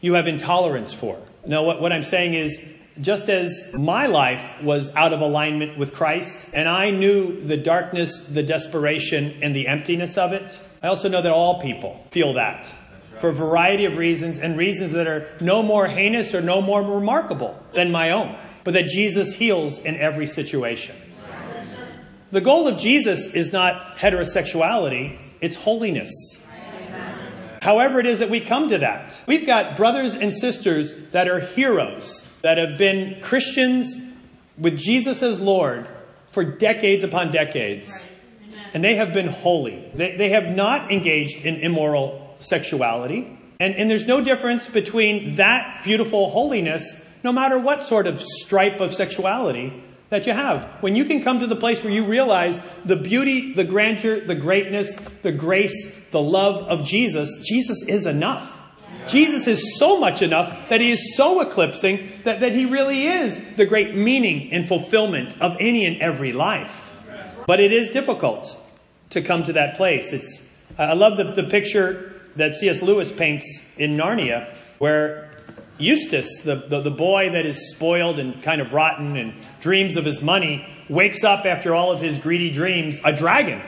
you 0.00 0.14
have 0.14 0.26
intolerance 0.26 0.92
for. 0.92 1.20
No, 1.46 1.62
what, 1.62 1.80
what 1.80 1.92
I'm 1.92 2.02
saying 2.02 2.34
is 2.34 2.58
just 3.00 3.28
as 3.28 3.72
my 3.72 4.06
life 4.06 4.62
was 4.62 4.94
out 4.94 5.12
of 5.12 5.20
alignment 5.20 5.78
with 5.78 5.94
Christ, 5.94 6.44
and 6.52 6.68
I 6.68 6.90
knew 6.90 7.40
the 7.40 7.56
darkness, 7.56 8.18
the 8.18 8.42
desperation, 8.42 9.38
and 9.42 9.56
the 9.56 9.68
emptiness 9.68 10.18
of 10.18 10.32
it, 10.32 10.60
I 10.82 10.88
also 10.88 11.08
know 11.08 11.22
that 11.22 11.32
all 11.32 11.60
people 11.60 12.04
feel 12.10 12.34
that. 12.34 12.72
for 13.20 13.28
a 13.28 13.34
variety 13.34 13.84
of 13.84 13.98
reasons 13.98 14.38
and 14.38 14.56
reasons 14.56 14.92
that 14.92 15.06
are 15.06 15.28
no 15.40 15.62
more 15.62 15.86
heinous 15.86 16.34
or 16.34 16.40
no 16.40 16.62
more 16.62 16.82
remarkable 16.82 17.62
than 17.74 17.90
my 17.90 18.10
own, 18.12 18.34
but 18.64 18.72
that 18.74 18.86
Jesus 18.86 19.34
heals 19.34 19.78
in 19.78 19.96
every 19.96 20.26
situation. 20.26 20.96
The 22.32 22.40
goal 22.40 22.68
of 22.68 22.78
Jesus 22.78 23.26
is 23.26 23.52
not 23.52 23.96
heterosexuality, 23.96 25.18
it's 25.40 25.56
holiness. 25.56 26.36
However, 27.60 27.98
it 27.98 28.06
is 28.06 28.20
that 28.20 28.30
we 28.30 28.40
come 28.40 28.70
to 28.70 28.78
that. 28.78 29.20
We've 29.26 29.46
got 29.46 29.76
brothers 29.76 30.14
and 30.14 30.32
sisters 30.32 30.94
that 31.10 31.28
are 31.28 31.40
heroes, 31.40 32.26
that 32.42 32.56
have 32.56 32.78
been 32.78 33.20
Christians 33.20 33.96
with 34.56 34.78
Jesus 34.78 35.22
as 35.22 35.40
Lord 35.40 35.88
for 36.28 36.44
decades 36.44 37.04
upon 37.04 37.32
decades. 37.32 38.08
And 38.72 38.84
they 38.84 38.94
have 38.94 39.12
been 39.12 39.26
holy. 39.26 39.90
They, 39.94 40.16
they 40.16 40.30
have 40.30 40.54
not 40.54 40.92
engaged 40.92 41.44
in 41.44 41.56
immoral 41.56 42.36
sexuality. 42.38 43.38
And, 43.58 43.74
and 43.74 43.90
there's 43.90 44.06
no 44.06 44.22
difference 44.22 44.68
between 44.68 45.34
that 45.34 45.82
beautiful 45.82 46.30
holiness, 46.30 47.04
no 47.24 47.32
matter 47.32 47.58
what 47.58 47.82
sort 47.82 48.06
of 48.06 48.20
stripe 48.22 48.80
of 48.80 48.94
sexuality 48.94 49.82
that 50.10 50.26
you 50.26 50.32
have. 50.32 50.64
When 50.80 50.96
you 50.96 51.04
can 51.04 51.22
come 51.22 51.40
to 51.40 51.46
the 51.46 51.56
place 51.56 51.82
where 51.82 51.92
you 51.92 52.04
realize 52.04 52.60
the 52.84 52.96
beauty, 52.96 53.54
the 53.54 53.64
grandeur, 53.64 54.20
the 54.20 54.34
greatness, 54.34 54.96
the 55.22 55.32
grace, 55.32 55.96
the 56.10 56.20
love 56.20 56.68
of 56.68 56.84
Jesus, 56.84 57.40
Jesus 57.48 57.82
is 57.84 58.06
enough. 58.06 58.58
Jesus 59.08 59.46
is 59.46 59.78
so 59.78 59.98
much 59.98 60.20
enough 60.20 60.68
that 60.68 60.80
he 60.80 60.90
is 60.90 61.16
so 61.16 61.40
eclipsing 61.40 62.08
that, 62.24 62.40
that 62.40 62.52
he 62.52 62.66
really 62.66 63.06
is 63.06 63.54
the 63.54 63.66
great 63.66 63.94
meaning 63.94 64.52
and 64.52 64.68
fulfillment 64.68 65.40
of 65.40 65.56
any 65.58 65.86
and 65.86 65.96
every 65.98 66.32
life. 66.32 66.94
But 67.46 67.60
it 67.60 67.72
is 67.72 67.90
difficult 67.90 68.58
to 69.10 69.22
come 69.22 69.42
to 69.44 69.52
that 69.54 69.76
place. 69.76 70.12
It's, 70.12 70.46
I 70.76 70.94
love 70.94 71.16
the, 71.16 71.24
the 71.24 71.48
picture 71.48 72.20
that 72.36 72.54
C.S. 72.54 72.82
Lewis 72.82 73.10
paints 73.10 73.66
in 73.76 73.96
Narnia, 73.96 74.54
where 74.78 75.29
Eustace, 75.80 76.40
the, 76.42 76.56
the, 76.56 76.80
the, 76.80 76.90
boy 76.90 77.30
that 77.30 77.46
is 77.46 77.70
spoiled 77.70 78.18
and 78.18 78.42
kind 78.42 78.60
of 78.60 78.72
rotten 78.72 79.16
and 79.16 79.34
dreams 79.60 79.96
of 79.96 80.04
his 80.04 80.20
money, 80.22 80.66
wakes 80.88 81.24
up 81.24 81.46
after 81.46 81.74
all 81.74 81.92
of 81.92 82.00
his 82.00 82.18
greedy 82.18 82.50
dreams 82.50 83.00
a 83.04 83.12
dragon, 83.12 83.62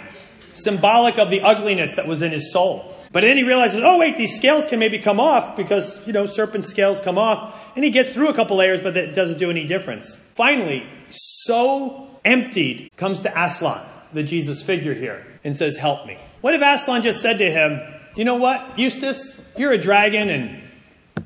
symbolic 0.53 1.19
of 1.19 1.31
the 1.31 1.41
ugliness 1.41 1.95
that 1.95 2.07
was 2.07 2.23
in 2.23 2.33
his 2.33 2.53
soul. 2.53 2.95
But 3.13 3.21
then 3.21 3.37
he 3.37 3.43
realizes, 3.43 3.81
oh, 3.85 3.99
wait, 3.99 4.17
these 4.17 4.35
scales 4.35 4.67
can 4.67 4.79
maybe 4.79 4.99
come 4.99 5.21
off 5.21 5.55
because, 5.55 6.05
you 6.07 6.15
know, 6.15 6.25
serpent 6.25 6.65
scales 6.65 6.99
come 7.01 7.19
off. 7.19 7.55
And 7.77 7.85
he 7.85 7.91
gets 7.91 8.15
through 8.15 8.29
a 8.29 8.35
couple 8.35 8.57
layers, 8.57 8.81
but 8.81 8.97
it 8.97 9.15
doesn't 9.15 9.39
do 9.39 9.51
any 9.51 9.67
difference. 9.67 10.17
Finally, 10.35 10.87
so 11.09 12.09
emptied, 12.25 12.91
comes 12.97 13.21
to 13.21 13.45
Aslan, 13.45 13.87
the 14.15 14.23
Jesus 14.23 14.63
figure 14.63 14.95
here, 14.95 15.27
and 15.45 15.55
says, 15.55 15.77
help 15.77 16.07
me. 16.07 16.19
What 16.41 16.55
if 16.55 16.63
Aslan 16.63 17.03
just 17.03 17.21
said 17.21 17.39
to 17.39 17.51
him, 17.51 17.81
you 18.17 18.25
know 18.25 18.37
what, 18.37 18.79
Eustace, 18.79 19.39
you're 19.57 19.73
a 19.73 19.79
dragon 19.79 20.31
and 20.31 20.72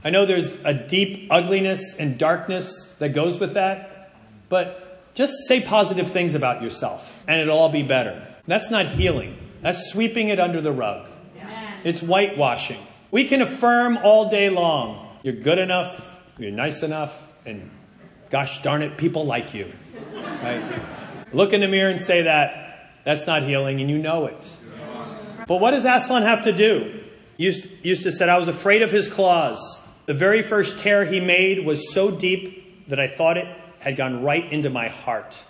I 0.04 0.10
know 0.10 0.26
there's 0.26 0.50
a 0.64 0.74
deep 0.74 1.28
ugliness 1.30 1.94
and 1.98 2.18
darkness 2.18 2.94
that 2.98 3.10
goes 3.10 3.38
with 3.38 3.54
that, 3.54 4.12
but 4.48 5.14
just 5.14 5.32
say 5.46 5.60
positive 5.60 6.10
things 6.10 6.34
about 6.34 6.62
yourself 6.62 7.18
and 7.26 7.40
it'll 7.40 7.58
all 7.58 7.70
be 7.70 7.82
better. 7.82 8.34
That's 8.46 8.70
not 8.70 8.86
healing. 8.86 9.38
That's 9.62 9.90
sweeping 9.90 10.28
it 10.28 10.38
under 10.38 10.60
the 10.60 10.72
rug. 10.72 11.08
It's 11.84 12.00
whitewashing. 12.00 12.84
We 13.10 13.24
can 13.24 13.42
affirm 13.42 13.98
all 13.98 14.28
day 14.28 14.50
long 14.50 15.06
you're 15.26 15.34
good 15.34 15.58
enough, 15.58 16.16
you're 16.38 16.52
nice 16.52 16.84
enough, 16.84 17.12
and 17.44 17.68
gosh 18.30 18.62
darn 18.62 18.82
it, 18.82 18.96
people 18.96 19.26
like 19.26 19.54
you. 19.54 19.72
Right? 20.14 20.62
Look 21.32 21.52
in 21.52 21.60
the 21.60 21.66
mirror 21.66 21.90
and 21.90 21.98
say 21.98 22.22
that. 22.22 22.92
That's 23.02 23.26
not 23.26 23.42
healing, 23.42 23.80
and 23.80 23.90
you 23.90 23.98
know 23.98 24.26
it. 24.26 24.56
But 25.48 25.60
what 25.60 25.72
does 25.72 25.84
Aslan 25.84 26.22
have 26.22 26.44
to 26.44 26.52
do? 26.52 27.02
Eustace 27.38 28.16
said, 28.16 28.28
I 28.28 28.38
was 28.38 28.46
afraid 28.46 28.82
of 28.82 28.92
his 28.92 29.08
claws. 29.08 29.80
The 30.06 30.14
very 30.14 30.42
first 30.42 30.78
tear 30.78 31.04
he 31.04 31.20
made 31.20 31.66
was 31.66 31.92
so 31.92 32.12
deep 32.12 32.88
that 32.88 33.00
I 33.00 33.08
thought 33.08 33.36
it 33.36 33.48
had 33.80 33.96
gone 33.96 34.22
right 34.22 34.50
into 34.52 34.70
my 34.70 34.88
heart. 34.88 35.42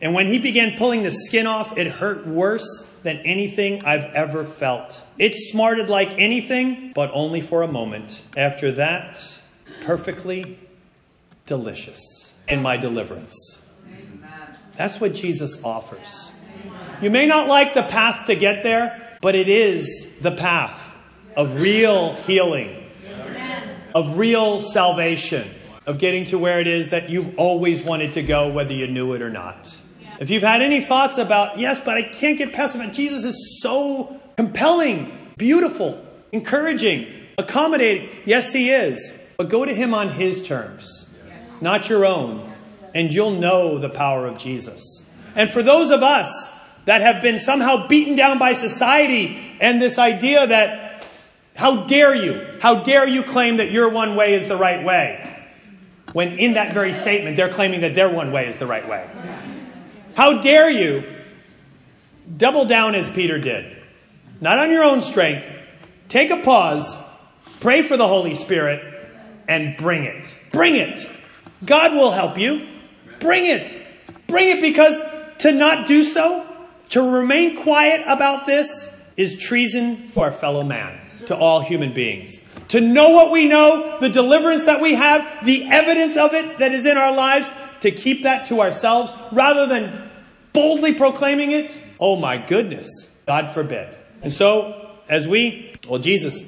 And 0.00 0.14
when 0.14 0.26
he 0.26 0.38
began 0.38 0.76
pulling 0.76 1.04
the 1.04 1.10
skin 1.10 1.46
off, 1.46 1.78
it 1.78 1.86
hurt 1.86 2.26
worse 2.26 2.88
than 3.02 3.18
anything 3.18 3.84
I've 3.84 4.04
ever 4.14 4.44
felt. 4.44 5.02
It 5.16 5.34
smarted 5.34 5.88
like 5.88 6.10
anything, 6.18 6.92
but 6.92 7.10
only 7.12 7.40
for 7.40 7.62
a 7.62 7.68
moment. 7.68 8.22
After 8.36 8.72
that, 8.72 9.36
perfectly 9.82 10.58
delicious 11.46 12.32
in 12.48 12.62
my 12.62 12.76
deliverance. 12.76 13.62
That's 14.76 15.00
what 15.00 15.14
Jesus 15.14 15.62
offers. 15.64 16.32
You 17.00 17.10
may 17.10 17.26
not 17.26 17.48
like 17.48 17.74
the 17.74 17.82
path 17.82 18.26
to 18.26 18.34
get 18.34 18.62
there, 18.62 19.16
but 19.20 19.34
it 19.34 19.48
is 19.48 20.16
the 20.20 20.32
path 20.32 20.96
of 21.36 21.60
real 21.60 22.14
healing 22.14 22.87
of 23.98 24.16
real 24.16 24.60
salvation, 24.60 25.50
of 25.84 25.98
getting 25.98 26.24
to 26.26 26.38
where 26.38 26.60
it 26.60 26.68
is 26.68 26.90
that 26.90 27.10
you've 27.10 27.36
always 27.36 27.82
wanted 27.82 28.12
to 28.12 28.22
go, 28.22 28.48
whether 28.48 28.72
you 28.72 28.86
knew 28.86 29.12
it 29.12 29.20
or 29.20 29.28
not. 29.28 29.76
If 30.20 30.30
you've 30.30 30.44
had 30.44 30.62
any 30.62 30.80
thoughts 30.80 31.18
about, 31.18 31.58
yes, 31.58 31.80
but 31.80 31.96
I 31.96 32.02
can't 32.02 32.38
get 32.38 32.52
past 32.52 32.76
it, 32.76 32.92
Jesus 32.92 33.24
is 33.24 33.60
so 33.60 34.20
compelling, 34.36 35.32
beautiful, 35.36 36.00
encouraging, 36.30 37.12
accommodating. 37.38 38.08
Yes, 38.24 38.52
he 38.52 38.70
is. 38.70 39.18
But 39.36 39.48
go 39.48 39.64
to 39.64 39.74
him 39.74 39.92
on 39.94 40.10
his 40.10 40.46
terms, 40.46 41.12
not 41.60 41.88
your 41.88 42.06
own, 42.06 42.52
and 42.94 43.12
you'll 43.12 43.32
know 43.32 43.78
the 43.78 43.88
power 43.88 44.28
of 44.28 44.38
Jesus. 44.38 45.04
And 45.34 45.50
for 45.50 45.64
those 45.64 45.90
of 45.90 46.04
us 46.04 46.50
that 46.84 47.00
have 47.00 47.20
been 47.20 47.40
somehow 47.40 47.88
beaten 47.88 48.14
down 48.14 48.38
by 48.38 48.52
society 48.52 49.56
and 49.60 49.82
this 49.82 49.98
idea 49.98 50.46
that 50.46 50.87
how 51.58 51.86
dare 51.86 52.14
you? 52.14 52.46
How 52.60 52.84
dare 52.84 53.04
you 53.08 53.24
claim 53.24 53.56
that 53.56 53.72
your 53.72 53.88
one 53.88 54.14
way 54.14 54.34
is 54.34 54.46
the 54.46 54.56
right 54.56 54.84
way? 54.84 55.44
When 56.12 56.38
in 56.38 56.54
that 56.54 56.72
very 56.72 56.92
statement, 56.92 57.34
they're 57.34 57.48
claiming 57.48 57.80
that 57.80 57.96
their 57.96 58.08
one 58.08 58.30
way 58.30 58.46
is 58.46 58.58
the 58.58 58.66
right 58.66 58.88
way. 58.88 59.10
How 60.14 60.40
dare 60.40 60.70
you 60.70 61.02
double 62.36 62.64
down 62.64 62.94
as 62.94 63.10
Peter 63.10 63.40
did? 63.40 63.76
Not 64.40 64.60
on 64.60 64.70
your 64.70 64.84
own 64.84 65.00
strength. 65.00 65.50
Take 66.08 66.30
a 66.30 66.36
pause, 66.36 66.96
pray 67.58 67.82
for 67.82 67.96
the 67.96 68.06
Holy 68.06 68.36
Spirit, 68.36 68.80
and 69.48 69.76
bring 69.76 70.04
it. 70.04 70.32
Bring 70.52 70.76
it. 70.76 71.10
God 71.64 71.92
will 71.92 72.12
help 72.12 72.38
you. 72.38 72.68
Bring 73.18 73.46
it. 73.46 73.76
Bring 74.28 74.56
it 74.56 74.60
because 74.60 75.00
to 75.38 75.50
not 75.50 75.88
do 75.88 76.04
so, 76.04 76.46
to 76.90 77.02
remain 77.02 77.60
quiet 77.60 78.02
about 78.06 78.46
this, 78.46 78.94
is 79.16 79.36
treason 79.36 80.12
to 80.12 80.20
our 80.20 80.30
fellow 80.30 80.62
man 80.62 81.00
to 81.26 81.36
all 81.36 81.60
human 81.60 81.92
beings. 81.92 82.40
To 82.68 82.80
know 82.80 83.10
what 83.10 83.30
we 83.30 83.46
know, 83.46 83.98
the 84.00 84.08
deliverance 84.08 84.66
that 84.66 84.80
we 84.80 84.94
have, 84.94 85.44
the 85.44 85.64
evidence 85.64 86.16
of 86.16 86.34
it 86.34 86.58
that 86.58 86.72
is 86.72 86.86
in 86.86 86.96
our 86.96 87.14
lives, 87.14 87.48
to 87.80 87.90
keep 87.90 88.24
that 88.24 88.46
to 88.48 88.60
ourselves 88.60 89.12
rather 89.32 89.66
than 89.66 90.10
boldly 90.52 90.94
proclaiming 90.94 91.50
it. 91.50 91.76
Oh 92.00 92.16
my 92.16 92.38
goodness. 92.38 93.08
God 93.26 93.54
forbid. 93.54 93.94
And 94.22 94.32
so, 94.32 94.90
as 95.08 95.28
we, 95.28 95.74
well, 95.88 95.98
Jesus, 95.98 96.42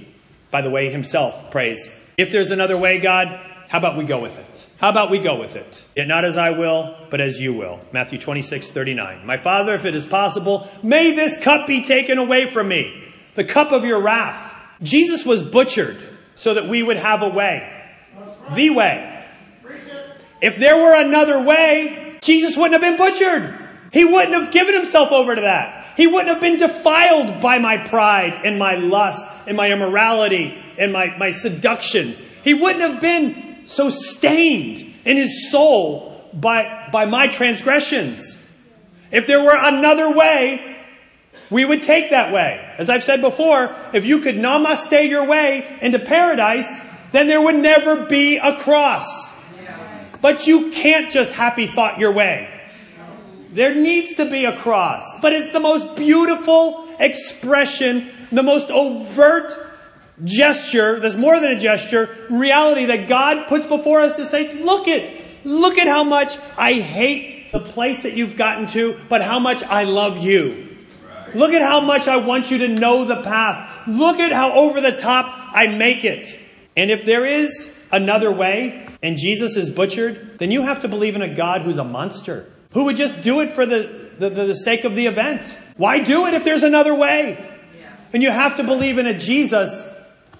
by 0.50 0.62
the 0.62 0.70
way, 0.70 0.90
himself 0.90 1.50
prays, 1.50 1.90
if 2.16 2.32
there's 2.32 2.50
another 2.50 2.76
way, 2.76 2.98
God, 2.98 3.28
how 3.68 3.78
about 3.78 3.96
we 3.96 4.04
go 4.04 4.20
with 4.20 4.36
it? 4.36 4.66
How 4.78 4.90
about 4.90 5.10
we 5.10 5.20
go 5.20 5.38
with 5.38 5.54
it? 5.54 5.86
Yet 5.94 6.08
not 6.08 6.24
as 6.24 6.36
I 6.36 6.50
will, 6.50 6.96
but 7.08 7.20
as 7.20 7.38
you 7.38 7.54
will. 7.54 7.80
Matthew 7.92 8.18
26, 8.18 8.70
39. 8.70 9.24
My 9.24 9.36
Father, 9.36 9.74
if 9.74 9.84
it 9.84 9.94
is 9.94 10.04
possible, 10.04 10.68
may 10.82 11.12
this 11.12 11.38
cup 11.38 11.68
be 11.68 11.82
taken 11.82 12.18
away 12.18 12.46
from 12.46 12.66
me. 12.66 13.12
The 13.36 13.44
cup 13.44 13.70
of 13.70 13.84
your 13.84 14.00
wrath. 14.00 14.56
Jesus 14.82 15.24
was 15.24 15.42
butchered 15.42 15.98
so 16.34 16.54
that 16.54 16.68
we 16.68 16.82
would 16.82 16.96
have 16.96 17.22
a 17.22 17.28
way. 17.28 17.84
The 18.54 18.70
way. 18.70 19.24
If 20.40 20.56
there 20.56 20.76
were 20.76 21.04
another 21.04 21.42
way, 21.42 22.18
Jesus 22.22 22.56
wouldn't 22.56 22.72
have 22.72 22.80
been 22.80 22.96
butchered. 22.96 23.68
He 23.92 24.04
wouldn't 24.04 24.34
have 24.34 24.52
given 24.52 24.74
himself 24.74 25.12
over 25.12 25.34
to 25.34 25.40
that. 25.42 25.94
He 25.96 26.06
wouldn't 26.06 26.28
have 26.28 26.40
been 26.40 26.58
defiled 26.58 27.42
by 27.42 27.58
my 27.58 27.76
pride 27.76 28.40
and 28.44 28.58
my 28.58 28.76
lust 28.76 29.26
and 29.46 29.56
my 29.56 29.70
immorality 29.70 30.56
and 30.78 30.92
my, 30.92 31.14
my 31.18 31.30
seductions. 31.30 32.22
He 32.42 32.54
wouldn't 32.54 32.80
have 32.80 33.00
been 33.00 33.66
so 33.66 33.90
stained 33.90 34.78
in 35.04 35.16
his 35.16 35.50
soul 35.50 36.24
by, 36.32 36.88
by 36.92 37.04
my 37.04 37.26
transgressions. 37.28 38.38
If 39.10 39.26
there 39.26 39.42
were 39.42 39.56
another 39.56 40.16
way, 40.16 40.69
we 41.50 41.64
would 41.64 41.82
take 41.82 42.10
that 42.10 42.32
way. 42.32 42.64
As 42.78 42.88
I've 42.88 43.02
said 43.02 43.20
before, 43.20 43.74
if 43.92 44.06
you 44.06 44.20
could 44.20 44.36
namaste 44.36 45.08
your 45.08 45.26
way 45.26 45.78
into 45.82 45.98
paradise, 45.98 46.72
then 47.12 47.26
there 47.26 47.42
would 47.42 47.56
never 47.56 48.06
be 48.06 48.36
a 48.36 48.56
cross. 48.56 49.28
But 50.22 50.46
you 50.46 50.70
can't 50.70 51.10
just 51.10 51.32
happy 51.32 51.66
thought 51.66 51.98
your 51.98 52.12
way. 52.12 52.48
There 53.50 53.74
needs 53.74 54.14
to 54.14 54.30
be 54.30 54.44
a 54.44 54.56
cross. 54.56 55.20
But 55.20 55.32
it's 55.32 55.52
the 55.52 55.60
most 55.60 55.96
beautiful 55.96 56.88
expression, 57.00 58.10
the 58.30 58.42
most 58.42 58.70
overt 58.70 59.52
gesture, 60.22 61.00
there's 61.00 61.16
more 61.16 61.40
than 61.40 61.52
a 61.52 61.58
gesture, 61.58 62.14
reality 62.28 62.86
that 62.86 63.08
God 63.08 63.48
puts 63.48 63.66
before 63.66 64.00
us 64.00 64.14
to 64.14 64.26
say, 64.26 64.62
look 64.62 64.86
at, 64.86 65.02
look 65.44 65.78
at 65.78 65.88
how 65.88 66.04
much 66.04 66.36
I 66.58 66.74
hate 66.74 67.50
the 67.52 67.60
place 67.60 68.02
that 68.02 68.12
you've 68.12 68.36
gotten 68.36 68.66
to, 68.68 69.00
but 69.08 69.22
how 69.22 69.38
much 69.38 69.62
I 69.64 69.84
love 69.84 70.18
you. 70.18 70.69
Look 71.34 71.52
at 71.52 71.62
how 71.62 71.80
much 71.80 72.08
I 72.08 72.16
want 72.18 72.50
you 72.50 72.58
to 72.58 72.68
know 72.68 73.04
the 73.04 73.22
path. 73.22 73.86
Look 73.86 74.18
at 74.18 74.32
how 74.32 74.52
over 74.52 74.80
the 74.80 74.96
top 74.96 75.54
I 75.54 75.66
make 75.66 76.04
it. 76.04 76.38
And 76.76 76.90
if 76.90 77.04
there 77.04 77.24
is 77.24 77.72
another 77.92 78.30
way 78.30 78.88
and 79.02 79.16
Jesus 79.16 79.56
is 79.56 79.70
butchered, 79.70 80.38
then 80.38 80.50
you 80.50 80.62
have 80.62 80.82
to 80.82 80.88
believe 80.88 81.16
in 81.16 81.22
a 81.22 81.34
God 81.34 81.62
who's 81.62 81.78
a 81.78 81.84
monster, 81.84 82.50
who 82.72 82.84
would 82.84 82.96
just 82.96 83.22
do 83.22 83.40
it 83.40 83.50
for 83.50 83.66
the, 83.66 84.12
the, 84.18 84.30
the 84.30 84.56
sake 84.56 84.84
of 84.84 84.94
the 84.94 85.06
event. 85.06 85.56
Why 85.76 86.00
do 86.00 86.26
it 86.26 86.34
if 86.34 86.44
there's 86.44 86.62
another 86.62 86.94
way? 86.94 87.46
And 88.12 88.22
you 88.22 88.30
have 88.30 88.56
to 88.56 88.64
believe 88.64 88.98
in 88.98 89.06
a 89.06 89.18
Jesus 89.18 89.86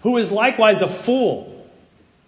who 0.02 0.16
is 0.16 0.32
likewise 0.32 0.82
a 0.82 0.88
fool 0.88 1.68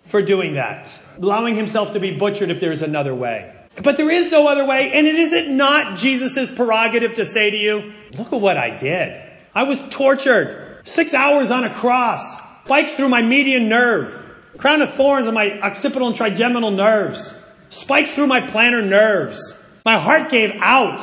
for 0.04 0.22
doing 0.22 0.54
that, 0.54 0.98
allowing 1.18 1.56
himself 1.56 1.92
to 1.92 2.00
be 2.00 2.16
butchered 2.16 2.50
if 2.50 2.60
there's 2.60 2.82
another 2.82 3.14
way. 3.14 3.54
But 3.80 3.96
there 3.96 4.10
is 4.10 4.30
no 4.30 4.46
other 4.46 4.66
way, 4.66 4.92
and 4.92 5.06
it 5.06 5.14
is 5.14 5.32
it 5.32 5.48
not 5.48 5.96
Jesus' 5.96 6.50
prerogative 6.50 7.14
to 7.14 7.24
say 7.24 7.50
to 7.50 7.56
you, 7.56 7.92
look 8.18 8.32
at 8.32 8.40
what 8.40 8.56
I 8.56 8.76
did. 8.76 9.30
I 9.54 9.62
was 9.62 9.80
tortured. 9.90 10.80
Six 10.84 11.14
hours 11.14 11.50
on 11.50 11.64
a 11.64 11.72
cross. 11.72 12.40
Spikes 12.64 12.94
through 12.94 13.08
my 13.08 13.22
median 13.22 13.68
nerve. 13.68 14.18
Crown 14.56 14.82
of 14.82 14.92
thorns 14.94 15.26
on 15.26 15.34
my 15.34 15.58
occipital 15.60 16.08
and 16.08 16.16
trigeminal 16.16 16.70
nerves. 16.70 17.34
Spikes 17.70 18.10
through 18.10 18.26
my 18.26 18.40
plantar 18.40 18.86
nerves. 18.86 19.58
My 19.84 19.98
heart 19.98 20.30
gave 20.30 20.52
out. 20.60 21.00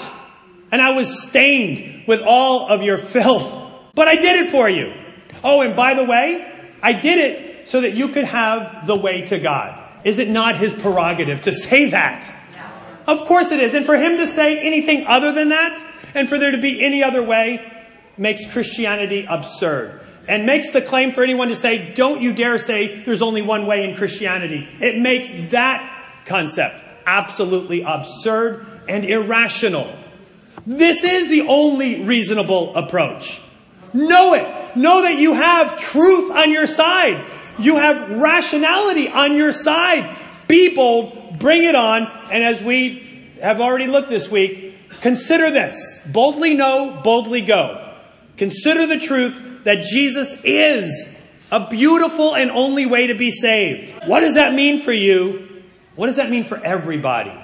And 0.72 0.82
I 0.82 0.92
was 0.92 1.24
stained 1.24 2.08
with 2.08 2.22
all 2.22 2.70
of 2.70 2.84
your 2.84 2.98
filth. 2.98 3.56
But 3.96 4.08
I 4.08 4.16
did 4.16 4.46
it 4.46 4.52
for 4.52 4.70
you. 4.70 4.94
Oh, 5.44 5.62
and 5.62 5.76
by 5.76 5.96
the 5.96 6.04
way, 6.04 6.46
I 6.82 6.94
did 6.94 7.20
it 7.20 7.70
so 7.70 7.82
that 7.82 7.94
you 7.94 8.10
could 8.10 8.26
have 8.26 8.88
the 8.88 8.96
way 8.96 9.26
to 9.28 9.40
God. 9.40 9.76
Is 10.04 10.20
it 10.20 10.30
not 10.30 10.58
his 10.58 10.74
prerogative 10.74 11.42
to 11.44 11.54
say 11.54 11.90
that? 11.90 12.34
Of 13.10 13.26
course 13.26 13.52
it 13.52 13.60
is. 13.60 13.74
And 13.74 13.86
for 13.86 13.98
him 13.98 14.18
to 14.18 14.28
say 14.28 14.60
anything 14.60 15.06
other 15.08 15.32
than 15.32 15.50
that, 15.50 15.84
and 16.14 16.30
for 16.30 16.38
there 16.38 16.52
to 16.52 16.58
be 16.60 16.86
any 16.86 17.02
other 17.02 17.24
way, 17.24 17.66
makes 18.18 18.46
Christianity 18.46 19.26
absurd. 19.28 20.02
And 20.28 20.46
makes 20.46 20.70
the 20.70 20.82
claim 20.82 21.12
for 21.12 21.24
anyone 21.24 21.48
to 21.48 21.56
say, 21.56 21.92
don't 21.96 22.22
you 22.22 22.34
dare 22.34 22.60
say 22.60 23.02
there's 23.02 23.24
only 23.24 23.42
one 23.42 23.66
way 23.66 23.90
in 23.90 23.96
Christianity. 23.96 24.68
It 24.80 25.00
makes 25.00 25.28
that 25.50 26.22
concept 26.26 26.84
absolutely 27.08 27.82
absurd 27.82 28.66
and 28.88 29.04
irrational. 29.04 29.92
This 30.68 31.04
is 31.04 31.30
the 31.30 31.48
only 31.48 32.04
reasonable 32.04 32.76
approach. 32.76 33.42
Know 33.92 34.36
it. 34.36 34.78
Know 34.78 35.02
that 35.02 35.18
you 35.18 35.34
have 35.34 35.80
truth 35.80 36.32
on 36.32 36.52
your 36.52 36.68
side. 36.68 37.26
You 37.58 37.78
have 37.78 38.22
rationality 38.22 39.08
on 39.08 39.36
your 39.36 39.52
side. 39.52 40.16
Be 40.50 40.76
bold, 40.76 41.38
bring 41.38 41.64
it 41.64 41.76
on, 41.76 42.12
and 42.32 42.44
as 42.44 42.60
we 42.62 43.30
have 43.40 43.62
already 43.62 43.86
looked 43.86 44.10
this 44.10 44.30
week, 44.30 44.76
consider 45.00 45.52
this. 45.52 46.02
Boldly 46.12 46.56
know, 46.56 47.00
boldly 47.04 47.42
go. 47.42 47.96
Consider 48.36 48.88
the 48.88 49.00
truth 49.00 49.64
that 49.66 49.84
Jesus 49.84 50.36
is 50.44 51.16
a 51.52 51.70
beautiful 51.70 52.36
and 52.36 52.50
only 52.50 52.88
way 52.88 53.08
to 53.08 53.14
be 53.14 53.30
saved. 53.30 54.08
What 54.08 54.22
does 54.22 54.34
that 54.34 54.56
mean 54.56 54.82
for 54.82 54.92
you? 54.92 55.64
What 55.96 56.08
does 56.08 56.16
that 56.16 56.32
mean 56.32 56.44
for 56.44 56.58
everybody? 56.58 57.40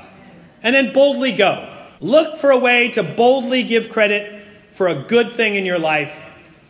And 0.64 0.74
then 0.74 0.92
boldly 0.92 1.34
go. 1.34 1.72
Look 2.00 2.38
for 2.38 2.50
a 2.50 2.58
way 2.58 2.90
to 2.90 3.04
boldly 3.04 3.62
give 3.62 3.90
credit 3.92 4.44
for 4.72 4.88
a 4.88 5.04
good 5.04 5.30
thing 5.30 5.54
in 5.54 5.64
your 5.64 5.80
life 5.80 6.24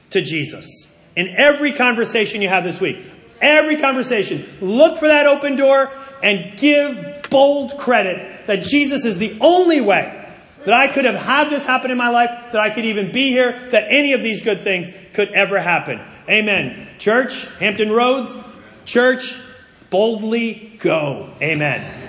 to 0.10 0.22
Jesus. 0.22 0.94
In 1.16 1.30
every 1.30 1.72
conversation 1.72 2.42
you 2.42 2.50
have 2.50 2.66
this 2.66 2.82
week, 2.82 3.06
every 3.42 3.78
conversation, 3.78 4.46
look 4.60 4.98
for 4.98 5.08
that 5.08 5.28
open 5.28 5.56
door 5.56 5.92
and 6.24 6.58
give 6.58 7.28
bold 7.30 7.78
credit 7.78 8.48
that 8.48 8.62
Jesus 8.62 9.06
is 9.06 9.18
the 9.18 9.38
only 9.42 9.82
way 9.82 10.22
that 10.66 10.74
I 10.74 10.88
could 10.88 11.06
have 11.06 11.16
had 11.16 11.50
this 11.50 11.66
happen 11.66 11.92
in 11.92 11.98
my 11.98 12.10
life, 12.10 12.30
that 12.52 12.62
I 12.62 12.72
could 12.72 12.86
even 12.86 13.12
be 13.12 13.30
here, 13.30 13.52
that 13.70 13.86
any 13.90 14.14
of 14.14 14.24
these 14.24 14.42
good 14.42 14.60
things 14.60 14.92
could 15.14 15.30
ever 15.30 15.60
happen. 15.60 16.02
Amen. 16.28 16.88
Church, 16.98 17.46
Hampton 17.60 17.92
Roads, 17.92 18.36
church, 18.86 19.36
boldly 19.92 20.78
go. 20.80 21.30
Amen. 21.42 22.02